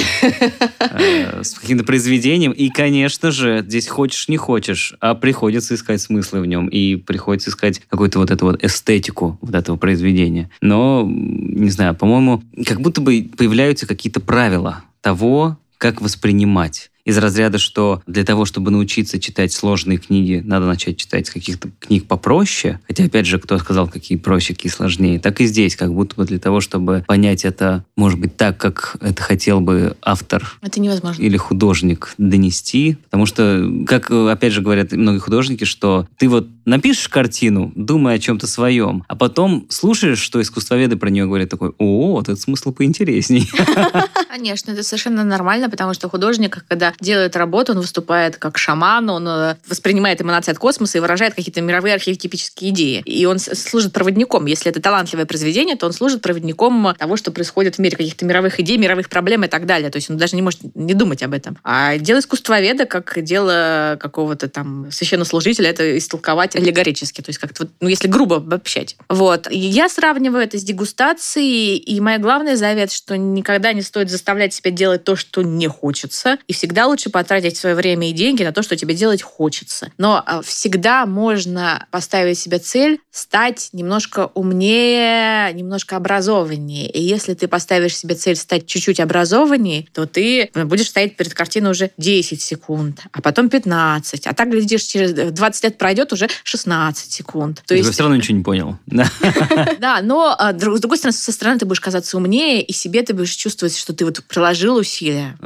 э, 0.80 1.44
с 1.44 1.54
каким-то 1.54 1.84
произведением. 1.84 2.52
И, 2.52 2.70
конечно 2.70 3.32
же, 3.32 3.64
здесь 3.68 3.88
хочешь, 3.88 4.28
не 4.28 4.38
хочешь, 4.38 4.96
а 5.00 5.16
приходится 5.16 5.76
искать 5.76 6.02
смыслы 6.02 6.42
в 6.42 6.46
нем. 6.46 6.68
И 6.68 6.96
приходится 6.96 7.50
искать 7.50 7.82
какую-то 7.90 8.20
вот 8.20 8.32
эту 8.32 8.46
вот 8.46 8.64
эстетику 8.64 9.38
вот 9.42 9.56
этого 9.56 9.78
произведения. 9.78 10.50
Но, 10.62 11.08
не 11.08 11.70
знаю, 11.70 11.96
по-моему, 11.96 12.44
как 12.66 12.82
будто 12.82 13.02
бы 13.02 13.30
появляются 13.38 13.88
какие-то 13.88 14.20
правила 14.20 14.84
того, 15.02 15.58
как 15.78 16.02
воспринимать. 16.02 16.92
Из 17.06 17.18
разряда, 17.18 17.58
что 17.58 18.02
для 18.08 18.24
того, 18.24 18.46
чтобы 18.46 18.72
научиться 18.72 19.20
читать 19.20 19.52
сложные 19.52 19.98
книги, 19.98 20.42
надо 20.44 20.66
начать 20.66 20.98
читать 20.98 21.28
с 21.28 21.30
каких-то 21.30 21.70
книг 21.80 22.06
попроще. 22.08 22.80
Хотя, 22.88 23.06
опять 23.06 23.26
же, 23.26 23.40
кто 23.40 23.58
сказал, 23.58 23.88
какие 23.88 24.18
проще, 24.18 24.54
какие 24.54 24.72
сложнее. 24.72 25.20
Так 25.20 25.42
и 25.42 25.46
здесь, 25.46 25.76
как 25.76 25.94
будто 25.94 26.16
бы 26.16 26.26
для 26.26 26.40
того, 26.40 26.62
чтобы 26.62 27.04
понять 27.08 27.44
это, 27.46 27.86
может 27.96 28.20
быть, 28.20 28.38
так, 28.38 28.58
как 28.58 28.96
это 29.02 29.22
хотел 29.22 29.60
бы 29.60 29.98
автор 30.02 30.58
Это 30.62 30.80
невозможно. 30.80 31.22
или 31.22 31.38
художник 31.38 32.14
донести. 32.18 32.98
Потому 33.06 33.26
что, 33.26 33.70
как, 33.86 34.10
опять 34.10 34.54
же, 34.54 34.62
говорят 34.62 34.92
многие 34.94 35.20
художники, 35.20 35.66
что 35.66 36.08
ты 36.18 36.30
вот 36.30 36.48
напишешь 36.66 37.10
картину, 37.10 37.72
думая 37.76 38.16
о 38.16 38.20
чем-то 38.20 38.48
своем, 38.48 39.04
а 39.08 39.16
потом 39.16 39.66
слушаешь, 39.70 40.20
что 40.20 40.42
искусствоведы 40.42 40.98
про 40.98 41.10
нее 41.10 41.26
говорят, 41.26 41.50
такой, 41.50 41.74
о, 41.78 42.14
вот 42.14 42.30
этот 42.30 42.40
смысл 42.40 42.72
поинтересней. 42.72 43.50
Конечно, 44.30 44.72
это 44.72 44.84
совершенно 44.84 45.24
нормально, 45.24 45.70
потому 45.70 45.94
что 45.94 46.10
художник, 46.10 46.66
когда 46.68 46.94
делает 47.00 47.36
работу, 47.36 47.74
он 47.74 47.80
выступает 47.80 48.38
как 48.38 48.58
шаман, 48.58 49.10
он 49.10 49.28
э, 49.28 49.56
воспринимает 49.68 50.22
эманации 50.22 50.52
от 50.52 50.58
космоса 50.58 50.98
и 50.98 51.02
выражает 51.02 51.34
какие-то 51.34 51.62
мировые 51.62 51.96
архетипические 51.96 52.72
идеи. 52.72 53.04
И 53.06 53.26
он 53.26 53.40
служит 53.40 53.94
проводником. 53.94 54.46
Если 54.46 54.72
это 54.72 54.82
талантливое 54.82 55.26
произведение, 55.26 55.76
то 55.76 55.86
он 55.86 55.94
служит 55.94 56.22
проводником 56.22 56.96
того, 56.98 57.18
что 57.18 57.32
происходит 57.32 57.76
в 57.76 57.80
мире, 57.80 57.96
каких-то 57.96 58.26
мировых 58.26 58.60
идей, 58.60 58.78
мировых 58.78 59.10
проблем 59.10 59.44
и 59.44 59.48
так 59.48 59.66
далее. 59.66 59.90
То 59.90 59.98
есть 59.98 60.10
он 60.10 60.18
даже 60.18 60.36
не 60.36 60.42
может 60.42 60.62
не 60.76 60.94
думать 60.94 61.24
об 61.24 61.34
этом. 61.34 61.58
А 61.64 61.98
дело 61.98 62.20
искусствоведа, 62.20 62.86
как 62.86 63.22
дело 63.24 63.98
какого-то 64.00 64.50
там 64.50 64.92
священнослужителя, 64.92 65.70
это 65.70 65.98
истолковать 65.98 66.53
аллегорически. 66.56 67.22
То 67.22 67.30
есть 67.30 67.40
как-то, 67.40 67.64
вот, 67.64 67.72
ну, 67.80 67.88
если 67.88 68.08
грубо 68.08 68.38
обобщать. 68.38 68.96
Вот. 69.10 69.50
И 69.50 69.58
я 69.58 69.90
сравниваю 69.90 70.44
это 70.44 70.58
с 70.58 70.64
дегустацией, 70.64 71.78
и 71.78 72.00
моя 72.00 72.18
главная 72.18 72.56
завет, 72.56 72.92
что 72.92 73.18
никогда 73.18 73.74
не 73.74 73.82
стоит 73.82 74.10
заставлять 74.10 74.54
себя 74.54 74.72
делать 74.72 75.04
то, 75.04 75.16
что 75.16 75.42
не 75.42 75.68
хочется, 75.68 76.38
и 76.48 76.54
всегда 76.54 76.88
лучше 76.88 77.10
потратить 77.10 77.58
свое 77.58 77.76
время 77.76 78.10
и 78.10 78.14
деньги 78.14 78.44
на 78.44 78.52
то, 78.52 78.64
что 78.64 78.76
тебе 78.76 78.94
делать 78.96 79.22
хочется. 79.22 79.92
Но 79.98 80.22
а, 80.26 80.42
всегда 80.42 81.06
можно 81.06 81.86
поставить 81.92 82.38
себе 82.38 82.60
цель 82.60 83.00
стать 83.12 83.70
немножко 83.74 84.32
умнее, 84.34 85.52
немножко 85.54 85.96
образованнее. 85.96 86.90
И 86.90 87.02
если 87.02 87.34
ты 87.34 87.48
поставишь 87.48 87.98
себе 87.98 88.16
цель 88.16 88.36
стать 88.36 88.66
чуть-чуть 88.66 89.00
образованнее, 89.00 89.88
то 89.94 90.06
ты 90.06 90.50
будешь 90.54 90.90
стоять 90.90 91.16
перед 91.16 91.34
картиной 91.34 91.72
уже 91.72 91.92
10 91.98 92.42
секунд, 92.42 93.02
а 93.12 93.22
потом 93.22 93.50
15. 93.50 94.28
А 94.28 94.34
так, 94.34 94.50
глядишь, 94.50 94.84
через 94.84 95.14
20 95.14 95.64
лет 95.64 95.78
пройдет 95.78 96.14
уже 96.14 96.28
16 96.44 97.12
секунд. 97.12 97.64
То 97.66 97.76
есть 97.76 97.90
все 97.92 98.04
равно 98.04 98.16
ничего 98.18 98.38
не 98.38 98.44
понял. 98.44 98.78
Да. 98.86 99.08
да, 99.80 100.02
но 100.02 100.36
а, 100.38 100.52
с 100.52 100.80
другой 100.80 100.98
стороны, 100.98 101.18
со 101.18 101.32
стороны 101.32 101.60
ты 101.60 101.66
будешь 101.66 101.80
казаться 101.80 102.18
умнее, 102.18 102.62
и 102.62 102.74
себе 102.74 103.02
ты 103.04 103.14
будешь 103.14 103.32
чувствовать, 103.32 103.78
что 103.78 103.94
ты 103.94 104.06
вот 104.06 104.24
приложил 104.26 104.76
усилия. 104.76 105.38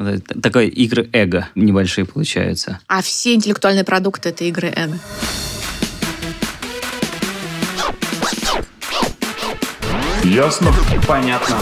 Такой 0.42 0.68
игры 0.68 1.10
эго 1.14 1.50
небольшие 1.56 2.06
получаются. 2.06 2.80
А 2.88 3.02
все 3.02 3.34
интеллектуальные 3.34 3.84
продукты— 3.84 4.30
это 4.30 4.44
игры 4.46 4.74
эго. 4.76 5.00
Ясно? 10.24 10.74
Понятно. 11.08 11.58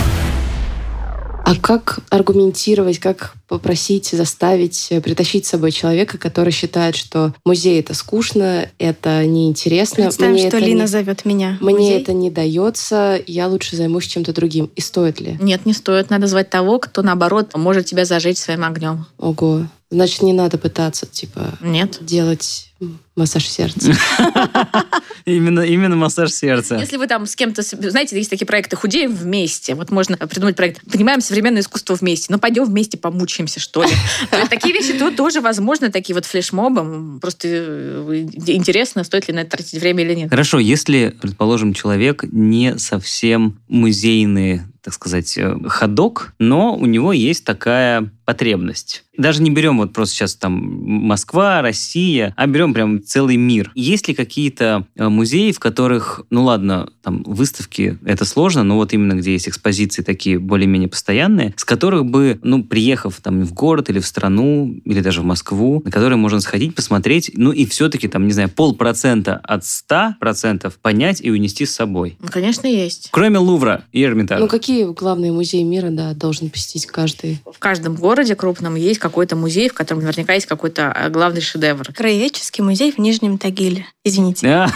А 1.46 1.56
как 1.56 2.00
аргументировать, 2.10 2.98
как 3.00 3.34
попросить, 3.48 4.08
заставить, 4.08 4.88
э, 4.90 5.00
притащить 5.00 5.46
с 5.46 5.50
собой 5.50 5.72
человека, 5.72 6.18
который 6.18 6.52
считает, 6.52 6.96
что 6.96 7.34
музей 7.46 7.80
это 7.80 7.94
скучно, 7.94 8.68
это 8.80 9.24
неинтересно, 9.26 10.06
Представим, 10.06 10.32
мне 10.34 10.48
что 10.48 10.58
это 10.58 10.66
Лина 10.66 10.82
не- 10.82 10.88
зовет 10.88 11.24
меня. 11.24 11.58
мне 11.62 11.74
музей. 11.78 12.02
это 12.02 12.14
не 12.14 12.32
дается, 12.32 13.22
я 13.28 13.48
лучше 13.48 13.76
займусь 13.76 14.08
чем-то 14.08 14.34
другим. 14.34 14.72
И 14.76 14.82
стоит 14.82 15.20
ли? 15.22 15.38
Нет, 15.40 15.66
не 15.68 15.74
стоит. 15.74 16.10
Надо 16.10 16.26
звать 16.28 16.50
того, 16.50 16.80
кто, 16.80 17.04
наоборот, 17.04 17.52
может 17.56 17.86
тебя 17.86 18.06
зажечь 18.06 18.40
своим 18.40 18.64
огнем. 18.64 19.06
Ого. 19.20 19.68
Значит, 19.92 20.24
не 20.24 20.34
надо 20.34 20.58
пытаться, 20.58 21.06
типа, 21.06 21.54
Нет. 21.62 22.00
делать 22.02 22.72
массаж 23.16 23.48
сердца. 23.48 23.94
Именно, 25.26 25.62
именно 25.62 25.96
массаж 25.96 26.32
сердца. 26.32 26.78
Если 26.78 26.98
вы 26.98 27.08
там 27.08 27.26
с 27.26 27.36
кем-то... 27.36 27.64
Знаете, 27.64 28.16
есть 28.16 28.30
такие 28.30 28.46
проекты 28.46 28.76
«Худеем 28.76 29.12
вместе». 29.12 29.74
Вот 29.74 29.90
можно 29.90 30.18
придумать 30.18 30.56
проект 30.56 30.82
«Понимаем 30.92 31.20
современное 31.20 31.64
искусство 31.64 31.96
вместе». 31.96 32.28
Ну, 32.30 32.38
пойдем 32.38 32.66
вместе 32.66 33.00
помучаемся, 33.00 33.60
что 33.60 33.82
ли. 33.82 33.90
Такие 34.52 34.72
вещи 34.72 34.94
то- 34.94 35.10
тоже 35.10 35.42
возможны, 35.42 35.90
такие 35.90 36.14
вот 36.14 36.26
флешмобы. 36.26 37.20
Просто 37.20 37.48
э, 37.48 38.28
интересно, 38.46 39.04
стоит 39.04 39.28
ли 39.28 39.34
на 39.34 39.40
это 39.40 39.58
тратить 39.58 39.82
время 39.82 40.04
или 40.04 40.14
нет. 40.14 40.30
Хорошо, 40.30 40.60
если, 40.60 41.16
предположим, 41.20 41.74
человек 41.74 42.24
не 42.32 42.78
совсем 42.78 43.60
музейный, 43.68 44.62
так 44.84 44.94
сказать, 44.94 45.36
э, 45.38 45.56
ходок, 45.68 46.34
но 46.38 46.76
у 46.76 46.86
него 46.86 47.14
есть 47.14 47.46
такая 47.46 48.12
потребность. 48.26 49.04
Даже 49.18 49.42
не 49.42 49.52
берем 49.52 49.78
вот 49.78 49.94
просто 49.94 50.16
сейчас 50.16 50.36
там 50.36 50.54
Москва, 50.54 51.62
Россия, 51.62 52.34
а 52.36 52.48
берем 52.48 52.65
прям 52.74 53.04
целый 53.04 53.38
мир. 53.38 53.72
Есть 53.76 54.08
ли 54.08 54.14
какие-то 54.14 54.86
э, 54.96 55.10
музеи, 55.10 55.52
в 55.52 55.60
которых, 55.60 56.22
ну 56.30 56.44
ладно, 56.44 56.90
там 57.02 57.24
выставки, 57.24 57.98
это 58.06 58.26
сложно, 58.26 58.64
но 58.64 58.76
вот 58.76 58.94
именно 58.94 59.14
где 59.14 59.34
есть 59.34 59.48
экспозиции 59.48 60.02
такие 60.02 60.40
более-менее 60.40 60.90
постоянные, 60.90 61.54
с 61.58 61.64
которых 61.64 62.06
бы, 62.06 62.40
ну, 62.44 62.64
приехав 62.64 63.20
там 63.22 63.44
в 63.44 63.54
город 63.54 63.90
или 63.90 64.00
в 64.00 64.08
страну, 64.08 64.76
или 64.86 65.02
даже 65.02 65.22
в 65.22 65.26
Москву, 65.26 65.82
на 65.86 65.92
которые 65.92 66.18
можно 66.18 66.40
сходить, 66.42 66.76
посмотреть, 66.76 67.32
ну 67.36 67.52
и 67.52 67.66
все-таки 67.66 68.08
там, 68.08 68.26
не 68.26 68.34
знаю, 68.34 68.50
полпроцента 68.50 69.36
от 69.44 69.66
ста 69.66 70.18
процентов 70.20 70.78
понять 70.80 71.22
и 71.22 71.30
унести 71.30 71.66
с 71.66 71.74
собой. 71.74 72.18
Ну, 72.20 72.28
конечно, 72.30 72.68
есть. 72.68 73.10
Кроме 73.12 73.40
Лувра 73.40 73.84
и 73.92 74.04
Эрмитажа. 74.04 74.42
Ну, 74.42 74.48
какие 74.48 74.86
главные 74.86 75.32
музеи 75.32 75.64
мира, 75.64 75.90
да, 75.92 76.14
должен 76.14 76.50
посетить 76.50 76.86
каждый? 76.86 77.40
В 77.46 77.60
каждом 77.60 77.96
городе 77.96 78.36
крупном 78.36 78.76
есть 78.76 79.00
какой-то 79.00 79.36
музей, 79.36 79.70
в 79.70 79.74
котором 79.74 80.02
наверняка 80.02 80.34
есть 80.34 80.46
какой-то 80.46 80.94
э, 80.96 81.10
главный 81.10 81.42
шедевр. 81.42 81.86
Краеведческий 81.94 82.55
музей 82.62 82.92
в 82.92 82.98
Нижнем 82.98 83.38
Тагиле. 83.38 83.86
Извините. 84.04 84.48
А, 84.48 84.70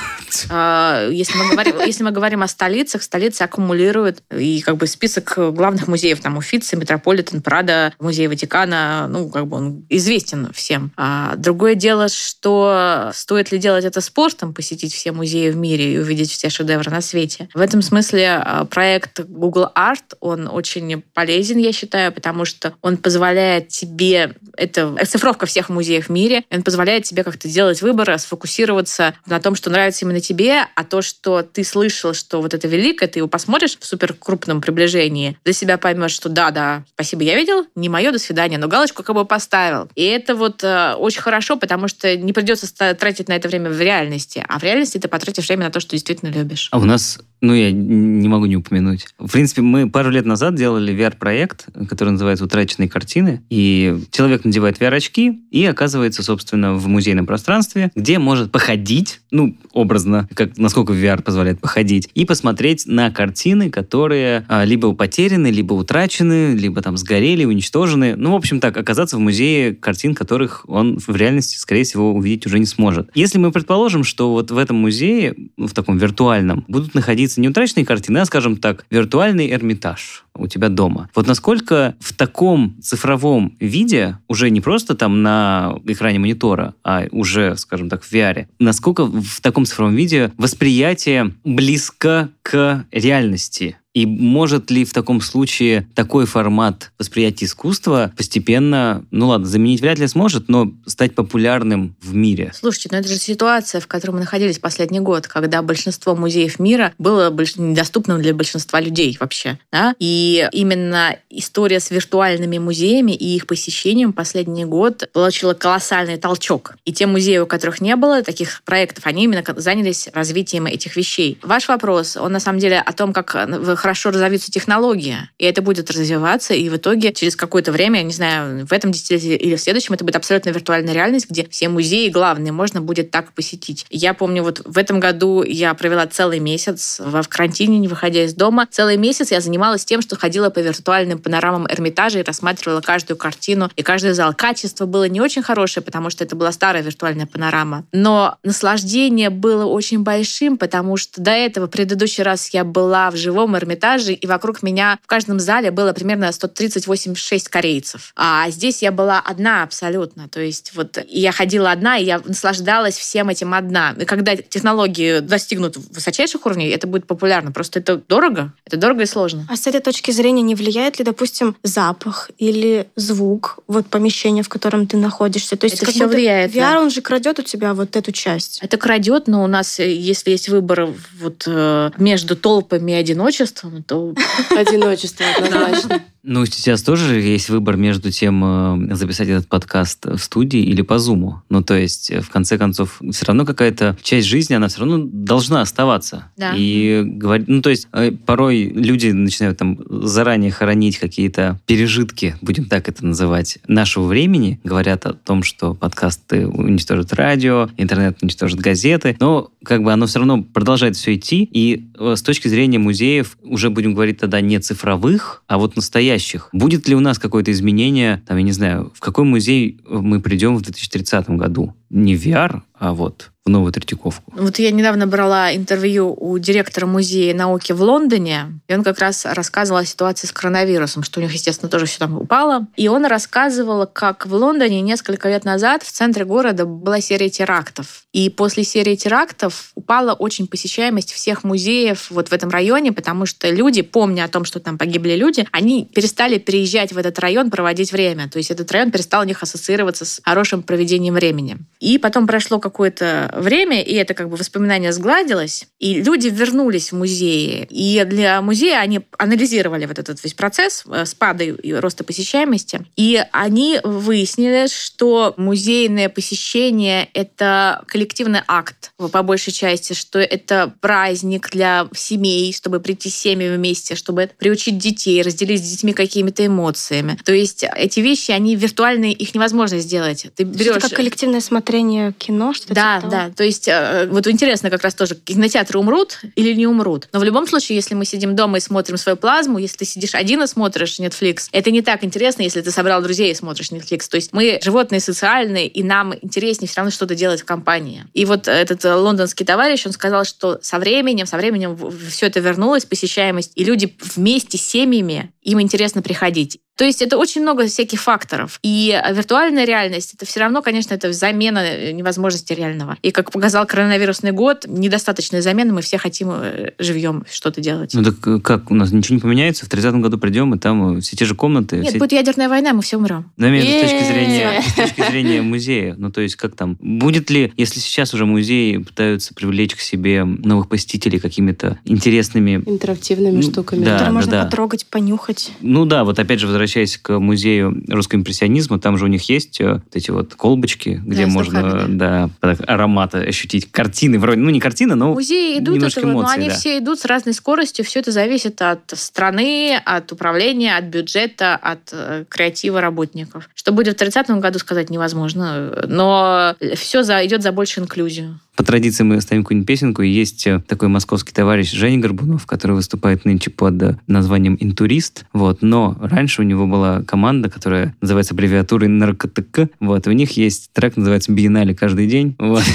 А, 0.49 1.07
Если 1.09 1.37
мы 1.37 1.51
говорим, 1.51 1.75
если 1.85 2.03
мы 2.03 2.11
говорим 2.11 2.43
о 2.43 2.47
столицах, 2.47 3.03
столицы 3.03 3.43
аккумулируют 3.43 4.23
и 4.35 4.61
как 4.61 4.77
бы 4.77 4.87
список 4.87 5.35
главных 5.53 5.87
музеев, 5.87 6.19
там 6.19 6.37
Уфицы, 6.37 6.75
Метрополитен, 6.75 7.41
Прада, 7.41 7.93
Музей 7.99 8.27
Ватикана, 8.27 9.07
ну, 9.09 9.29
как 9.29 9.47
бы 9.47 9.57
он 9.57 9.85
известен 9.89 10.51
всем. 10.53 10.91
А 10.97 11.35
другое 11.35 11.75
дело, 11.75 12.09
что 12.09 13.11
стоит 13.13 13.51
ли 13.51 13.59
делать 13.59 13.85
это 13.85 14.01
спортом, 14.01 14.53
посетить 14.53 14.93
все 14.93 15.11
музеи 15.11 15.49
в 15.49 15.57
мире 15.57 15.93
и 15.93 15.97
увидеть 15.97 16.31
все 16.31 16.49
шедевры 16.49 16.91
на 16.91 17.01
свете. 17.01 17.49
В 17.53 17.59
этом 17.59 17.81
смысле 17.81 18.41
а, 18.43 18.65
проект 18.65 19.21
Google 19.21 19.69
Art, 19.75 20.15
он 20.19 20.47
очень 20.47 21.01
полезен, 21.13 21.57
я 21.57 21.71
считаю, 21.71 22.11
потому 22.11 22.45
что 22.45 22.73
он 22.81 22.97
позволяет 22.97 23.67
тебе, 23.69 24.33
это 24.57 24.95
оцифровка 24.99 25.45
всех 25.45 25.69
музеев 25.69 26.07
в 26.07 26.09
мире, 26.09 26.43
он 26.51 26.63
позволяет 26.63 27.03
тебе 27.03 27.23
как-то 27.23 27.47
делать 27.47 27.68
выбор, 27.81 28.17
сфокусироваться 28.17 29.15
на 29.25 29.39
том, 29.39 29.55
что 29.55 29.69
нравится 29.69 30.05
именно 30.05 30.19
тебе, 30.19 30.65
а 30.75 30.83
то, 30.83 31.01
что 31.01 31.43
ты 31.43 31.63
слышал, 31.63 32.13
что 32.13 32.41
вот 32.41 32.53
это 32.53 32.67
великое, 32.67 33.07
ты 33.07 33.19
его 33.19 33.27
посмотришь 33.27 33.77
в 33.79 33.85
супер 33.85 34.13
крупном 34.13 34.61
приближении, 34.61 35.37
для 35.43 35.53
себя 35.53 35.77
поймешь, 35.77 36.11
что 36.11 36.29
да, 36.29 36.51
да, 36.51 36.83
спасибо, 36.93 37.23
я 37.23 37.35
видел, 37.35 37.65
не 37.75 37.89
мое, 37.89 38.11
до 38.11 38.19
свидания, 38.19 38.57
но 38.57 38.67
галочку 38.67 39.03
как 39.03 39.15
бы 39.15 39.25
поставил. 39.25 39.89
И 39.95 40.03
это 40.03 40.35
вот 40.35 40.63
э, 40.63 40.93
очень 40.93 41.21
хорошо, 41.21 41.57
потому 41.57 41.87
что 41.87 42.15
не 42.15 42.33
придется 42.33 42.67
тратить 42.95 43.27
на 43.27 43.33
это 43.33 43.47
время 43.47 43.69
в 43.69 43.79
реальности, 43.79 44.43
а 44.47 44.59
в 44.59 44.63
реальности 44.63 44.97
ты 44.97 45.07
потратишь 45.07 45.47
время 45.47 45.65
на 45.65 45.71
то, 45.71 45.79
что 45.79 45.91
действительно 45.91 46.29
любишь. 46.29 46.69
А 46.71 46.79
у 46.79 46.85
нас, 46.85 47.19
ну, 47.41 47.53
я 47.53 47.71
не 47.71 48.27
могу 48.27 48.45
не 48.45 48.57
упомянуть. 48.57 49.07
В 49.17 49.31
принципе, 49.31 49.61
мы 49.61 49.89
пару 49.89 50.09
лет 50.09 50.25
назад 50.25 50.55
делали 50.55 50.93
VR-проект, 50.93 51.67
который 51.87 52.09
называется 52.11 52.45
«Утраченные 52.45 52.89
картины». 52.89 53.41
И 53.49 53.97
человек 54.11 54.43
надевает 54.43 54.79
VR-очки 54.81 55.41
и 55.49 55.65
оказывается, 55.65 56.21
собственно, 56.21 56.73
в 56.73 56.87
музейном 56.87 57.25
пространстве, 57.25 57.91
где 57.95 58.19
может 58.19 58.51
походить, 58.51 59.21
ну, 59.31 59.55
образно, 59.71 60.27
как, 60.33 60.57
насколько 60.57 60.93
VR 60.93 61.21
позволяет 61.21 61.61
походить, 61.61 62.09
и 62.13 62.25
посмотреть 62.25 62.85
на 62.85 63.09
картины, 63.09 63.69
которые 63.69 64.45
а, 64.49 64.65
либо 64.65 64.93
потеряны, 64.93 65.47
либо 65.47 65.73
утрачены, 65.73 66.55
либо 66.55 66.81
там 66.81 66.97
сгорели, 66.97 67.45
уничтожены. 67.45 68.15
Ну, 68.17 68.33
в 68.33 68.35
общем 68.35 68.59
так, 68.59 68.75
оказаться 68.75 69.15
в 69.15 69.19
музее 69.19 69.75
картин, 69.75 70.13
которых 70.13 70.65
он 70.67 70.99
в 70.99 71.15
реальности, 71.15 71.57
скорее 71.57 71.83
всего, 71.83 72.13
увидеть 72.13 72.45
уже 72.45 72.59
не 72.59 72.65
сможет. 72.65 73.09
Если 73.15 73.37
мы 73.37 73.51
предположим, 73.51 74.03
что 74.03 74.31
вот 74.31 74.51
в 74.51 74.57
этом 74.57 74.77
музее, 74.77 75.35
в 75.57 75.71
таком 75.71 75.97
виртуальном, 75.97 76.65
будут 76.67 76.93
находиться 76.95 77.28
не 77.37 77.49
утраченные 77.49 77.85
картины, 77.85 78.19
а, 78.19 78.25
скажем 78.25 78.57
так, 78.57 78.85
виртуальный 78.89 79.51
Эрмитаж 79.51 80.25
у 80.39 80.47
тебя 80.47 80.69
дома. 80.69 81.09
Вот 81.15 81.27
насколько 81.27 81.95
в 81.99 82.13
таком 82.13 82.75
цифровом 82.81 83.55
виде, 83.59 84.17
уже 84.27 84.49
не 84.49 84.61
просто 84.61 84.95
там 84.95 85.21
на 85.21 85.75
экране 85.85 86.19
монитора, 86.19 86.73
а 86.83 87.05
уже, 87.11 87.55
скажем 87.57 87.89
так, 87.89 88.03
в 88.03 88.11
VR, 88.11 88.47
насколько 88.59 89.05
в 89.05 89.41
таком 89.41 89.65
цифровом 89.65 89.95
виде 89.95 90.31
восприятие 90.37 91.33
близко 91.43 92.29
к 92.41 92.85
реальности. 92.91 93.77
И 93.93 94.05
может 94.05 94.69
ли 94.69 94.85
в 94.85 94.93
таком 94.93 95.19
случае 95.19 95.87
такой 95.95 96.25
формат 96.25 96.91
восприятия 96.99 97.45
искусства 97.45 98.13
постепенно, 98.15 99.03
ну 99.09 99.27
ладно, 99.29 99.47
заменить 99.47 99.81
вряд 99.81 99.97
ли 99.97 100.07
сможет, 100.07 100.47
но 100.47 100.71
стать 100.85 101.15
популярным 101.15 101.95
в 102.01 102.13
мире? 102.13 102.51
Слушайте, 102.53 102.89
ну 102.91 102.99
это 102.99 103.09
же 103.09 103.17
ситуация, 103.17 103.81
в 103.81 103.87
которой 103.87 104.11
мы 104.11 104.19
находились 104.19 104.59
последний 104.59 104.99
год, 104.99 105.27
когда 105.27 105.61
большинство 105.63 106.15
музеев 106.15 106.59
мира 106.59 106.93
было 106.99 107.29
недоступным 107.57 108.21
для 108.21 108.35
большинства 108.35 108.79
людей 108.79 109.17
вообще. 109.19 109.57
Да? 109.71 109.95
И 109.97 110.28
именно 110.51 111.17
история 111.29 111.79
с 111.79 111.91
виртуальными 111.91 112.57
музеями 112.57 113.11
и 113.11 113.35
их 113.35 113.47
посещением 113.47 114.13
последний 114.13 114.65
год 114.65 115.09
получила 115.13 115.53
колоссальный 115.53 116.17
толчок. 116.17 116.75
И 116.85 116.93
те 116.93 117.05
музеи, 117.05 117.37
у 117.37 117.47
которых 117.47 117.81
не 117.81 117.95
было 117.95 118.21
таких 118.23 118.61
проектов, 118.63 119.05
они 119.05 119.23
именно 119.23 119.43
занялись 119.57 120.09
развитием 120.13 120.65
этих 120.65 120.95
вещей. 120.95 121.37
Ваш 121.41 121.67
вопрос, 121.67 122.17
он 122.17 122.31
на 122.31 122.39
самом 122.39 122.59
деле 122.59 122.79
о 122.79 122.93
том, 122.93 123.13
как 123.13 123.29
хорошо 123.77 124.11
разовьются 124.11 124.51
технологии, 124.51 125.17
и 125.37 125.45
это 125.45 125.61
будет 125.61 125.89
развиваться, 125.91 126.53
и 126.53 126.69
в 126.69 126.75
итоге 126.77 127.13
через 127.13 127.35
какое-то 127.35 127.71
время, 127.71 127.99
я 127.99 128.03
не 128.03 128.13
знаю, 128.13 128.65
в 128.65 128.73
этом 128.73 128.91
десятилетии 128.91 129.35
или 129.35 129.55
в 129.55 129.61
следующем, 129.61 129.93
это 129.93 130.03
будет 130.03 130.15
абсолютно 130.15 130.49
виртуальная 130.49 130.93
реальность, 130.93 131.29
где 131.29 131.47
все 131.49 131.69
музеи 131.69 132.09
главные 132.09 132.51
можно 132.51 132.81
будет 132.81 133.11
так 133.11 133.33
посетить. 133.33 133.85
Я 133.89 134.13
помню, 134.13 134.43
вот 134.43 134.61
в 134.65 134.77
этом 134.77 134.99
году 134.99 135.43
я 135.43 135.73
провела 135.73 136.05
целый 136.07 136.39
месяц 136.39 136.99
в 136.99 137.23
карантине, 137.27 137.77
не 137.77 137.87
выходя 137.87 138.23
из 138.23 138.33
дома. 138.33 138.67
Целый 138.69 138.97
месяц 138.97 139.31
я 139.31 139.41
занималась 139.41 139.85
тем, 139.85 140.01
что 140.01 140.15
ходила 140.19 140.49
по 140.49 140.59
виртуальным 140.59 141.19
панорамам 141.19 141.67
Эрмитажа 141.69 142.19
и 142.19 142.23
рассматривала 142.23 142.81
каждую 142.81 143.17
картину 143.17 143.69
и 143.75 143.81
каждый 143.81 144.13
зал. 144.13 144.33
Качество 144.35 144.85
было 144.85 145.07
не 145.07 145.21
очень 145.21 145.41
хорошее, 145.41 145.83
потому 145.83 146.09
что 146.09 146.23
это 146.23 146.35
была 146.35 146.51
старая 146.51 146.83
виртуальная 146.83 147.25
панорама. 147.25 147.85
Но 147.91 148.37
наслаждение 148.43 149.29
было 149.29 149.65
очень 149.65 150.03
большим, 150.03 150.57
потому 150.57 150.97
что 150.97 151.21
до 151.21 151.31
этого, 151.31 151.67
в 151.67 151.69
предыдущий 151.69 152.23
раз 152.23 152.49
я 152.49 152.63
была 152.63 153.09
в 153.11 153.15
живом 153.15 153.57
Эрмитаже, 153.57 154.13
и 154.13 154.27
вокруг 154.27 154.61
меня 154.61 154.99
в 155.03 155.07
каждом 155.07 155.39
зале 155.39 155.71
было 155.71 155.93
примерно 155.93 156.25
138-6 156.25 157.49
корейцев. 157.49 158.13
А 158.15 158.49
здесь 158.49 158.81
я 158.81 158.91
была 158.91 159.19
одна 159.19 159.63
абсолютно. 159.63 160.27
То 160.27 160.41
есть 160.41 160.71
вот 160.75 160.97
я 161.07 161.31
ходила 161.31 161.71
одна, 161.71 161.97
и 161.97 162.05
я 162.05 162.21
наслаждалась 162.25 162.97
всем 162.97 163.29
этим 163.29 163.53
одна. 163.53 163.95
И 163.99 164.05
когда 164.05 164.35
технологии 164.35 165.19
достигнут 165.19 165.77
высочайших 165.77 166.45
уровней, 166.45 166.69
это 166.69 166.87
будет 166.87 167.07
популярно. 167.07 167.51
Просто 167.51 167.79
это 167.79 167.97
дорого. 167.97 168.53
Это 168.65 168.77
дорого 168.77 169.03
и 169.03 169.05
сложно. 169.05 169.47
А 169.49 169.55
с 169.55 169.67
этой 169.67 169.81
точки 169.99 170.11
зрения 170.11 170.41
не 170.41 170.55
влияет 170.55 170.99
ли, 170.99 171.05
допустим, 171.05 171.55
запах 171.63 172.29
или 172.37 172.87
звук 172.95 173.59
вот 173.67 173.87
помещения, 173.87 174.43
в 174.43 174.49
котором 174.49 174.87
ты 174.87 174.97
находишься? 174.97 175.57
То 175.57 175.65
есть 175.65 175.81
это 175.81 175.91
все 175.91 176.07
влияет. 176.07 176.51
VR, 176.51 176.73
да. 176.73 176.81
он 176.81 176.89
же 176.89 177.01
крадет 177.01 177.39
у 177.39 177.43
тебя 177.43 177.73
вот 177.73 177.95
эту 177.95 178.11
часть. 178.11 178.59
Это 178.61 178.77
крадет, 178.77 179.27
но 179.27 179.43
у 179.43 179.47
нас, 179.47 179.79
э, 179.79 179.91
если 179.91 180.31
есть 180.31 180.49
выбор 180.49 180.89
вот 181.19 181.43
э, 181.45 181.91
между 181.97 182.35
толпами 182.35 182.93
и 182.93 182.95
одиночеством, 182.95 183.29
одиночеством, 183.29 183.83
то... 183.83 184.13
Одиночество 184.55 185.25
однозначно. 185.35 186.03
Ну, 186.23 186.45
сейчас 186.45 186.83
тоже 186.83 187.21
есть 187.21 187.49
выбор 187.49 187.77
между 187.77 188.11
тем, 188.11 188.43
э, 188.91 188.95
записать 188.95 189.29
этот 189.29 189.47
подкаст 189.47 190.05
в 190.05 190.17
студии 190.17 190.59
или 190.59 190.81
по 190.81 190.99
зуму. 190.99 191.41
Ну, 191.49 191.63
то 191.63 191.77
есть, 191.77 192.11
э, 192.11 192.21
в 192.21 192.29
конце 192.29 192.57
концов, 192.57 193.01
все 193.11 193.25
равно 193.25 193.45
какая-то 193.45 193.97
часть 194.03 194.27
жизни, 194.27 194.53
она 194.53 194.67
все 194.67 194.81
равно 194.81 195.07
должна 195.11 195.61
оставаться. 195.61 196.25
Да. 196.35 196.53
И 196.55 197.03
говорить, 197.05 197.47
ну, 197.47 197.61
то 197.61 197.69
есть, 197.69 197.87
э, 197.93 198.11
порой 198.11 198.63
люди 198.63 199.07
начинают 199.07 199.57
там 199.57 199.79
заранее 199.89 200.51
хоронить 200.51 200.97
какие-то 200.97 201.59
пережитки, 201.65 202.35
будем 202.41 202.65
так 202.65 202.89
это 202.89 203.05
называть, 203.05 203.59
нашего 203.67 204.05
времени, 204.05 204.59
говорят 204.63 205.05
о 205.05 205.13
том, 205.13 205.43
что 205.43 205.73
подкасты 205.73 206.47
уничтожат 206.47 207.13
радио, 207.13 207.69
интернет 207.77 208.17
уничтожит 208.21 208.59
газеты, 208.59 209.15
но 209.19 209.51
как 209.63 209.83
бы 209.83 209.93
оно 209.93 210.05
все 210.05 210.19
равно 210.19 210.43
продолжает 210.43 210.95
все 210.95 211.15
идти, 211.15 211.47
и 211.51 211.89
с 211.97 212.21
точки 212.21 212.47
зрения 212.47 212.79
музеев 212.79 213.37
уже 213.43 213.69
будем 213.69 213.93
говорить 213.93 214.19
тогда 214.19 214.41
не 214.41 214.59
цифровых, 214.59 215.43
а 215.47 215.57
вот 215.57 215.75
настоящих 215.75 216.09
настоящих. 216.19 216.49
Будет 216.51 216.87
ли 216.87 216.95
у 216.95 216.99
нас 216.99 217.17
какое-то 217.17 217.51
изменение, 217.51 218.21
там, 218.27 218.37
я 218.37 218.43
не 218.43 218.51
знаю, 218.51 218.91
в 218.93 218.99
какой 218.99 219.23
музей 219.23 219.79
мы 219.87 220.19
придем 220.19 220.55
в 220.55 220.61
2030 220.61 221.29
году? 221.31 221.73
Не 221.89 222.15
VR, 222.15 222.61
а 222.73 222.93
вот 222.93 223.31
в 223.45 223.51
Новую 223.51 223.71
Третьяковку. 223.71 224.31
Вот 224.35 224.59
я 224.59 224.71
недавно 224.71 225.07
брала 225.07 225.55
интервью 225.55 226.15
у 226.15 226.37
директора 226.37 226.85
музея 226.85 227.33
науки 227.33 227.71
в 227.71 227.81
Лондоне, 227.81 228.59
и 228.67 228.73
он 228.73 228.83
как 228.83 228.99
раз 228.99 229.25
рассказывал 229.25 229.79
о 229.79 229.85
ситуации 229.85 230.27
с 230.27 230.31
коронавирусом, 230.31 231.03
что 231.03 231.19
у 231.19 231.23
них, 231.23 231.33
естественно, 231.33 231.69
тоже 231.69 231.87
все 231.87 231.99
там 231.99 232.17
упало. 232.17 232.67
И 232.75 232.87
он 232.87 233.05
рассказывал, 233.05 233.87
как 233.87 234.27
в 234.27 234.33
Лондоне 234.33 234.81
несколько 234.81 235.29
лет 235.29 235.45
назад 235.45 235.83
в 235.83 235.91
центре 235.91 236.25
города 236.25 236.65
была 236.65 237.01
серия 237.01 237.29
терактов. 237.29 238.03
И 238.11 238.29
после 238.29 238.63
серии 238.63 238.95
терактов 238.95 239.71
упала 239.75 240.13
очень 240.13 240.47
посещаемость 240.47 241.11
всех 241.11 241.43
музеев 241.43 242.11
вот 242.11 242.29
в 242.29 242.33
этом 242.33 242.49
районе, 242.49 242.91
потому 242.91 243.25
что 243.25 243.49
люди, 243.49 243.81
помня 243.81 244.25
о 244.25 244.27
том, 244.27 244.45
что 244.45 244.59
там 244.59 244.77
погибли 244.77 245.13
люди, 245.13 245.47
они 245.51 245.85
перестали 245.85 246.37
переезжать 246.37 246.91
в 246.91 246.97
этот 246.97 247.17
район, 247.19 247.49
проводить 247.49 247.91
время. 247.91 248.29
То 248.29 248.37
есть 248.37 248.51
этот 248.51 248.71
район 248.71 248.91
перестал 248.91 249.21
у 249.21 249.25
них 249.25 249.41
ассоциироваться 249.41 250.05
с 250.05 250.21
хорошим 250.23 250.61
проведением 250.61 251.15
времени. 251.15 251.57
И 251.79 251.97
потом 251.97 252.27
прошло 252.27 252.59
какое-то 252.59 253.33
время, 253.37 253.81
и 253.81 253.93
это 253.93 254.13
как 254.13 254.29
бы 254.29 254.35
воспоминание 254.35 254.91
сгладилось, 254.91 255.67
и 255.79 256.01
люди 256.01 256.27
вернулись 256.27 256.91
в 256.91 256.97
музеи. 256.97 257.67
И 257.69 258.03
для 258.05 258.41
музея 258.41 258.79
они 258.79 259.01
анализировали 259.17 259.85
вот 259.85 259.97
этот 259.97 260.21
весь 260.23 260.33
процесс 260.33 260.83
э, 260.87 261.05
спада 261.05 261.45
и 261.45 261.73
роста 261.73 262.03
посещаемости, 262.03 262.85
и 262.97 263.23
они 263.31 263.79
выяснили, 263.83 264.67
что 264.67 265.33
музейное 265.37 266.09
посещение— 266.09 267.07
это 267.13 267.83
коллективный 267.87 268.41
акт 268.47 268.91
по 268.97 269.23
большей 269.23 269.53
части, 269.53 269.93
что 269.93 270.19
это 270.19 270.73
праздник 270.81 271.49
для 271.51 271.87
семей, 271.95 272.53
чтобы 272.53 272.81
прийти 272.81 273.09
с 273.09 273.15
семьями 273.15 273.55
вместе, 273.55 273.95
чтобы 273.95 274.29
приучить 274.37 274.77
детей, 274.77 275.21
разделить 275.21 275.65
с 275.65 275.69
детьми 275.69 275.93
какими-то 275.93 276.45
эмоциями. 276.45 277.17
То 277.23 277.33
есть 277.33 277.63
эти 277.63 278.01
вещи, 278.01 278.31
они 278.31 278.55
виртуальные, 278.55 279.13
их 279.13 279.33
невозможно 279.33 279.79
сделать. 279.79 280.27
Ты 280.35 280.43
берешь... 280.43 280.75
Это 280.75 280.81
как 280.81 280.93
коллективное 280.93 281.39
смотрение 281.39 281.68
кино, 282.17 282.53
что 282.53 282.73
Да, 282.73 282.97
типа 282.97 283.11
да. 283.11 283.31
То 283.35 283.43
есть 283.43 283.67
э, 283.67 284.07
вот 284.09 284.27
интересно 284.27 284.69
как 284.69 284.83
раз 284.83 284.95
тоже, 284.95 285.15
кинотеатры 285.15 285.79
умрут 285.79 286.19
или 286.35 286.53
не 286.53 286.67
умрут. 286.67 287.07
Но 287.13 287.19
в 287.19 287.23
любом 287.23 287.47
случае, 287.47 287.75
если 287.75 287.95
мы 287.95 288.05
сидим 288.05 288.35
дома 288.35 288.57
и 288.57 288.61
смотрим 288.61 288.97
свою 288.97 289.17
плазму, 289.17 289.57
если 289.57 289.77
ты 289.77 289.85
сидишь 289.85 290.15
один 290.15 290.41
и 290.43 290.47
смотришь 290.47 290.99
Netflix, 290.99 291.49
это 291.51 291.71
не 291.71 291.81
так 291.81 292.03
интересно, 292.03 292.41
если 292.41 292.61
ты 292.61 292.71
собрал 292.71 293.01
друзей 293.01 293.31
и 293.31 293.35
смотришь 293.35 293.71
Netflix. 293.71 294.09
То 294.09 294.15
есть 294.15 294.33
мы 294.33 294.59
животные 294.63 294.99
социальные, 294.99 295.67
и 295.67 295.83
нам 295.83 296.13
интереснее 296.21 296.67
все 296.67 296.77
равно 296.77 296.91
что-то 296.91 297.15
делать 297.15 297.41
в 297.41 297.45
компании. 297.45 298.05
И 298.13 298.25
вот 298.25 298.47
этот 298.47 298.83
э, 298.85 298.93
лондонский 298.93 299.45
товарищ, 299.45 299.85
он 299.85 299.91
сказал, 299.91 300.25
что 300.25 300.59
со 300.61 300.79
временем, 300.79 301.25
со 301.25 301.37
временем 301.37 301.77
все 302.09 302.27
это 302.27 302.39
вернулось, 302.39 302.85
посещаемость, 302.85 303.51
и 303.55 303.63
люди 303.63 303.95
вместе 304.15 304.57
с 304.57 304.61
семьями, 304.61 305.31
им 305.41 305.61
интересно 305.61 306.01
приходить. 306.01 306.59
То 306.79 306.85
есть 306.85 307.01
это 307.01 307.17
очень 307.17 307.41
много 307.41 307.67
всяких 307.67 307.99
факторов. 307.99 308.57
И 308.63 308.97
виртуальная 309.11 309.65
реальность, 309.65 310.13
это 310.13 310.25
все 310.25 310.39
равно, 310.39 310.61
конечно, 310.61 310.93
это 310.93 311.11
замена 311.11 311.91
невозможности 311.91 312.53
реального. 312.53 312.95
И 313.01 313.11
как 313.11 313.33
показал 313.33 313.67
коронавирусный 313.67 314.31
год, 314.31 314.63
недостаточная 314.65 315.41
замена, 315.41 315.73
мы 315.73 315.81
все 315.81 315.97
хотим 315.97 316.29
э, 316.31 316.71
живьем 316.79 317.25
что-то 317.29 317.59
делать. 317.59 317.93
Ну 317.93 318.01
так 318.01 318.25
э, 318.25 318.39
как, 318.39 318.71
у 318.71 318.75
нас 318.75 318.93
ничего 318.93 319.15
не 319.15 319.21
поменяется? 319.21 319.65
В 319.65 319.69
30-м 319.69 320.01
году 320.01 320.17
придем, 320.17 320.55
и 320.55 320.57
там 320.57 320.99
э, 320.99 321.01
все 321.01 321.17
те 321.17 321.25
же 321.25 321.35
комнаты. 321.35 321.79
Нет, 321.79 321.89
все... 321.89 321.99
будет 321.99 322.13
ядерная 322.13 322.47
война, 322.47 322.71
мы 322.71 322.81
все 322.81 322.95
умрем. 322.95 323.29
Но 323.35 323.49
имею 323.49 323.65
с 323.65 323.89
точки 323.91 324.05
зрения, 324.05 324.61
с 324.65 324.73
точки 324.73 325.11
зрения 325.11 325.41
музея. 325.41 325.95
Ну 325.97 326.13
то 326.13 326.21
есть 326.21 326.37
как 326.37 326.55
там, 326.55 326.77
будет 326.79 327.29
ли, 327.29 327.51
если 327.57 327.81
сейчас 327.81 328.13
уже 328.13 328.25
музеи 328.25 328.77
пытаются 328.77 329.33
привлечь 329.33 329.75
к 329.75 329.81
себе 329.81 330.23
новых 330.23 330.69
посетителей 330.69 331.19
какими-то 331.19 331.77
интересными... 331.83 332.63
Интерактивными 332.65 333.35
ну, 333.35 333.41
штуками. 333.41 333.83
Да, 333.83 333.91
которые 333.91 334.07
да, 334.07 334.13
можно 334.13 334.31
да. 334.31 334.43
потрогать, 334.45 334.85
понюхать. 334.85 335.51
Ну 335.59 335.83
да, 335.83 336.05
вот 336.05 336.17
опять 336.19 336.39
же, 336.39 336.47
возвращаясь 336.47 336.68
возвращаясь 336.69 336.97
к 336.97 337.17
музею 337.19 337.83
русского 337.87 338.19
импрессионизма, 338.19 338.79
там 338.79 338.97
же 338.97 339.05
у 339.05 339.07
них 339.07 339.27
есть 339.29 339.59
э, 339.59 339.73
вот 339.73 339.95
эти 339.95 340.11
вот 340.11 340.35
колбочки, 340.35 341.01
где 341.03 341.25
да, 341.25 341.31
можно 341.31 341.85
да, 341.87 342.29
аромат 342.41 343.15
ощутить. 343.15 343.71
Картины 343.71 344.19
вроде, 344.19 344.39
ну 344.39 344.49
не 344.51 344.59
картины, 344.59 344.95
но 344.95 345.13
Музеи 345.13 345.57
идут 345.57 345.75
немножко 345.75 346.01
этого, 346.01 346.11
эмоций, 346.11 346.27
но 346.27 346.41
они 346.41 346.49
да. 346.49 346.55
все 346.55 346.77
идут 346.77 346.99
с 346.99 347.05
разной 347.05 347.33
скоростью. 347.33 347.83
Все 347.85 347.99
это 347.99 348.11
зависит 348.11 348.61
от 348.61 348.81
страны, 348.93 349.81
от 349.83 350.11
управления, 350.11 350.77
от 350.77 350.85
бюджета, 350.85 351.55
от 351.55 351.89
э, 351.91 352.25
креатива 352.29 352.81
работников. 352.81 353.49
Что 353.55 353.71
будет 353.71 353.95
в 353.95 353.97
30 353.97 354.29
году, 354.39 354.59
сказать 354.59 354.91
невозможно. 354.91 355.83
Но 355.87 356.55
все 356.75 357.01
за, 357.01 357.25
идет 357.25 357.41
за 357.41 357.51
большую 357.51 357.85
инклюзию. 357.85 358.39
По 358.59 358.65
традиции 358.65 359.03
мы 359.05 359.21
ставим 359.21 359.43
какую-нибудь 359.43 359.67
песенку, 359.67 360.01
и 360.01 360.09
есть 360.09 360.45
э, 360.45 360.59
такой 360.67 360.89
московский 360.89 361.31
товарищ 361.31 361.71
Женя 361.71 361.97
Горбунов, 361.97 362.45
который 362.45 362.73
выступает 362.73 363.23
нынче 363.23 363.49
под 363.51 363.81
э, 363.81 363.97
названием 364.05 364.57
«Интурист». 364.59 365.23
Вот. 365.31 365.61
Но 365.61 365.95
раньше 366.01 366.41
у 366.41 366.43
него 366.43 366.67
была 366.67 367.01
команда, 367.03 367.49
которая 367.49 367.95
называется 368.01 368.33
аббревиатурой 368.33 368.89
«НаркоТК». 368.89 369.69
Вот. 369.79 370.07
И 370.07 370.09
у 370.09 370.11
них 370.11 370.31
есть 370.35 370.73
трек, 370.73 370.97
называется 370.97 371.31
«Биеннале 371.31 371.73
каждый 371.73 372.07
день». 372.07 372.35
Вот. 372.37 372.63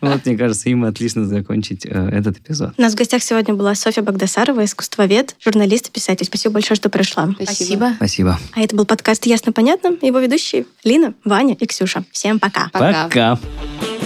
Вот, 0.00 0.24
мне 0.26 0.36
кажется, 0.36 0.68
им 0.68 0.84
отлично 0.84 1.24
закончить 1.26 1.86
э, 1.86 1.90
этот 1.90 2.38
эпизод. 2.38 2.74
У 2.76 2.82
нас 2.82 2.94
в 2.94 2.96
гостях 2.96 3.22
сегодня 3.22 3.54
была 3.54 3.74
Софья 3.74 4.02
Багдасарова, 4.02 4.64
искусствовед, 4.64 5.36
журналист 5.44 5.88
и 5.88 5.92
писатель. 5.92 6.26
Спасибо 6.26 6.54
большое, 6.54 6.76
что 6.76 6.88
пришла. 6.88 7.32
Спасибо. 7.40 7.92
Спасибо. 7.96 8.38
А 8.52 8.60
это 8.60 8.74
был 8.74 8.84
подкаст 8.84 9.26
«Ясно-понятно». 9.26 9.96
Его 10.02 10.18
ведущие 10.18 10.66
Лина, 10.82 11.14
Ваня 11.24 11.54
и 11.54 11.66
Ксюша. 11.66 12.04
Всем 12.10 12.40
пока. 12.40 12.68
Пока. 12.72 13.38
расположен 13.38 14.05